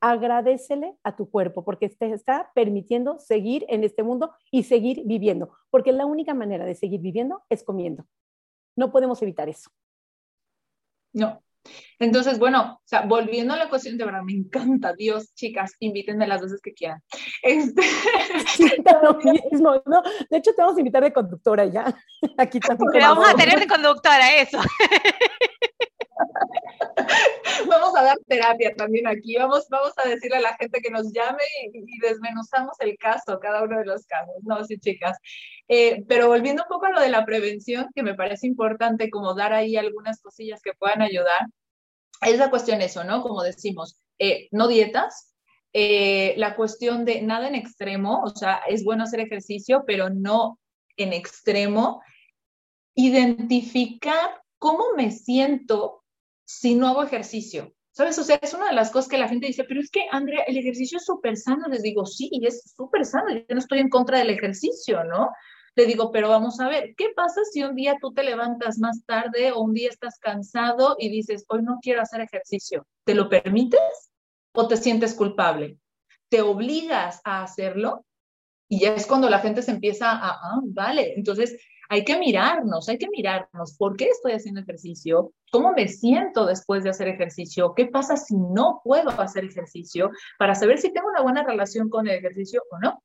agradecele 0.00 0.96
a 1.02 1.16
tu 1.16 1.30
cuerpo 1.30 1.64
porque 1.64 1.88
te 1.88 2.12
está 2.12 2.50
permitiendo 2.54 3.18
seguir 3.18 3.64
en 3.68 3.82
este 3.82 4.02
mundo 4.02 4.32
y 4.50 4.64
seguir 4.64 5.02
viviendo, 5.06 5.50
porque 5.70 5.92
la 5.92 6.06
única 6.06 6.34
manera 6.34 6.64
de 6.64 6.74
seguir 6.74 7.00
viviendo 7.00 7.42
es 7.48 7.64
comiendo. 7.64 8.06
No 8.76 8.92
podemos 8.92 9.20
evitar 9.22 9.48
eso. 9.48 9.70
No, 11.12 11.42
entonces, 11.98 12.38
bueno, 12.38 12.74
o 12.74 12.86
sea, 12.86 13.02
volviendo 13.02 13.54
a 13.54 13.56
la 13.56 13.68
cuestión, 13.70 13.96
de 13.96 14.04
verdad, 14.04 14.22
me 14.22 14.32
encanta, 14.32 14.92
Dios, 14.92 15.34
chicas, 15.34 15.72
invítenme 15.80 16.26
las 16.26 16.42
veces 16.42 16.60
que 16.60 16.74
quieran. 16.74 17.02
Este... 17.42 17.82
mismo, 19.50 19.82
¿no? 19.86 20.02
De 20.30 20.36
hecho, 20.36 20.52
te 20.54 20.62
vamos 20.62 20.76
a 20.76 20.80
invitar 20.80 21.02
de 21.02 21.12
conductora 21.12 21.64
ya. 21.66 21.84
Aquí 22.38 22.60
también. 22.60 22.90
Pero 22.92 23.08
vamos 23.08 23.28
a 23.28 23.34
tener 23.34 23.58
de 23.58 23.66
conductora, 23.66 24.36
eso. 24.36 24.58
vamos 27.68 27.96
a 27.96 28.02
dar 28.02 28.18
terapia 28.26 28.74
también 28.74 29.06
aquí, 29.06 29.36
vamos, 29.36 29.66
vamos 29.70 29.92
a 30.02 30.08
decirle 30.08 30.38
a 30.38 30.40
la 30.40 30.56
gente 30.56 30.80
que 30.80 30.90
nos 30.90 31.12
llame 31.12 31.42
y, 31.72 31.98
desmenuzamos 32.00 32.76
el 32.80 32.96
caso, 32.98 33.38
cada 33.40 33.62
uno 33.62 33.78
de 33.78 33.84
los 33.84 34.06
casos, 34.06 34.34
no, 34.42 34.64
sí, 34.64 34.78
chicas. 34.78 35.18
Eh, 35.68 36.04
pero 36.08 36.28
volviendo 36.28 36.62
un 36.62 36.68
poco 36.68 36.86
a 36.86 36.90
lo 36.90 37.00
de 37.00 37.10
la 37.10 37.24
prevención, 37.24 37.88
que 37.94 38.02
me 38.02 38.14
parece 38.14 38.46
importante 38.46 39.10
como 39.10 39.34
dar 39.34 39.52
ahí 39.52 39.76
algunas 39.76 40.20
cosillas 40.20 40.62
que 40.62 40.72
puedan 40.74 41.02
ayudar, 41.02 41.46
es 42.22 42.38
la 42.38 42.50
cuestión 42.50 42.80
eso, 42.80 43.04
¿no? 43.04 43.22
Como 43.22 43.42
decimos, 43.42 44.00
eh, 44.18 44.48
no 44.50 44.68
dietas, 44.68 45.34
eh, 45.72 46.34
la 46.38 46.56
cuestión 46.56 47.04
de 47.04 47.20
nada 47.20 47.48
en 47.48 47.54
extremo, 47.54 48.22
o 48.22 48.30
sea, 48.30 48.62
es 48.66 48.84
bueno 48.84 49.04
hacer 49.04 49.20
ejercicio, 49.20 49.84
pero 49.86 50.08
no 50.08 50.58
en 50.96 51.12
extremo. 51.12 52.02
Identificar 52.94 54.40
cómo 54.58 54.94
me 54.96 55.10
siento 55.10 56.05
si 56.46 56.74
no 56.74 56.88
hago 56.88 57.02
ejercicio. 57.02 57.74
¿Sabes? 57.92 58.18
O 58.18 58.24
sea, 58.24 58.38
es 58.42 58.52
una 58.52 58.68
de 58.68 58.74
las 58.74 58.90
cosas 58.90 59.08
que 59.08 59.16
la 59.16 59.28
gente 59.28 59.46
dice, 59.46 59.64
pero 59.64 59.80
es 59.80 59.90
que, 59.90 60.06
Andrea, 60.10 60.42
el 60.46 60.58
ejercicio 60.58 60.98
es 60.98 61.06
súper 61.06 61.36
sano. 61.36 61.66
Les 61.68 61.82
digo, 61.82 62.04
sí, 62.04 62.30
es 62.42 62.74
súper 62.76 63.06
sano. 63.06 63.34
Yo 63.34 63.44
no 63.48 63.58
estoy 63.58 63.78
en 63.78 63.88
contra 63.88 64.18
del 64.18 64.28
ejercicio, 64.28 65.02
¿no? 65.04 65.30
Le 65.76 65.86
digo, 65.86 66.12
pero 66.12 66.28
vamos 66.28 66.60
a 66.60 66.68
ver, 66.68 66.94
¿qué 66.96 67.08
pasa 67.16 67.40
si 67.50 67.62
un 67.62 67.74
día 67.74 67.96
tú 68.00 68.12
te 68.12 68.22
levantas 68.22 68.78
más 68.78 69.04
tarde 69.06 69.52
o 69.52 69.60
un 69.60 69.72
día 69.72 69.88
estás 69.88 70.18
cansado 70.18 70.96
y 70.98 71.08
dices, 71.08 71.44
hoy 71.48 71.62
no 71.62 71.78
quiero 71.80 72.02
hacer 72.02 72.20
ejercicio? 72.20 72.86
¿Te 73.04 73.14
lo 73.14 73.30
permites 73.30 74.10
o 74.52 74.68
te 74.68 74.76
sientes 74.76 75.14
culpable? 75.14 75.78
¿Te 76.28 76.42
obligas 76.42 77.20
a 77.24 77.42
hacerlo? 77.42 78.04
Y 78.68 78.80
ya 78.80 78.94
es 78.94 79.06
cuando 79.06 79.30
la 79.30 79.38
gente 79.38 79.62
se 79.62 79.70
empieza 79.70 80.10
a, 80.10 80.30
ah, 80.30 80.60
vale, 80.64 81.14
entonces 81.16 81.56
hay 81.88 82.04
que 82.04 82.18
mirarnos, 82.18 82.88
hay 82.88 82.98
que 82.98 83.08
mirarnos, 83.08 83.76
¿por 83.76 83.96
qué 83.96 84.06
estoy 84.06 84.32
haciendo 84.32 84.60
ejercicio? 84.60 85.32
¿Cómo 85.50 85.72
me 85.72 85.88
siento 85.88 86.46
después 86.46 86.84
de 86.84 86.90
hacer 86.90 87.08
ejercicio? 87.08 87.74
¿Qué 87.74 87.86
pasa 87.86 88.16
si 88.16 88.36
no 88.36 88.80
puedo 88.84 89.10
hacer 89.20 89.44
ejercicio? 89.44 90.10
Para 90.38 90.54
saber 90.54 90.78
si 90.78 90.92
tengo 90.92 91.08
una 91.08 91.22
buena 91.22 91.44
relación 91.44 91.88
con 91.88 92.08
el 92.08 92.16
ejercicio 92.16 92.62
o 92.70 92.78
no. 92.78 93.02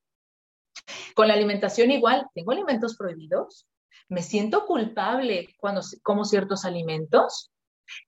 Con 1.14 1.28
la 1.28 1.34
alimentación 1.34 1.90
igual, 1.90 2.26
¿tengo 2.34 2.52
alimentos 2.52 2.96
prohibidos? 2.96 3.66
¿Me 4.08 4.22
siento 4.22 4.66
culpable 4.66 5.48
cuando 5.58 5.82
como 6.02 6.24
ciertos 6.24 6.64
alimentos? 6.64 7.52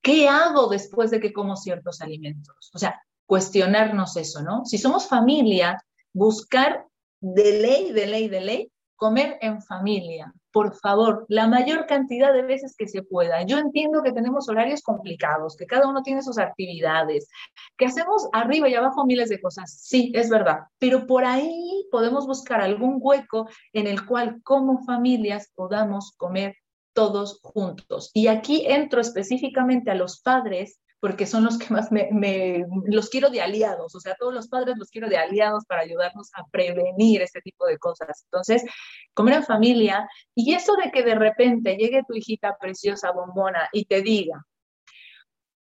¿Qué 0.03 0.29
hago 0.29 0.69
después 0.69 1.11
de 1.11 1.21
que 1.21 1.33
como 1.33 1.57
ciertos 1.57 2.01
alimentos? 2.01 2.71
O 2.75 2.79
sea, 2.79 3.01
cuestionarnos 3.27 4.17
eso, 4.17 4.43
¿no? 4.43 4.65
Si 4.65 4.79
somos 4.79 5.09
familia, 5.09 5.83
buscar 6.13 6.87
de 7.21 7.61
ley, 7.61 7.93
de 7.93 8.07
ley, 8.07 8.29
de 8.29 8.41
ley, 8.41 8.73
comer 8.97 9.39
en 9.41 9.63
familia, 9.63 10.33
por 10.55 10.77
favor, 10.77 11.27
la 11.29 11.49
mayor 11.49 11.85
cantidad 11.87 12.33
de 12.33 12.43
veces 12.43 12.77
que 12.79 12.87
se 12.87 13.03
pueda. 13.03 13.43
Yo 13.43 13.59
entiendo 13.59 14.05
que 14.05 14.13
tenemos 14.13 14.49
horarios 14.49 14.83
complicados, 14.83 15.57
que 15.57 15.67
cada 15.67 15.89
uno 15.89 16.05
tiene 16.05 16.23
sus 16.23 16.39
actividades, 16.39 17.29
que 17.77 17.87
hacemos 17.87 18.29
arriba 18.33 18.69
y 18.69 18.77
abajo 18.77 19.05
miles 19.05 19.31
de 19.31 19.41
cosas. 19.41 19.77
Sí, 19.83 20.13
es 20.15 20.31
verdad, 20.31 20.61
pero 20.79 21.09
por 21.09 21.25
ahí 21.25 21.89
podemos 21.91 22.29
buscar 22.29 22.61
algún 22.61 22.99
hueco 23.01 23.49
en 23.73 23.89
el 23.89 24.07
cual 24.07 24.43
como 24.45 24.85
familias 24.85 25.51
podamos 25.57 26.15
comer 26.17 26.55
todos 26.93 27.41
juntos. 27.43 28.13
Y 28.15 28.29
aquí 28.29 28.65
entro 28.65 29.01
específicamente 29.01 29.91
a 29.91 29.97
los 29.97 30.23
padres 30.23 30.79
porque 31.05 31.27
son 31.27 31.45
los 31.45 31.59
que 31.59 31.67
más 31.69 31.93
me, 31.93 32.65
los 32.87 33.11
quiero 33.11 33.29
de 33.29 33.43
aliados, 33.43 33.95
o 33.95 34.01
sea, 34.01 34.17
todos 34.19 34.33
los 34.33 34.49
padres 34.49 34.79
los 34.79 34.89
quiero 34.89 35.07
de 35.07 35.19
aliados 35.19 35.67
para 35.67 35.83
ayudarnos 35.83 36.31
a 36.33 36.47
prevenir 36.51 37.21
este 37.21 37.43
tipo 37.43 37.67
de 37.67 37.77
cosas. 37.77 38.25
Entonces, 38.25 38.65
comer 39.13 39.35
en 39.35 39.45
familia 39.45 40.09
y 40.35 40.55
eso 40.55 40.75
de 40.83 40.91
que 40.91 41.03
de 41.03 41.15
repente 41.15 41.77
llegue 41.77 42.05
tu 42.09 42.15
hijita 42.15 42.57
preciosa, 42.59 43.13
bombona, 43.13 43.69
y 43.71 43.85
te 43.85 44.01
diga, 44.01 44.47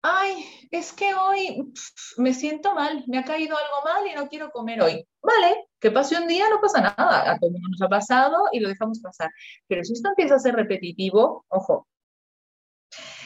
ay, 0.03 0.45
es 0.69 0.93
que 0.93 1.15
hoy 1.15 1.73
me 2.17 2.35
siento 2.35 2.75
mal, 2.75 3.03
me 3.07 3.17
ha 3.17 3.23
caído 3.23 3.57
algo 3.57 3.77
mal 3.83 4.05
y 4.05 4.13
no 4.13 4.29
quiero 4.29 4.51
comer 4.51 4.83
hoy. 4.83 5.03
Vale, 5.19 5.65
que 5.79 5.89
pase 5.89 6.15
un 6.15 6.27
día, 6.27 6.47
no 6.47 6.61
pasa 6.61 6.79
nada, 6.79 7.31
a 7.31 7.39
todo 7.39 7.49
nos 7.71 7.81
ha 7.81 7.89
pasado 7.89 8.37
y 8.51 8.59
lo 8.59 8.69
dejamos 8.69 8.99
pasar. 8.99 9.31
Pero 9.67 9.83
si 9.83 9.93
esto 9.93 10.09
empieza 10.09 10.35
a 10.35 10.39
ser 10.39 10.53
repetitivo, 10.53 11.43
ojo, 11.47 11.87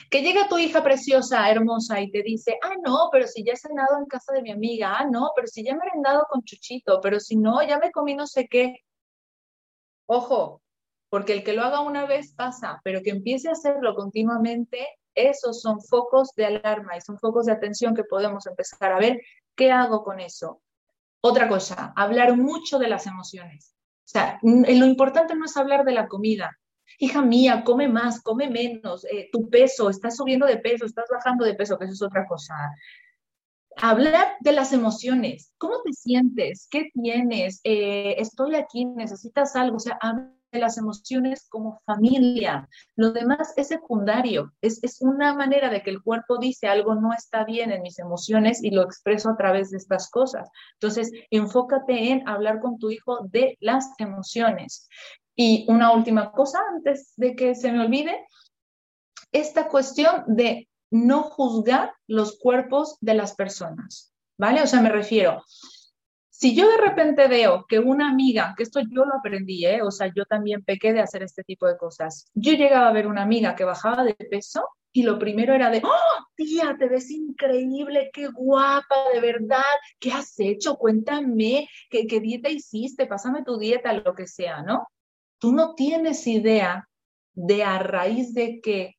que 0.09 0.21
llega 0.21 0.47
tu 0.47 0.57
hija 0.57 0.83
preciosa, 0.83 1.49
hermosa, 1.49 1.99
y 2.01 2.11
te 2.11 2.23
dice, 2.23 2.57
ah, 2.63 2.75
no, 2.85 3.09
pero 3.11 3.27
si 3.27 3.43
ya 3.43 3.53
he 3.53 3.57
cenado 3.57 3.97
en 3.97 4.05
casa 4.05 4.33
de 4.33 4.41
mi 4.41 4.51
amiga, 4.51 4.97
ah, 4.97 5.05
no, 5.05 5.31
pero 5.35 5.47
si 5.47 5.63
ya 5.63 5.73
me 5.73 5.79
he 5.79 5.87
merendado 5.87 6.25
con 6.29 6.43
Chuchito, 6.43 6.99
pero 7.01 7.19
si 7.19 7.35
no, 7.35 7.61
ya 7.61 7.77
me 7.79 7.91
comí 7.91 8.15
no 8.15 8.27
sé 8.27 8.47
qué. 8.47 8.75
Ojo, 10.05 10.61
porque 11.09 11.33
el 11.33 11.43
que 11.43 11.53
lo 11.53 11.63
haga 11.63 11.81
una 11.81 12.05
vez 12.05 12.33
pasa, 12.33 12.79
pero 12.83 13.01
que 13.01 13.09
empiece 13.09 13.49
a 13.49 13.53
hacerlo 13.53 13.95
continuamente, 13.95 14.87
esos 15.15 15.61
son 15.61 15.81
focos 15.81 16.29
de 16.35 16.45
alarma 16.45 16.95
y 16.95 17.01
son 17.01 17.17
focos 17.17 17.45
de 17.45 17.53
atención 17.53 17.95
que 17.95 18.03
podemos 18.03 18.45
empezar 18.45 18.91
a 18.91 18.99
ver. 18.99 19.19
¿Qué 19.55 19.71
hago 19.71 20.03
con 20.03 20.19
eso? 20.19 20.61
Otra 21.21 21.49
cosa, 21.49 21.93
hablar 21.95 22.37
mucho 22.37 22.77
de 22.77 22.87
las 22.87 23.07
emociones. 23.07 23.73
O 24.05 24.09
sea, 24.09 24.39
lo 24.43 24.85
importante 24.85 25.35
no 25.35 25.45
es 25.45 25.57
hablar 25.57 25.83
de 25.83 25.91
la 25.91 26.07
comida, 26.07 26.57
hija 26.97 27.21
mía, 27.21 27.63
come 27.63 27.87
más, 27.87 28.21
come 28.21 28.49
menos, 28.49 29.05
eh, 29.05 29.29
tu 29.31 29.49
peso, 29.49 29.89
estás 29.89 30.17
subiendo 30.17 30.45
de 30.45 30.57
peso, 30.57 30.85
estás 30.85 31.05
bajando 31.11 31.45
de 31.45 31.53
peso, 31.53 31.77
que 31.77 31.85
eso 31.85 31.93
es 31.93 32.01
otra 32.01 32.25
cosa. 32.27 32.53
Hablar 33.79 34.37
de 34.39 34.53
las 34.53 34.73
emociones, 34.73 35.53
¿cómo 35.59 35.81
te 35.83 35.93
sientes? 35.93 36.67
¿Qué 36.71 36.89
tienes? 36.93 37.61
Eh, 37.63 38.15
estoy 38.17 38.55
aquí, 38.55 38.85
necesitas 38.85 39.55
algo, 39.55 39.77
o 39.77 39.79
sea, 39.79 39.99
hablar 40.01 40.33
de 40.51 40.59
las 40.59 40.77
emociones 40.77 41.47
como 41.49 41.79
familia. 41.85 42.67
Lo 42.95 43.11
demás 43.11 43.53
es 43.57 43.67
secundario, 43.67 44.53
es, 44.61 44.83
es 44.83 45.01
una 45.01 45.35
manera 45.35 45.69
de 45.69 45.83
que 45.83 45.91
el 45.91 46.01
cuerpo 46.01 46.37
dice 46.39 46.67
algo 46.67 46.95
no 46.95 47.13
está 47.13 47.43
bien 47.43 47.71
en 47.71 47.81
mis 47.83 47.99
emociones 47.99 48.63
y 48.63 48.71
lo 48.71 48.81
expreso 48.81 49.29
a 49.29 49.37
través 49.37 49.69
de 49.69 49.77
estas 49.77 50.09
cosas. 50.09 50.49
Entonces, 50.73 51.11
enfócate 51.29 52.11
en 52.11 52.27
hablar 52.27 52.59
con 52.59 52.79
tu 52.79 52.89
hijo 52.89 53.19
de 53.29 53.57
las 53.59 53.91
emociones. 53.99 54.87
Y 55.39 55.65
una 55.69 55.91
última 55.91 56.31
cosa 56.31 56.59
antes 56.73 57.13
de 57.15 57.35
que 57.35 57.53
se 57.53 57.71
me 57.71 57.85
olvide, 57.85 58.25
esta 59.31 59.67
cuestión 59.67 60.23
de 60.25 60.67
no 60.89 61.21
juzgar 61.21 61.93
los 62.07 62.39
cuerpos 62.39 62.97
de 63.01 63.13
las 63.13 63.35
personas, 63.35 64.13
¿vale? 64.37 64.63
O 64.63 64.67
sea, 64.67 64.81
me 64.81 64.89
refiero, 64.89 65.43
si 66.29 66.55
yo 66.55 66.67
de 66.69 66.77
repente 66.77 67.27
veo 67.27 67.65
que 67.67 67.77
una 67.77 68.09
amiga, 68.09 68.55
que 68.57 68.63
esto 68.63 68.79
yo 68.79 69.05
lo 69.05 69.15
aprendí, 69.15 69.65
¿eh? 69.65 69.81
o 69.83 69.91
sea, 69.91 70.11
yo 70.15 70.25
también 70.25 70.63
pequé 70.63 70.91
de 70.91 71.01
hacer 71.01 71.21
este 71.21 71.43
tipo 71.43 71.67
de 71.67 71.77
cosas, 71.77 72.31
yo 72.33 72.53
llegaba 72.53 72.87
a 72.87 72.93
ver 72.93 73.05
una 73.05 73.21
amiga 73.21 73.55
que 73.55 73.63
bajaba 73.63 74.03
de 74.03 74.15
peso 74.15 74.67
y 74.91 75.03
lo 75.03 75.19
primero 75.19 75.53
era 75.53 75.69
de, 75.69 75.81
oh, 75.83 76.25
tía, 76.35 76.75
te 76.79 76.87
ves 76.87 77.11
increíble, 77.11 78.09
qué 78.11 78.27
guapa, 78.27 78.95
de 79.13 79.19
verdad, 79.19 79.61
¿qué 79.99 80.11
has 80.11 80.33
hecho? 80.39 80.77
Cuéntame, 80.77 81.69
¿qué, 81.91 82.07
qué 82.07 82.19
dieta 82.19 82.49
hiciste? 82.49 83.05
Pásame 83.05 83.43
tu 83.43 83.59
dieta, 83.59 83.93
lo 83.93 84.15
que 84.15 84.25
sea, 84.25 84.63
¿no? 84.63 84.87
Tú 85.39 85.51
no 85.51 85.75
tienes 85.75 86.25
idea 86.27 86.89
de 87.33 87.63
a 87.63 87.79
raíz 87.79 88.33
de 88.33 88.59
qué 88.61 88.95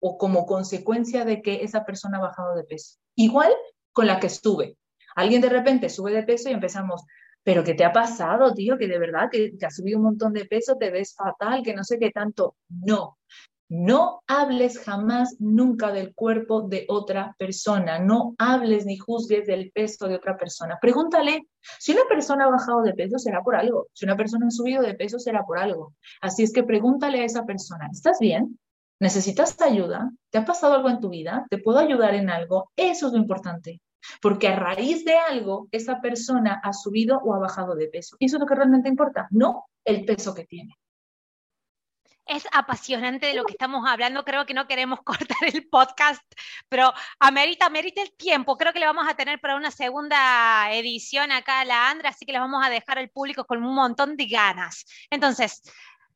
o 0.00 0.18
como 0.18 0.46
consecuencia 0.46 1.24
de 1.24 1.42
que 1.42 1.62
esa 1.62 1.84
persona 1.84 2.18
ha 2.18 2.22
bajado 2.22 2.54
de 2.54 2.64
peso. 2.64 2.98
Igual 3.14 3.52
con 3.92 4.06
la 4.06 4.18
que 4.18 4.26
estuve. 4.26 4.76
Alguien 5.14 5.40
de 5.40 5.48
repente 5.48 5.88
sube 5.88 6.12
de 6.12 6.22
peso 6.22 6.48
y 6.50 6.52
empezamos, 6.52 7.04
pero 7.42 7.62
¿qué 7.62 7.74
te 7.74 7.84
ha 7.84 7.92
pasado, 7.92 8.52
tío? 8.54 8.78
Que 8.78 8.88
de 8.88 8.98
verdad 8.98 9.28
que, 9.30 9.56
que 9.56 9.66
has 9.66 9.76
subido 9.76 9.98
un 9.98 10.04
montón 10.04 10.32
de 10.32 10.44
peso, 10.44 10.76
te 10.76 10.90
ves 10.90 11.14
fatal, 11.14 11.62
que 11.62 11.74
no 11.74 11.84
sé 11.84 11.98
qué 11.98 12.10
tanto. 12.10 12.56
No, 12.68 13.18
no 13.72 14.22
hables 14.26 14.78
jamás 14.78 15.36
nunca 15.38 15.92
del 15.92 16.14
cuerpo 16.14 16.60
de 16.60 16.84
otra 16.88 17.34
persona, 17.38 17.98
no 17.98 18.34
hables 18.36 18.84
ni 18.84 18.98
juzgues 18.98 19.46
del 19.46 19.72
peso 19.72 20.08
de 20.08 20.16
otra 20.16 20.36
persona. 20.36 20.78
Pregúntale, 20.78 21.48
si 21.78 21.92
una 21.92 22.04
persona 22.06 22.44
ha 22.44 22.50
bajado 22.50 22.82
de 22.82 22.92
peso 22.92 23.18
será 23.18 23.40
por 23.40 23.56
algo, 23.56 23.86
si 23.94 24.04
una 24.04 24.14
persona 24.14 24.48
ha 24.48 24.50
subido 24.50 24.82
de 24.82 24.92
peso 24.92 25.18
será 25.18 25.42
por 25.46 25.58
algo. 25.58 25.94
Así 26.20 26.42
es 26.42 26.52
que 26.52 26.64
pregúntale 26.64 27.22
a 27.22 27.24
esa 27.24 27.46
persona, 27.46 27.88
¿estás 27.90 28.18
bien? 28.20 28.58
¿Necesitas 29.00 29.58
ayuda? 29.62 30.12
¿Te 30.28 30.36
ha 30.36 30.44
pasado 30.44 30.74
algo 30.74 30.90
en 30.90 31.00
tu 31.00 31.08
vida? 31.08 31.46
¿Te 31.48 31.56
puedo 31.56 31.78
ayudar 31.78 32.14
en 32.14 32.28
algo? 32.28 32.70
Eso 32.76 33.06
es 33.06 33.14
lo 33.14 33.18
importante. 33.18 33.80
Porque 34.20 34.48
a 34.48 34.56
raíz 34.56 35.06
de 35.06 35.16
algo, 35.16 35.68
esa 35.70 36.02
persona 36.02 36.60
ha 36.62 36.74
subido 36.74 37.20
o 37.24 37.32
ha 37.34 37.38
bajado 37.38 37.74
de 37.74 37.88
peso. 37.88 38.16
Y 38.18 38.26
eso 38.26 38.36
es 38.36 38.40
lo 38.40 38.46
que 38.46 38.54
realmente 38.54 38.90
importa, 38.90 39.28
no 39.30 39.64
el 39.82 40.04
peso 40.04 40.34
que 40.34 40.44
tiene 40.44 40.76
es 42.32 42.46
apasionante 42.52 43.26
de 43.26 43.34
lo 43.34 43.44
que 43.44 43.52
estamos 43.52 43.88
hablando. 43.88 44.24
Creo 44.24 44.46
que 44.46 44.54
no 44.54 44.66
queremos 44.66 45.00
cortar 45.04 45.38
el 45.42 45.68
podcast, 45.68 46.22
pero 46.68 46.92
amerita, 47.18 47.66
amerita 47.66 48.02
el 48.02 48.12
tiempo. 48.12 48.56
Creo 48.56 48.72
que 48.72 48.80
le 48.80 48.86
vamos 48.86 49.06
a 49.08 49.14
tener 49.14 49.40
para 49.40 49.56
una 49.56 49.70
segunda 49.70 50.72
edición 50.72 51.32
acá 51.32 51.60
a 51.60 51.64
la 51.64 51.90
Andra, 51.90 52.10
así 52.10 52.24
que 52.24 52.32
le 52.32 52.38
vamos 52.38 52.64
a 52.64 52.70
dejar 52.70 52.98
al 52.98 53.10
público 53.10 53.44
con 53.44 53.62
un 53.64 53.74
montón 53.74 54.16
de 54.16 54.26
ganas. 54.26 54.84
Entonces, 55.10 55.62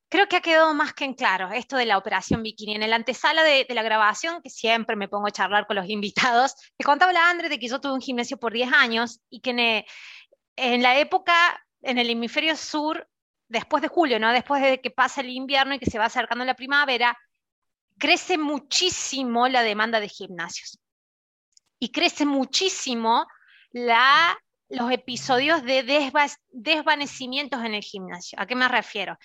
creo 0.09 0.29
que 0.29 0.37
ha 0.37 0.41
quedado 0.41 0.73
más 0.75 0.95
que 0.95 1.05
en 1.05 1.15
claro 1.15 1.51
esto 1.53 1.77
de 1.77 1.87
la 1.87 1.99
operación 1.99 2.43
bikini. 2.43 2.75
En 2.75 2.89
la 2.89 2.97
antesala 2.97 3.43
de, 3.43 3.67
la 3.71 3.83
grabación, 3.83 4.41
que 4.43 4.51
siempre 4.51 4.97
me 4.97 5.09
pongo 5.09 5.27
a 5.29 5.33
charlar 5.33 5.67
con 5.67 5.77
los 5.77 5.89
invitados, 5.89 6.55
te 6.77 6.85
contaba 6.85 7.13
la 7.13 7.29
Andra 7.29 7.49
de 7.49 7.59
que 7.59 7.69
yo 7.69 7.81
tuve 7.81 7.95
un 7.95 8.01
gimnasio 8.01 8.39
por 8.39 8.53
10 8.53 8.73
años 8.73 9.21
y 9.31 9.41
que 9.41 9.85
en 10.57 10.83
la 10.83 10.99
época, 10.99 11.35
en 11.83 11.99
el 11.99 12.11
hemisferio 12.11 12.57
sur, 12.57 13.09
después 13.49 13.83
de 13.83 13.89
julio, 13.89 14.19
¿no? 14.19 14.33
Después 14.33 14.63
de 14.63 14.81
que 14.81 14.91
pasa 14.91 15.21
el 15.21 15.31
invierno 15.31 15.75
y 15.75 15.79
que 15.79 15.91
se 15.91 15.99
va 15.99 16.07
acercando 16.07 16.45
la 16.45 16.55
primavera, 16.55 17.17
crece 17.99 18.39
muchísimo 18.39 19.49
la 19.49 19.63
demanda 19.63 20.01
de 20.01 20.09
gimnasios. 20.09 20.79
Y 21.79 21.93
crece 21.93 22.25
muchísimo 22.25 23.27
la, 23.71 24.37
los 24.69 24.91
episodios 24.91 25.63
de 25.63 26.11
desvanecimientos 26.51 27.65
en 27.65 27.75
el 27.75 27.83
gimnasio. 27.83 28.41
¿A 28.41 28.47
qué 28.47 28.55
me 28.55 28.69
refiero? 28.69 29.19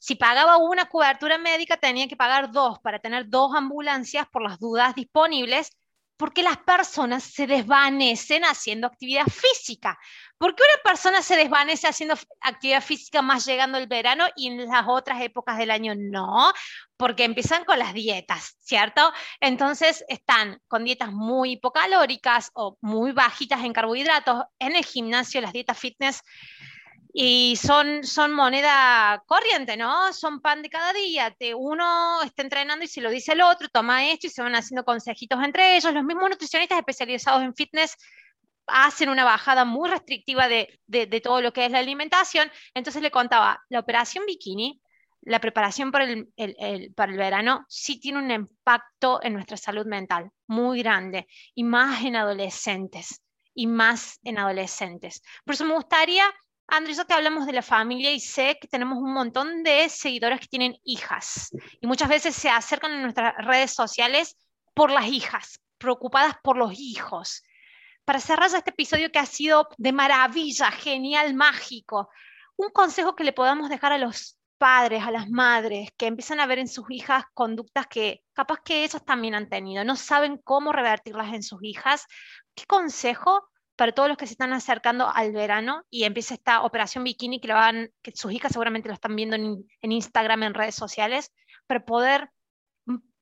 Si 0.00 0.14
pagaba 0.14 0.56
una 0.56 0.86
cobertura 0.86 1.38
médica, 1.38 1.76
tenía 1.76 2.08
que 2.08 2.16
pagar 2.16 2.50
dos 2.50 2.78
para 2.80 2.98
tener 2.98 3.28
dos 3.28 3.54
ambulancias 3.54 4.26
por 4.28 4.42
las 4.42 4.58
dudas 4.58 4.94
disponibles 4.94 5.70
porque 6.18 6.42
las 6.42 6.58
personas 6.58 7.22
se 7.22 7.46
desvanecen 7.46 8.44
haciendo 8.44 8.88
actividad 8.88 9.26
física. 9.26 9.98
¿Por 10.36 10.54
qué 10.54 10.64
una 10.64 10.82
persona 10.82 11.22
se 11.22 11.36
desvanece 11.36 11.86
haciendo 11.86 12.16
actividad 12.40 12.82
física 12.82 13.22
más 13.22 13.46
llegando 13.46 13.78
el 13.78 13.86
verano 13.86 14.26
y 14.36 14.48
en 14.48 14.66
las 14.66 14.84
otras 14.86 15.22
épocas 15.22 15.58
del 15.58 15.70
año 15.70 15.94
no? 15.96 16.52
Porque 16.96 17.24
empiezan 17.24 17.64
con 17.64 17.78
las 17.78 17.94
dietas, 17.94 18.56
¿cierto? 18.60 19.12
Entonces 19.40 20.04
están 20.08 20.60
con 20.66 20.84
dietas 20.84 21.12
muy 21.12 21.52
hipocalóricas 21.52 22.50
o 22.54 22.76
muy 22.80 23.12
bajitas 23.12 23.64
en 23.64 23.72
carbohidratos. 23.72 24.44
En 24.58 24.74
el 24.74 24.84
gimnasio, 24.84 25.40
las 25.40 25.52
dietas 25.52 25.78
fitness 25.78 26.22
y 27.12 27.56
son, 27.56 28.04
son 28.04 28.32
moneda 28.32 29.22
corriente, 29.26 29.76
¿no? 29.76 30.12
Son 30.12 30.40
pan 30.40 30.62
de 30.62 30.70
cada 30.70 30.92
día. 30.92 31.34
Te, 31.38 31.54
uno 31.54 32.22
está 32.22 32.42
entrenando 32.42 32.84
y 32.84 32.88
se 32.88 33.00
lo 33.00 33.10
dice 33.10 33.32
el 33.32 33.40
otro, 33.40 33.68
toma 33.68 34.10
esto 34.10 34.26
y 34.26 34.30
se 34.30 34.42
van 34.42 34.54
haciendo 34.54 34.84
consejitos 34.84 35.42
entre 35.42 35.76
ellos. 35.76 35.92
Los 35.92 36.04
mismos 36.04 36.30
nutricionistas 36.30 36.78
especializados 36.78 37.42
en 37.42 37.54
fitness 37.54 37.96
hacen 38.66 39.08
una 39.08 39.24
bajada 39.24 39.64
muy 39.64 39.88
restrictiva 39.88 40.46
de, 40.48 40.78
de, 40.86 41.20
todo 41.20 41.40
lo 41.40 41.52
que 41.52 41.64
es 41.64 41.72
la 41.72 41.78
alimentación. 41.78 42.50
Entonces 42.74 43.02
le 43.02 43.10
contaba, 43.10 43.64
la 43.70 43.80
operación 43.80 44.26
bikini, 44.26 44.80
la 45.22 45.40
preparación 45.40 45.90
para 45.90 46.04
el, 46.04 46.28
el, 46.36 46.92
para 46.94 47.10
el 47.10 47.18
verano, 47.18 47.64
sí 47.68 47.98
tiene 47.98 48.18
un 48.18 48.30
impacto 48.30 49.20
en 49.22 49.32
nuestra 49.32 49.56
salud 49.56 49.86
mental 49.86 50.30
muy 50.46 50.82
grande 50.82 51.26
y 51.54 51.64
más 51.64 52.04
en 52.04 52.16
adolescentes 52.16 53.22
y 53.54 53.66
más 53.66 54.20
en 54.22 54.38
adolescentes. 54.38 55.22
Por 55.44 55.54
eso 55.54 55.64
me 55.64 55.74
gustaría 55.74 56.24
Andrés, 56.70 57.02
que 57.02 57.14
hablamos 57.14 57.46
de 57.46 57.54
la 57.54 57.62
familia 57.62 58.12
y 58.12 58.20
sé 58.20 58.58
que 58.60 58.68
tenemos 58.68 58.98
un 58.98 59.14
montón 59.14 59.62
de 59.62 59.88
seguidores 59.88 60.38
que 60.38 60.48
tienen 60.48 60.76
hijas 60.84 61.50
y 61.80 61.86
muchas 61.86 62.10
veces 62.10 62.36
se 62.36 62.50
acercan 62.50 62.92
en 62.92 63.02
nuestras 63.02 63.34
redes 63.38 63.72
sociales 63.72 64.36
por 64.74 64.90
las 64.90 65.06
hijas, 65.06 65.60
preocupadas 65.78 66.34
por 66.42 66.58
los 66.58 66.72
hijos. 66.78 67.42
Para 68.04 68.20
cerrar 68.20 68.54
este 68.54 68.70
episodio 68.70 69.10
que 69.10 69.18
ha 69.18 69.24
sido 69.24 69.68
de 69.78 69.92
maravilla, 69.92 70.70
genial, 70.70 71.34
mágico, 71.34 72.10
un 72.56 72.68
consejo 72.68 73.16
que 73.16 73.24
le 73.24 73.32
podamos 73.32 73.70
dejar 73.70 73.92
a 73.92 73.98
los 73.98 74.38
padres, 74.58 75.02
a 75.04 75.10
las 75.10 75.30
madres, 75.30 75.88
que 75.96 76.06
empiezan 76.06 76.38
a 76.38 76.46
ver 76.46 76.58
en 76.58 76.68
sus 76.68 76.84
hijas 76.90 77.24
conductas 77.32 77.86
que 77.86 78.24
capaz 78.34 78.60
que 78.62 78.84
ellos 78.84 79.02
también 79.06 79.34
han 79.34 79.48
tenido, 79.48 79.84
no 79.84 79.96
saben 79.96 80.36
cómo 80.44 80.72
revertirlas 80.72 81.32
en 81.32 81.42
sus 81.42 81.62
hijas. 81.62 82.06
¿Qué 82.54 82.66
consejo 82.66 83.48
para 83.78 83.92
todos 83.92 84.08
los 84.08 84.18
que 84.18 84.26
se 84.26 84.32
están 84.32 84.52
acercando 84.52 85.08
al 85.08 85.30
verano 85.30 85.84
y 85.88 86.02
empieza 86.02 86.34
esta 86.34 86.64
operación 86.64 87.04
bikini 87.04 87.40
que, 87.40 87.48
que 88.02 88.10
sus 88.10 88.32
hijas 88.32 88.50
seguramente 88.50 88.88
lo 88.88 88.94
están 88.94 89.14
viendo 89.14 89.36
en, 89.36 89.68
Instagram, 89.82 90.42
en 90.42 90.54
redes 90.54 90.74
sociales, 90.74 91.32
para 91.68 91.84
poder 91.84 92.28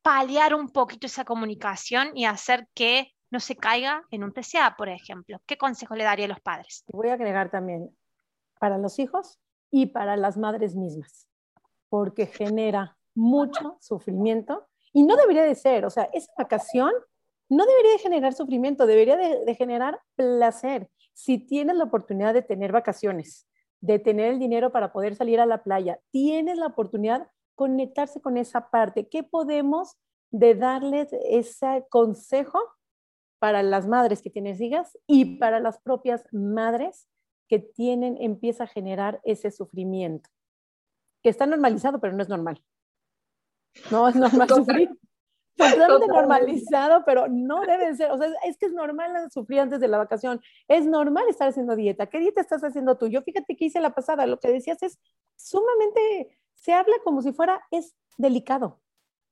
paliar 0.01 0.55
un 0.55 0.71
poquito 0.71 1.07
esa 1.07 1.27
comunicación 1.27 2.17
y 2.17 2.25
hacer 2.25 2.69
que 2.73 3.13
no 3.31 3.39
se 3.39 3.55
caiga 3.57 4.07
en 4.11 4.25
un 4.25 4.33
TCA, 4.33 4.77
por 4.79 4.89
ejemplo? 4.89 5.43
¿Qué 5.45 5.59
consejo 5.59 5.95
le 5.95 6.05
daría 6.05 6.25
a 6.25 6.29
los 6.29 6.41
padres? 6.41 6.85
Voy 6.89 7.11
a 7.11 7.15
agregar 7.15 7.51
también 7.51 7.95
para 8.59 8.79
los 8.79 8.99
hijos 8.99 9.39
y 9.71 9.85
para 9.85 10.17
las 10.17 10.39
madres 10.39 10.75
mismas, 10.75 11.29
porque 11.91 12.25
genera 12.25 12.97
mucho 13.15 13.77
sufrimiento 13.83 14.67
y 14.95 15.03
no 15.03 15.17
debería 15.17 15.43
de 15.43 15.55
ser, 15.55 15.85
o 15.85 15.91
sea, 15.91 16.05
esa 16.15 16.33
vacación 16.39 16.93
no 17.49 17.65
debería 17.65 17.93
de 17.93 17.99
generar 17.99 18.35
sufrimiento, 18.35 18.87
debería 18.87 19.17
de, 19.17 19.55
generar 19.55 20.01
placer. 20.17 20.89
Si 21.13 21.39
tienes 21.39 21.77
la 21.77 21.85
oportunidad 21.85 22.35
de 22.35 22.43
tener 22.43 22.73
vacaciones, 22.73 23.49
de 23.81 23.99
tener 23.99 24.33
el 24.33 24.39
dinero 24.39 24.73
para 24.73 24.93
poder 24.93 25.15
salir 25.15 25.41
a 25.41 25.47
la 25.47 25.63
playa, 25.63 26.01
tienes 26.11 26.59
la 26.59 26.67
oportunidad 26.67 27.21
de 27.21 27.27
conectarse 27.55 28.21
con 28.21 28.37
esa 28.37 28.71
parte. 28.71 29.09
¿Qué 29.09 29.23
podemos 29.23 29.97
de 30.31 30.55
darles 30.55 31.09
ese 31.13 31.87
consejo 31.89 32.59
para 33.39 33.63
las 33.63 33.87
madres 33.87 34.23
que 34.23 34.31
tienen 34.31 34.61
hijas 34.61 34.99
y 35.07 35.39
para 35.39 35.61
las 35.61 35.79
propias 35.81 36.25
madres 36.33 37.09
que 37.49 37.59
tienen, 37.59 38.17
empieza 38.21 38.65
a 38.65 38.67
generar 38.67 39.21
ese 39.25 39.51
sufrimiento, 39.51 40.29
que 41.23 41.29
está 41.29 41.47
normalizado, 41.47 42.01
pero 42.01 42.13
no 42.13 42.23
es 42.23 42.29
normal. 42.29 42.63
No 43.91 44.09
es 44.09 44.17
normal 44.17 44.49
sufrir. 44.49 44.91
Totalmente 45.57 46.07
normalizado, 46.09 47.03
pero 47.07 47.29
no 47.29 47.63
debe 47.63 47.95
ser. 47.97 48.11
O 48.11 48.19
sea, 48.19 48.29
es 48.45 48.59
que 48.59 48.67
es 48.67 48.73
normal 48.73 49.31
sufrir 49.31 49.61
antes 49.61 49.81
de 49.81 49.89
la 49.89 49.99
vacación. 49.99 50.41
Es 50.69 50.87
normal 50.87 51.25
estar 51.29 51.49
haciendo 51.49 51.77
dieta. 51.77 52.07
¿Qué 52.07 52.19
dieta 52.19 52.41
estás 52.41 52.63
haciendo 52.63 52.99
tú? 52.99 53.07
Yo 53.07 53.23
fíjate 53.23 53.57
que 53.57 53.67
hice 53.67 53.81
la 53.81 53.95
pasada. 53.95 54.27
Lo 54.27 54.39
que 54.39 54.53
decías 54.53 54.83
es 54.83 54.99
sumamente, 55.37 56.39
se 56.55 56.75
habla 56.75 56.97
como 57.05 57.23
si 57.23 57.33
fuera, 57.33 57.63
es 57.71 57.95
delicado. 58.19 58.81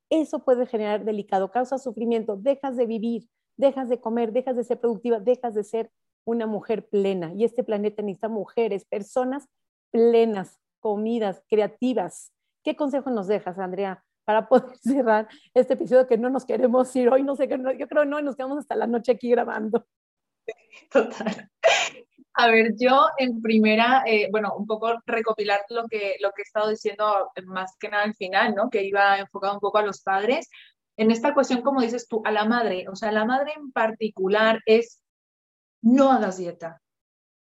Eso 0.09 0.45
puede 0.45 0.67
generar 0.67 1.05
delicado, 1.05 1.51
causa 1.51 1.79
sufrimiento. 1.79 2.37
Dejas 2.37 2.77
de 2.77 2.87
vivir, 2.87 3.29
dejas 3.57 3.89
de 3.89 4.01
comer, 4.01 4.33
dejas 4.33 4.57
de 4.57 4.65
ser 4.65 4.81
productiva, 4.81 5.21
dejas 5.21 5.55
de 5.55 5.65
ser 5.65 5.91
una 6.25 6.47
mujer 6.47 6.89
plena. 6.89 7.33
Y 7.35 7.45
este 7.45 7.65
planeta 7.65 8.03
necesita 8.03 8.29
mujeres, 8.29 8.87
personas 8.87 9.47
plenas, 9.91 10.59
comidas, 10.81 11.43
creativas. 11.49 12.33
¿Qué 12.63 12.77
consejo 12.77 13.11
nos 13.11 13.27
dejas, 13.27 13.59
Andrea, 13.59 14.05
para 14.25 14.49
poder 14.49 14.77
cerrar 14.83 15.29
este 15.53 15.75
episodio 15.75 16.07
que 16.07 16.19
no 16.19 16.31
nos 16.31 16.45
queremos 16.45 16.95
ir 16.97 17.09
hoy? 17.09 17.23
No 17.23 17.37
sé, 17.37 17.49
yo 17.79 17.89
creo 17.89 18.05
no, 18.05 18.21
nos 18.21 18.37
quedamos 18.37 18.59
hasta 18.59 18.77
la 18.77 18.87
noche 18.87 19.13
aquí 19.13 19.31
grabando. 19.31 19.87
Total. 20.91 21.51
A 22.37 22.49
ver, 22.49 22.75
yo 22.77 23.07
en 23.19 23.41
primera, 23.41 24.03
eh, 24.07 24.29
bueno, 24.31 24.55
un 24.57 24.67
poco 24.67 24.93
recopilar 25.07 25.61
lo 25.69 25.87
que, 25.87 26.17
lo 26.21 26.33
que 26.33 26.43
he 26.43 26.45
estado 26.45 26.69
diciendo 26.69 27.31
más 27.47 27.77
que 27.79 27.89
nada 27.89 28.03
al 28.03 28.15
final, 28.15 28.55
¿no? 28.57 28.71
Que 28.71 28.83
iba 28.83 29.19
enfocado 29.19 29.55
un 29.55 29.61
poco 29.61 29.79
a 29.79 29.87
los 29.87 30.03
padres. 30.03 30.49
En 30.97 31.13
esta 31.13 31.33
cuestión, 31.33 31.63
como 31.63 31.81
dices 31.81 32.09
tú, 32.09 32.23
a 32.25 32.33
la 32.33 32.45
madre, 32.45 32.87
o 32.89 32.97
sea, 32.97 33.13
la 33.13 33.25
madre 33.25 33.53
en 33.57 33.71
particular 33.71 34.61
es 34.67 35.01
no 35.81 36.11
hagas 36.11 36.39
dieta, 36.39 36.81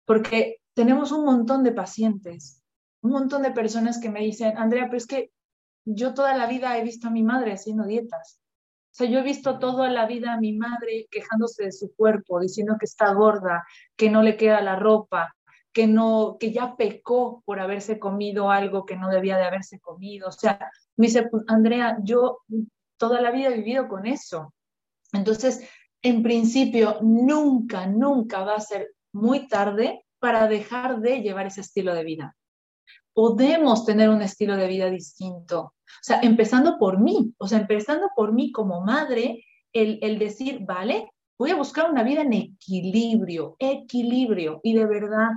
porque 0.04 0.58
tenemos 0.74 1.12
un 1.12 1.24
montón 1.24 1.62
de 1.62 1.72
pacientes, 1.72 2.62
un 3.02 3.12
montón 3.12 3.42
de 3.42 3.50
personas 3.50 4.00
que 4.00 4.10
me 4.10 4.20
dicen, 4.20 4.56
Andrea, 4.56 4.86
pero 4.86 4.96
es 4.96 5.06
que 5.06 5.30
yo 5.84 6.14
toda 6.14 6.36
la 6.36 6.46
vida 6.46 6.76
he 6.78 6.84
visto 6.84 7.08
a 7.08 7.10
mi 7.10 7.22
madre 7.22 7.52
haciendo 7.52 7.84
dietas. 7.84 8.40
O 8.92 8.94
sea, 8.94 9.08
yo 9.08 9.20
he 9.20 9.22
visto 9.22 9.58
toda 9.58 9.88
la 9.88 10.06
vida 10.06 10.34
a 10.34 10.40
mi 10.40 10.52
madre 10.52 11.06
quejándose 11.10 11.64
de 11.64 11.72
su 11.72 11.94
cuerpo, 11.94 12.40
diciendo 12.40 12.76
que 12.78 12.84
está 12.84 13.12
gorda, 13.14 13.64
que 13.96 14.10
no 14.10 14.22
le 14.22 14.36
queda 14.36 14.60
la 14.60 14.76
ropa, 14.76 15.34
que 15.72 15.86
no, 15.86 16.36
que 16.38 16.52
ya 16.52 16.76
pecó 16.76 17.42
por 17.46 17.58
haberse 17.58 17.98
comido 17.98 18.50
algo 18.50 18.84
que 18.84 18.96
no 18.96 19.08
debía 19.08 19.38
de 19.38 19.44
haberse 19.44 19.80
comido. 19.80 20.28
O 20.28 20.32
sea, 20.32 20.70
me 20.96 21.06
dice, 21.06 21.28
pues, 21.28 21.44
Andrea, 21.48 21.98
yo 22.02 22.40
toda 22.98 23.20
la 23.22 23.30
vida 23.30 23.48
he 23.48 23.56
vivido 23.56 23.88
con 23.88 24.06
eso. 24.06 24.52
Entonces, 25.12 25.66
en 26.02 26.22
principio, 26.22 26.98
nunca, 27.00 27.86
nunca 27.86 28.44
va 28.44 28.56
a 28.56 28.60
ser 28.60 28.94
muy 29.12 29.48
tarde 29.48 30.04
para 30.18 30.48
dejar 30.48 31.00
de 31.00 31.22
llevar 31.22 31.46
ese 31.46 31.62
estilo 31.62 31.94
de 31.94 32.04
vida. 32.04 32.36
Podemos 33.14 33.84
tener 33.84 34.08
un 34.08 34.22
estilo 34.22 34.56
de 34.56 34.68
vida 34.68 34.90
distinto. 34.90 35.60
O 35.60 36.04
sea, 36.04 36.20
empezando 36.20 36.78
por 36.78 37.00
mí, 37.00 37.34
o 37.38 37.46
sea, 37.46 37.58
empezando 37.58 38.08
por 38.16 38.32
mí 38.32 38.52
como 38.52 38.80
madre, 38.80 39.44
el, 39.72 39.98
el 40.02 40.18
decir, 40.18 40.60
vale, 40.64 41.10
voy 41.38 41.50
a 41.50 41.56
buscar 41.56 41.90
una 41.90 42.02
vida 42.02 42.22
en 42.22 42.32
equilibrio, 42.32 43.56
equilibrio. 43.58 44.60
Y 44.62 44.74
de 44.74 44.86
verdad, 44.86 45.30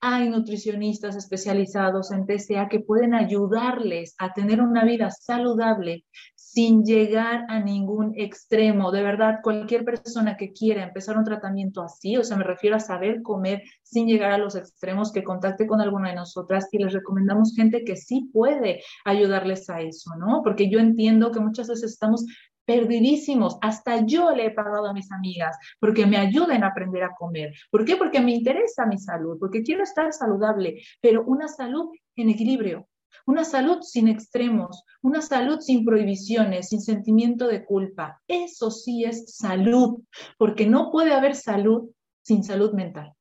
hay 0.00 0.30
nutricionistas 0.30 1.14
especializados 1.16 2.10
en 2.10 2.26
TCA 2.26 2.68
que 2.68 2.80
pueden 2.80 3.14
ayudarles 3.14 4.14
a 4.18 4.32
tener 4.32 4.60
una 4.62 4.84
vida 4.84 5.10
saludable 5.10 6.04
sin 6.52 6.84
llegar 6.84 7.46
a 7.48 7.60
ningún 7.60 8.12
extremo. 8.16 8.90
De 8.90 9.02
verdad, 9.02 9.38
cualquier 9.40 9.84
persona 9.84 10.36
que 10.36 10.52
quiera 10.52 10.82
empezar 10.82 11.16
un 11.16 11.24
tratamiento 11.24 11.80
así, 11.80 12.16
o 12.16 12.24
sea, 12.24 12.36
me 12.36 12.42
refiero 12.42 12.74
a 12.74 12.80
saber 12.80 13.22
comer 13.22 13.62
sin 13.84 14.08
llegar 14.08 14.32
a 14.32 14.38
los 14.38 14.56
extremos, 14.56 15.12
que 15.12 15.22
contacte 15.22 15.68
con 15.68 15.80
alguna 15.80 16.08
de 16.08 16.16
nosotras 16.16 16.68
y 16.72 16.78
les 16.78 16.92
recomendamos 16.92 17.54
gente 17.54 17.84
que 17.84 17.94
sí 17.94 18.30
puede 18.32 18.82
ayudarles 19.04 19.70
a 19.70 19.80
eso, 19.80 20.10
¿no? 20.18 20.42
Porque 20.42 20.68
yo 20.68 20.80
entiendo 20.80 21.30
que 21.30 21.38
muchas 21.38 21.68
veces 21.68 21.92
estamos 21.92 22.26
perdidísimos. 22.64 23.56
Hasta 23.62 24.04
yo 24.04 24.32
le 24.32 24.46
he 24.46 24.50
pagado 24.50 24.86
a 24.86 24.92
mis 24.92 25.10
amigas 25.12 25.56
porque 25.78 26.04
me 26.04 26.16
ayuden 26.16 26.64
a 26.64 26.68
aprender 26.68 27.04
a 27.04 27.14
comer. 27.16 27.52
¿Por 27.70 27.84
qué? 27.84 27.96
Porque 27.96 28.20
me 28.20 28.32
interesa 28.32 28.86
mi 28.86 28.98
salud, 28.98 29.38
porque 29.38 29.62
quiero 29.62 29.84
estar 29.84 30.12
saludable, 30.12 30.82
pero 31.00 31.24
una 31.24 31.46
salud 31.46 31.90
en 32.16 32.28
equilibrio, 32.28 32.88
una 33.26 33.44
salud 33.44 33.82
sin 33.82 34.08
extremos, 34.08 34.84
una 35.02 35.22
salud 35.22 35.60
sin 35.60 35.84
prohibiciones, 35.84 36.68
sin 36.68 36.80
sentimiento 36.80 37.46
de 37.46 37.64
culpa. 37.64 38.20
Eso 38.28 38.70
sí 38.70 39.04
es 39.04 39.36
salud, 39.36 40.02
porque 40.38 40.66
no 40.66 40.90
puede 40.90 41.12
haber 41.12 41.34
salud 41.34 41.90
sin 42.22 42.44
salud 42.44 42.72
mental. 42.72 43.14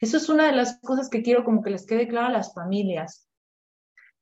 Eso 0.00 0.16
es 0.16 0.28
una 0.28 0.46
de 0.46 0.56
las 0.56 0.80
cosas 0.80 1.08
que 1.08 1.22
quiero 1.22 1.44
como 1.44 1.62
que 1.62 1.70
les 1.70 1.86
quede 1.86 2.08
claro 2.08 2.28
a 2.28 2.32
las 2.32 2.54
familias. 2.54 3.28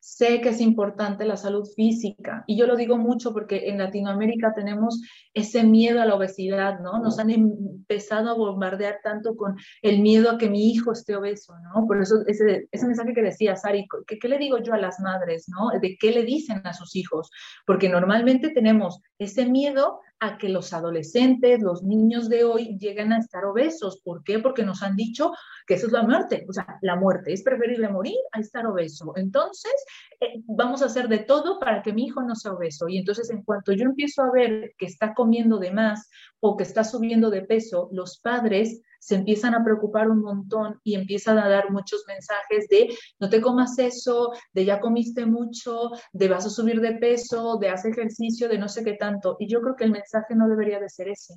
Sé 0.03 0.41
que 0.41 0.49
es 0.49 0.63
importante 0.63 1.27
la 1.27 1.37
salud 1.37 1.69
física 1.77 2.43
y 2.47 2.57
yo 2.57 2.67
lo 2.67 2.75
digo 2.75 2.97
mucho 2.97 3.35
porque 3.35 3.69
en 3.69 3.77
Latinoamérica 3.77 4.55
tenemos 4.55 5.03
ese 5.35 5.63
miedo 5.63 6.01
a 6.01 6.07
la 6.07 6.15
obesidad, 6.15 6.81
¿no? 6.81 6.99
Nos 7.01 7.19
han 7.19 7.29
empezado 7.29 8.31
a 8.31 8.35
bombardear 8.35 9.01
tanto 9.05 9.37
con 9.37 9.57
el 9.83 10.01
miedo 10.01 10.31
a 10.31 10.39
que 10.39 10.49
mi 10.49 10.71
hijo 10.71 10.93
esté 10.93 11.17
obeso, 11.17 11.55
¿no? 11.75 11.87
Por 11.87 12.01
eso 12.01 12.23
ese, 12.27 12.67
ese 12.73 12.87
mensaje 12.87 13.13
que 13.13 13.23
decía 13.23 13.57
Sari, 13.57 13.87
¿qué, 14.07 14.19
¿qué 14.19 14.29
le 14.29 14.39
digo 14.39 14.59
yo 14.63 14.73
a 14.73 14.79
las 14.79 15.01
madres, 15.01 15.47
¿no? 15.49 15.69
¿De 15.79 15.99
qué 16.01 16.13
le 16.13 16.25
dicen 16.25 16.63
a 16.65 16.73
sus 16.73 16.97
hijos? 16.97 17.31
Porque 17.67 17.91
normalmente 17.91 18.49
tenemos 18.51 19.01
ese 19.19 19.47
miedo 19.47 20.01
a 20.21 20.37
que 20.37 20.51
los 20.51 20.73
adolescentes, 20.75 21.61
los 21.61 21.83
niños 21.83 22.29
de 22.29 22.45
hoy 22.45 22.77
lleguen 22.79 23.13
a 23.13 23.19
estar 23.19 23.45
obesos. 23.47 24.03
¿Por 24.05 24.23
qué? 24.23 24.39
Porque 24.39 24.63
nos 24.63 24.83
han 24.83 24.95
dicho 24.95 25.33
que 25.67 25.75
eso 25.75 25.87
es 25.87 25.93
la 25.93 26.03
muerte. 26.03 26.45
O 26.49 26.53
sea, 26.53 26.79
la 26.83 26.97
muerte 26.97 27.33
es 27.33 27.43
preferible 27.43 27.89
morir 27.89 28.19
a 28.33 28.41
estar 28.41 28.67
obeso. 28.67 29.15
Entonces, 29.17 29.73
eh, 30.21 30.43
vamos 30.47 30.83
a 30.83 30.87
hacer 30.87 31.09
de 31.09 31.21
todo 31.21 31.59
para 31.59 31.83
que 31.83 31.95
mi 31.95 32.05
hijo 32.05 32.23
no 32.23 32.37
sea 32.37 32.53
obeso. 32.53 32.87
Y 32.89 32.99
entonces, 32.99 33.31
en 33.31 33.43
cuanto 33.43 33.73
yo 33.73 33.85
empiezo 33.85 34.23
a 34.23 34.31
ver 34.31 34.75
que 34.77 34.87
está 34.87 35.15
comiendo 35.15 35.59
de 35.59 35.71
más 35.71 36.11
o 36.39 36.57
que 36.57 36.65
está 36.65 36.85
subiendo 36.85 37.31
de 37.31 37.43
peso, 37.43 37.89
los 37.93 38.21
padres 38.21 38.83
se 39.01 39.17
empiezan 39.17 39.55
a 39.55 39.65
preocupar 39.65 40.09
un 40.09 40.21
montón 40.21 40.79
y 40.85 40.95
empiezan 40.95 41.39
a 41.39 41.49
dar 41.49 41.71
muchos 41.73 42.05
mensajes 42.07 42.69
de 42.69 42.89
no 43.19 43.29
te 43.29 43.41
comas 43.41 43.79
eso, 43.79 44.33
de 44.53 44.65
ya 44.65 44.79
comiste 44.79 45.27
mucho, 45.27 45.91
de 46.13 46.29
vas 46.29 46.47
a 46.47 46.51
subir 46.51 46.81
de 46.81 46.93
peso, 46.97 47.57
de 47.57 47.71
hacer 47.71 47.93
ejercicio, 47.93 48.49
de 48.49 48.59
no 48.59 48.69
sé 48.69 48.85
qué 48.85 48.93
tanto. 48.93 49.37
Y 49.41 49.49
yo 49.49 49.61
creo 49.63 49.75
que 49.75 49.85
el 49.85 49.91
mensaje 49.91 50.37
no 50.37 50.49
debería 50.49 50.79
de 50.79 50.89
ser 50.89 51.09
ese. 51.09 51.35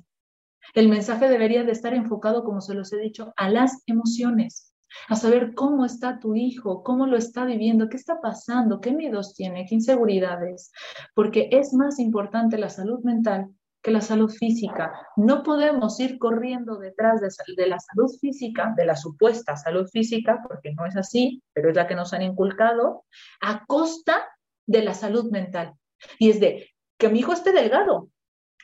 El 0.74 0.88
mensaje 0.88 1.28
debería 1.28 1.64
de 1.64 1.72
estar 1.72 1.94
enfocado, 1.94 2.44
como 2.44 2.60
se 2.60 2.74
los 2.74 2.92
he 2.92 2.98
dicho, 2.98 3.32
a 3.36 3.48
las 3.48 3.82
emociones, 3.86 4.72
a 5.08 5.16
saber 5.16 5.54
cómo 5.54 5.84
está 5.84 6.18
tu 6.18 6.34
hijo, 6.34 6.82
cómo 6.82 7.06
lo 7.06 7.16
está 7.16 7.44
viviendo, 7.44 7.88
qué 7.88 7.96
está 7.96 8.20
pasando, 8.20 8.80
qué 8.80 8.92
miedos 8.92 9.34
tiene, 9.34 9.66
qué 9.66 9.74
inseguridades, 9.74 10.70
porque 11.14 11.48
es 11.50 11.72
más 11.72 11.98
importante 11.98 12.58
la 12.58 12.70
salud 12.70 13.00
mental 13.02 13.50
que 13.84 13.90
la 13.90 14.00
salud 14.00 14.30
física. 14.30 14.94
No 15.14 15.42
podemos 15.42 16.00
ir 16.00 16.18
corriendo 16.18 16.78
detrás 16.78 17.20
de, 17.20 17.66
la 17.66 17.78
salud 17.78 18.10
física, 18.18 18.72
de 18.74 18.86
la 18.86 18.96
supuesta 18.96 19.56
salud 19.56 19.86
física, 19.88 20.42
porque 20.48 20.72
no 20.72 20.86
es 20.86 20.96
así, 20.96 21.42
pero 21.52 21.68
es 21.68 21.76
la 21.76 21.86
que 21.86 21.94
nos 21.94 22.14
han 22.14 22.22
inculcado, 22.22 23.04
a 23.42 23.66
costa 23.66 24.26
de 24.66 24.82
la 24.82 24.94
salud 24.94 25.30
mental. 25.30 25.74
Y 26.18 26.30
es 26.30 26.40
de 26.40 26.70
que 26.98 27.10
mi 27.10 27.18
hijo 27.20 27.34
esté 27.34 27.52
delgado, 27.52 28.08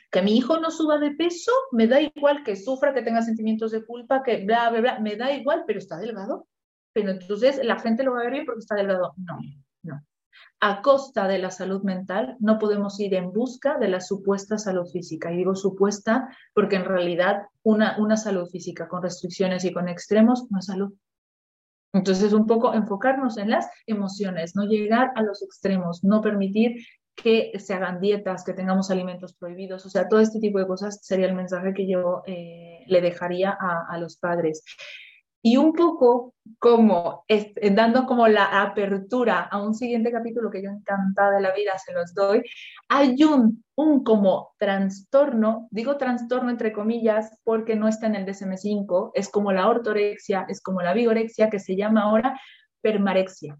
Que 0.09 0.23
mi 0.23 0.35
hijo 0.35 0.59
no 0.59 0.71
suba 0.71 0.97
de 0.97 1.11
peso, 1.11 1.51
me 1.71 1.87
da 1.87 2.01
igual 2.01 2.43
que 2.43 2.55
sufra, 2.55 2.93
que 2.93 3.03
tenga 3.03 3.21
sentimientos 3.21 3.71
de 3.71 3.85
culpa, 3.85 4.23
que 4.23 4.43
bla, 4.43 4.69
bla, 4.71 4.81
bla, 4.81 4.99
me 4.99 5.15
da 5.15 5.31
igual, 5.31 5.63
pero 5.67 5.79
está 5.79 5.97
delgado. 5.99 6.47
Pero 6.93 7.11
entonces 7.11 7.63
la 7.63 7.79
gente 7.79 8.03
lo 8.03 8.13
va 8.13 8.21
a 8.21 8.23
ver 8.23 8.33
bien 8.33 8.45
porque 8.45 8.59
está 8.59 8.75
delgado. 8.75 9.13
No, 9.17 9.37
no. 9.83 10.01
A 10.59 10.81
costa 10.81 11.27
de 11.27 11.39
la 11.39 11.51
salud 11.51 11.81
mental, 11.83 12.37
no 12.39 12.59
podemos 12.59 12.99
ir 12.99 13.13
en 13.15 13.31
busca 13.31 13.77
de 13.77 13.87
la 13.87 14.01
supuesta 14.01 14.57
salud 14.57 14.87
física. 14.91 15.31
Y 15.31 15.37
digo 15.37 15.55
supuesta 15.55 16.29
porque 16.53 16.75
en 16.75 16.85
realidad 16.85 17.43
una, 17.63 17.97
una 17.99 18.17
salud 18.17 18.47
física 18.49 18.87
con 18.87 19.01
restricciones 19.01 19.65
y 19.65 19.73
con 19.73 19.89
extremos 19.89 20.47
no 20.49 20.59
es 20.59 20.65
salud. 20.65 20.93
Entonces, 21.93 22.31
un 22.33 22.47
poco 22.47 22.73
enfocarnos 22.73 23.37
en 23.37 23.49
las 23.49 23.69
emociones, 23.85 24.55
no 24.55 24.63
llegar 24.63 25.11
a 25.15 25.23
los 25.23 25.41
extremos, 25.43 26.03
no 26.03 26.21
permitir 26.21 26.85
que 27.15 27.51
se 27.59 27.73
hagan 27.73 27.99
dietas, 27.99 28.43
que 28.43 28.53
tengamos 28.53 28.89
alimentos 28.89 29.33
prohibidos, 29.33 29.85
o 29.85 29.89
sea, 29.89 30.07
todo 30.07 30.21
este 30.21 30.39
tipo 30.39 30.59
de 30.59 30.67
cosas 30.67 30.99
sería 31.03 31.27
el 31.27 31.35
mensaje 31.35 31.73
que 31.73 31.87
yo 31.87 32.23
eh, 32.25 32.83
le 32.87 33.01
dejaría 33.01 33.57
a, 33.59 33.85
a 33.89 33.97
los 33.97 34.17
padres 34.17 34.63
y 35.41 35.57
un 35.57 35.73
poco 35.73 36.33
como 36.59 37.25
dando 37.71 38.05
como 38.05 38.27
la 38.27 38.61
apertura 38.61 39.41
a 39.41 39.61
un 39.61 39.73
siguiente 39.73 40.11
capítulo 40.11 40.51
que 40.51 40.61
yo 40.61 40.69
encantada 40.69 41.35
de 41.35 41.41
la 41.41 41.53
vida 41.53 41.77
se 41.77 41.93
los 41.93 42.13
doy, 42.13 42.43
hay 42.87 43.23
un, 43.23 43.63
un 43.75 44.03
como 44.03 44.53
trastorno, 44.57 45.67
digo 45.71 45.97
trastorno 45.97 46.49
entre 46.51 46.71
comillas 46.71 47.37
porque 47.43 47.75
no 47.75 47.87
está 47.87 48.07
en 48.07 48.15
el 48.15 48.25
DSM-5, 48.25 49.11
es 49.15 49.29
como 49.29 49.51
la 49.51 49.67
ortorexia, 49.67 50.45
es 50.47 50.61
como 50.61 50.81
la 50.81 50.93
vigorexia 50.93 51.49
que 51.49 51.59
se 51.59 51.75
llama 51.75 52.03
ahora 52.03 52.39
permarexia. 52.81 53.57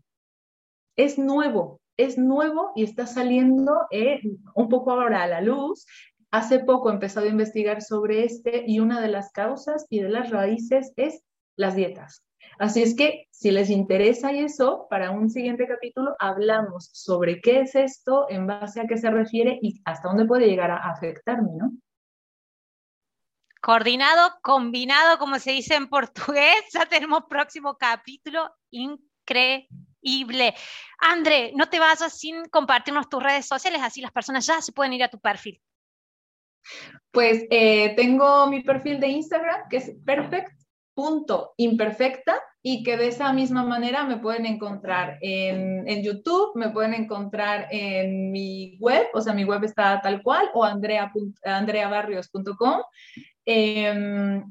Es 0.95 1.17
nuevo, 1.17 1.82
es 1.97 2.17
nuevo 2.17 2.71
y 2.75 2.84
está 2.84 3.07
saliendo 3.07 3.88
eh, 3.89 4.21
un 4.55 4.69
poco 4.69 4.91
ahora 4.91 5.23
a 5.23 5.27
la 5.27 5.41
luz. 5.41 5.86
Hace 6.29 6.59
poco 6.59 6.89
he 6.89 6.93
empezado 6.93 7.25
a 7.25 7.29
investigar 7.29 7.82
sobre 7.82 8.23
este 8.23 8.63
y 8.67 8.79
una 8.79 9.01
de 9.01 9.07
las 9.07 9.32
causas 9.32 9.86
y 9.89 9.99
de 9.99 10.09
las 10.09 10.29
raíces 10.29 10.93
es 10.95 11.23
las 11.56 11.76
dietas. 11.76 12.26
Así 12.60 12.82
es 12.84 12.95
que 12.95 13.28
si 13.32 13.52
les 13.52 13.70
interesa 13.70 14.32
eso, 14.32 14.88
para 14.89 15.12
un 15.12 15.30
siguiente 15.30 15.68
capítulo 15.68 16.16
hablamos 16.20 16.89
sobre 16.93 17.41
qué 17.41 17.62
es 17.62 17.76
esto, 17.76 18.28
en 18.30 18.45
base 18.47 18.82
a 18.82 18.88
qué 18.88 18.97
se 18.97 19.10
refiere 19.10 19.58
y 19.62 19.82
hasta 19.86 20.10
dónde 20.10 20.26
puede 20.26 20.47
llegar 20.47 20.72
a 20.72 20.78
afectarme, 20.91 21.52
¿no? 21.58 21.72
Coordinado, 23.62 24.34
combinado, 24.41 25.20
como 25.20 25.38
se 25.38 25.52
dice 25.52 25.76
en 25.76 25.88
portugués, 25.88 26.66
ya 26.74 26.86
tenemos 26.86 27.24
próximo 27.30 27.78
capítulo 27.78 28.49
increíble. 28.72 30.56
André, 30.99 31.54
no 31.56 31.70
te 31.70 31.80
vayas 31.80 32.18
sin 32.18 32.45
compartirnos 32.45 33.08
tus 33.08 33.22
redes 33.22 33.45
sociales, 33.45 33.82
así 33.84 34.02
las 34.02 34.12
personas 34.12 34.45
ya 34.45 34.62
se 34.62 34.72
pueden 34.72 34.93
ir 34.93 35.04
a 35.04 35.10
tu 35.10 35.20
perfil. 35.20 35.62
Pues 37.12 37.45
eh, 37.49 37.95
tengo 37.95 38.47
mi 38.47 38.62
perfil 38.62 38.99
de 38.99 39.08
Instagram, 39.08 39.68
que 39.70 39.78
es 39.78 39.91
perfect 40.06 40.61
punto 41.02 41.54
imperfecta 41.58 42.39
y 42.62 42.84
que 42.84 42.95
de 42.95 43.08
esa 43.08 43.34
misma 43.34 43.64
manera 43.64 44.04
me 44.04 44.18
pueden 44.18 44.45
encontrar 44.45 45.18
en, 45.22 45.88
en, 45.88 46.04
YouTube, 46.04 46.52
me 46.54 46.70
pueden 46.70 46.93
encontrar 46.93 47.68
en 47.72 48.32
mi 48.32 48.78
web, 48.80 49.08
o 49.16 49.22
sea, 49.22 49.34
mi 49.34 49.43
web 49.43 49.64
está 49.64 49.99
tal 49.99 50.22
cual, 50.22 50.52
o 50.54 50.64
andrea, 50.64 51.12
andreabarrios.com. 51.43 52.82
Em, 53.45 54.43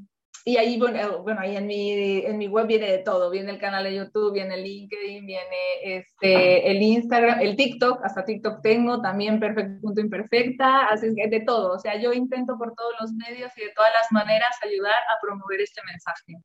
y 0.44 0.56
ahí, 0.56 0.78
bueno, 0.78 1.22
bueno, 1.22 1.40
ahí 1.40 1.56
en 1.56 1.66
mi, 1.66 1.92
en 2.24 2.38
mi 2.38 2.48
web 2.48 2.66
viene 2.66 2.90
de 2.90 2.98
todo, 2.98 3.30
viene 3.30 3.50
el 3.50 3.58
canal 3.58 3.84
de 3.84 3.94
YouTube, 3.94 4.32
viene 4.32 4.54
el 4.54 4.62
LinkedIn, 4.62 5.26
viene 5.26 5.56
este, 5.82 6.70
el 6.70 6.80
Instagram, 6.80 7.40
el 7.40 7.56
TikTok, 7.56 8.02
hasta 8.04 8.24
TikTok 8.24 8.62
tengo, 8.62 9.02
también 9.02 9.38
perfecto 9.38 9.80
punto 9.80 10.00
imperfecta, 10.00 10.86
así 10.86 11.14
que 11.14 11.28
de 11.28 11.40
todo, 11.40 11.74
o 11.74 11.78
sea, 11.78 12.00
yo 12.00 12.12
intento 12.12 12.56
por 12.56 12.74
todos 12.74 12.94
los 13.00 13.12
medios 13.12 13.52
y 13.56 13.62
de 13.62 13.72
todas 13.74 13.90
las 14.00 14.10
maneras 14.12 14.56
ayudar 14.62 14.92
a 14.92 15.20
promover 15.20 15.60
este 15.60 15.82
mensaje. 15.84 16.36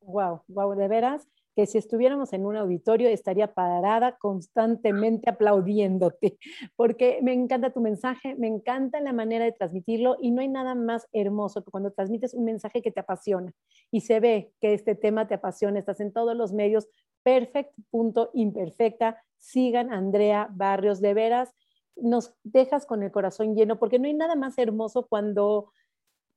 Wow, 0.00 0.42
wow, 0.48 0.76
de 0.76 0.88
veras, 0.88 1.26
que 1.58 1.66
si 1.66 1.76
estuviéramos 1.76 2.32
en 2.34 2.46
un 2.46 2.54
auditorio 2.54 3.08
estaría 3.08 3.52
parada 3.52 4.16
constantemente 4.16 5.28
aplaudiéndote, 5.28 6.38
porque 6.76 7.18
me 7.20 7.32
encanta 7.32 7.72
tu 7.72 7.80
mensaje, 7.80 8.36
me 8.36 8.46
encanta 8.46 9.00
la 9.00 9.12
manera 9.12 9.44
de 9.44 9.50
transmitirlo 9.50 10.18
y 10.22 10.30
no 10.30 10.40
hay 10.40 10.46
nada 10.46 10.76
más 10.76 11.08
hermoso 11.12 11.64
que 11.64 11.72
cuando 11.72 11.90
transmites 11.90 12.32
un 12.32 12.44
mensaje 12.44 12.80
que 12.80 12.92
te 12.92 13.00
apasiona 13.00 13.52
y 13.90 14.02
se 14.02 14.20
ve 14.20 14.52
que 14.60 14.72
este 14.72 14.94
tema 14.94 15.26
te 15.26 15.34
apasiona, 15.34 15.80
estás 15.80 15.98
en 15.98 16.12
todos 16.12 16.36
los 16.36 16.52
medios, 16.52 16.86
perfect, 17.24 17.72
punto, 17.90 18.30
imperfecta, 18.34 19.20
sigan 19.36 19.92
Andrea 19.92 20.46
Barrios, 20.52 21.00
de 21.00 21.12
veras, 21.12 21.56
nos 21.96 22.36
dejas 22.44 22.86
con 22.86 23.02
el 23.02 23.10
corazón 23.10 23.56
lleno, 23.56 23.80
porque 23.80 23.98
no 23.98 24.06
hay 24.06 24.14
nada 24.14 24.36
más 24.36 24.56
hermoso 24.58 25.08
cuando 25.08 25.72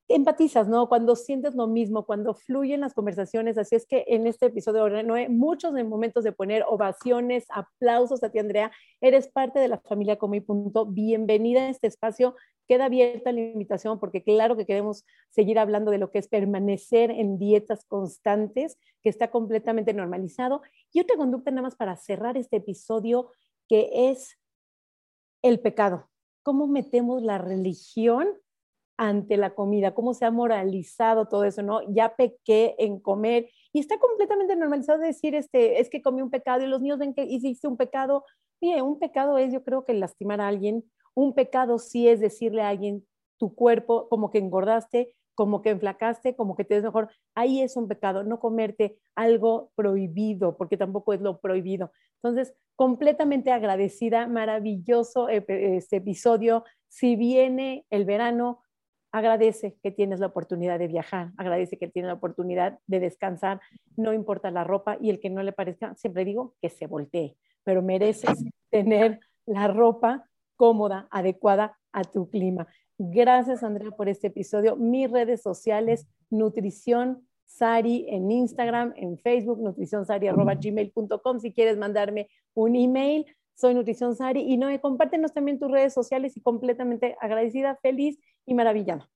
empatizas, 0.08 0.68
¿no? 0.68 0.88
Cuando 0.88 1.16
sientes 1.16 1.54
lo 1.54 1.66
mismo, 1.66 2.04
cuando 2.04 2.34
fluyen 2.34 2.80
las 2.80 2.94
conversaciones. 2.94 3.58
Así 3.58 3.76
es 3.76 3.86
que 3.86 4.04
en 4.08 4.26
este 4.26 4.46
episodio, 4.46 5.02
no 5.02 5.14
hay 5.14 5.28
muchos 5.28 5.72
momentos 5.72 6.24
de 6.24 6.32
poner 6.32 6.64
ovaciones, 6.68 7.46
aplausos 7.48 8.22
a 8.22 8.30
ti, 8.30 8.38
Andrea. 8.38 8.70
Eres 9.00 9.28
parte 9.28 9.58
de 9.58 9.68
la 9.68 9.78
familia 9.78 10.18
Come 10.18 10.42
Punto. 10.42 10.86
Bienvenida 10.86 11.62
a 11.62 11.68
este 11.70 11.86
espacio. 11.86 12.34
Queda 12.68 12.86
abierta 12.86 13.32
la 13.32 13.40
invitación 13.40 13.98
porque 13.98 14.22
claro 14.22 14.56
que 14.56 14.66
queremos 14.66 15.04
seguir 15.30 15.58
hablando 15.58 15.90
de 15.90 15.98
lo 15.98 16.10
que 16.10 16.18
es 16.18 16.28
permanecer 16.28 17.10
en 17.10 17.38
dietas 17.38 17.84
constantes, 17.84 18.78
que 19.02 19.08
está 19.08 19.30
completamente 19.30 19.94
normalizado. 19.94 20.62
Y 20.92 21.00
otra 21.00 21.16
conducta 21.16 21.50
nada 21.50 21.62
más 21.62 21.76
para 21.76 21.96
cerrar 21.96 22.36
este 22.36 22.56
episodio, 22.56 23.30
que 23.68 24.10
es 24.10 24.38
el 25.42 25.60
pecado. 25.60 26.08
¿Cómo 26.42 26.66
metemos 26.66 27.22
la 27.22 27.38
religión 27.38 28.28
ante 29.02 29.36
la 29.36 29.52
comida, 29.52 29.94
cómo 29.94 30.14
se 30.14 30.24
ha 30.24 30.30
moralizado 30.30 31.26
todo 31.26 31.42
eso, 31.42 31.60
¿no? 31.60 31.80
Ya 31.92 32.14
pequé 32.14 32.76
en 32.78 33.00
comer 33.00 33.48
y 33.72 33.80
está 33.80 33.98
completamente 33.98 34.54
normalizado 34.54 35.00
decir, 35.00 35.34
este, 35.34 35.80
es 35.80 35.90
que 35.90 36.00
comí 36.00 36.22
un 36.22 36.30
pecado 36.30 36.62
y 36.62 36.68
los 36.68 36.80
niños 36.80 37.00
ven 37.00 37.12
que 37.12 37.24
hiciste 37.24 37.66
un 37.66 37.76
pecado. 37.76 38.24
Mire, 38.60 38.80
un 38.80 39.00
pecado 39.00 39.38
es, 39.38 39.52
yo 39.52 39.64
creo 39.64 39.84
que 39.84 39.92
lastimar 39.92 40.40
a 40.40 40.46
alguien, 40.46 40.84
un 41.14 41.34
pecado 41.34 41.80
sí 41.80 42.06
es 42.06 42.20
decirle 42.20 42.62
a 42.62 42.68
alguien, 42.68 43.04
tu 43.38 43.56
cuerpo, 43.56 44.08
como 44.08 44.30
que 44.30 44.38
engordaste, 44.38 45.16
como 45.34 45.62
que 45.62 45.70
enflacaste, 45.70 46.36
como 46.36 46.54
que 46.54 46.62
te 46.62 46.76
ves 46.76 46.84
mejor. 46.84 47.10
Ahí 47.34 47.60
es 47.60 47.76
un 47.76 47.88
pecado, 47.88 48.22
no 48.22 48.38
comerte 48.38 49.00
algo 49.16 49.72
prohibido, 49.74 50.56
porque 50.56 50.76
tampoco 50.76 51.12
es 51.12 51.20
lo 51.20 51.40
prohibido. 51.40 51.90
Entonces, 52.22 52.54
completamente 52.76 53.50
agradecida, 53.50 54.28
maravilloso 54.28 55.28
este 55.28 55.96
episodio. 55.96 56.62
Si 56.86 57.16
viene 57.16 57.84
el 57.90 58.04
verano, 58.04 58.60
agradece 59.12 59.76
que 59.82 59.90
tienes 59.90 60.18
la 60.20 60.26
oportunidad 60.26 60.78
de 60.78 60.88
viajar, 60.88 61.30
agradece 61.36 61.78
que 61.78 61.88
tienes 61.88 62.08
la 62.08 62.14
oportunidad 62.14 62.78
de 62.86 63.00
descansar, 63.00 63.60
no 63.96 64.12
importa 64.12 64.50
la 64.50 64.64
ropa 64.64 64.96
y 65.00 65.10
el 65.10 65.20
que 65.20 65.30
no 65.30 65.42
le 65.42 65.52
parezca, 65.52 65.94
siempre 65.94 66.24
digo 66.24 66.54
que 66.60 66.70
se 66.70 66.86
voltee, 66.86 67.36
pero 67.62 67.82
mereces 67.82 68.44
tener 68.70 69.20
la 69.46 69.68
ropa 69.68 70.28
cómoda, 70.56 71.08
adecuada 71.10 71.78
a 71.92 72.02
tu 72.02 72.28
clima. 72.30 72.66
Gracias, 72.98 73.62
Andrea, 73.62 73.90
por 73.90 74.08
este 74.08 74.28
episodio. 74.28 74.76
Mis 74.76 75.10
redes 75.10 75.42
sociales, 75.42 76.06
Nutrición 76.30 77.26
Sari 77.44 78.06
en 78.08 78.30
Instagram, 78.30 78.94
en 78.96 79.18
Facebook, 79.18 79.60
nutricionsari.gmail.com. 79.60 81.40
Si 81.40 81.52
quieres 81.52 81.76
mandarme 81.76 82.28
un 82.54 82.76
email, 82.76 83.26
soy 83.54 83.74
Nutrición 83.74 84.16
Sari. 84.16 84.40
Y 84.40 84.56
no, 84.56 84.68
compártenos 84.80 85.32
también 85.32 85.58
tus 85.58 85.70
redes 85.70 85.94
sociales 85.94 86.36
y 86.36 86.40
completamente 86.40 87.16
agradecida, 87.20 87.78
feliz 87.82 88.18
y 88.46 88.54
maravillada. 88.54 89.08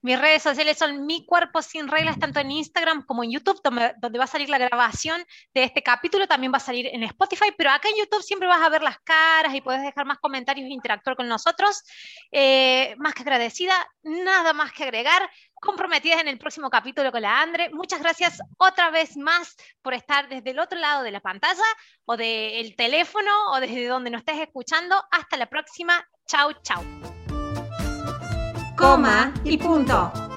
Mis 0.00 0.18
redes 0.18 0.42
sociales 0.42 0.78
son 0.78 1.06
Mi 1.06 1.26
Cuerpo 1.26 1.60
Sin 1.60 1.88
Reglas, 1.88 2.18
tanto 2.18 2.38
en 2.38 2.52
Instagram 2.52 3.04
como 3.04 3.24
en 3.24 3.32
YouTube, 3.32 3.60
donde, 3.64 4.18
va 4.18 4.24
a 4.24 4.28
salir 4.28 4.48
la 4.48 4.58
grabación 4.58 5.24
de 5.52 5.64
este 5.64 5.82
capítulo. 5.82 6.28
También 6.28 6.52
va 6.52 6.58
a 6.58 6.60
salir 6.60 6.86
en 6.86 7.02
Spotify, 7.02 7.52
pero 7.56 7.70
acá 7.70 7.88
en 7.88 7.96
YouTube 7.96 8.22
siempre 8.22 8.46
vas 8.46 8.62
a 8.62 8.68
ver 8.68 8.82
las 8.82 8.98
caras 9.00 9.54
y 9.54 9.60
puedes 9.60 9.82
dejar 9.82 10.06
más 10.06 10.18
comentarios 10.18 10.66
e 10.66 10.72
interactuar 10.72 11.16
con 11.16 11.26
nosotros. 11.26 11.82
Eh, 12.30 12.94
más 12.98 13.12
que 13.14 13.22
agradecida, 13.22 13.74
nada 14.02 14.52
más 14.52 14.72
que 14.72 14.84
agregar. 14.84 15.28
Comprometidas 15.60 16.20
en 16.20 16.28
el 16.28 16.38
próximo 16.38 16.70
capítulo 16.70 17.10
con 17.10 17.22
la 17.22 17.40
Andre. 17.40 17.70
Muchas 17.70 18.00
gracias 18.00 18.38
otra 18.56 18.90
vez 18.90 19.16
más 19.16 19.56
por 19.82 19.94
estar 19.94 20.28
desde 20.28 20.50
el 20.50 20.60
otro 20.60 20.78
lado 20.78 21.02
de 21.02 21.10
la 21.10 21.18
pantalla 21.18 21.64
o 22.04 22.16
del 22.16 22.76
teléfono 22.76 23.32
o 23.50 23.58
desde 23.58 23.88
donde 23.88 24.10
nos 24.10 24.20
estés 24.20 24.38
escuchando. 24.38 25.02
Hasta 25.10 25.36
la 25.36 25.46
próxima. 25.46 26.06
Chau, 26.28 26.52
chau 26.62 27.17
coma 28.78 29.32
y 29.42 29.58
punto. 29.58 30.27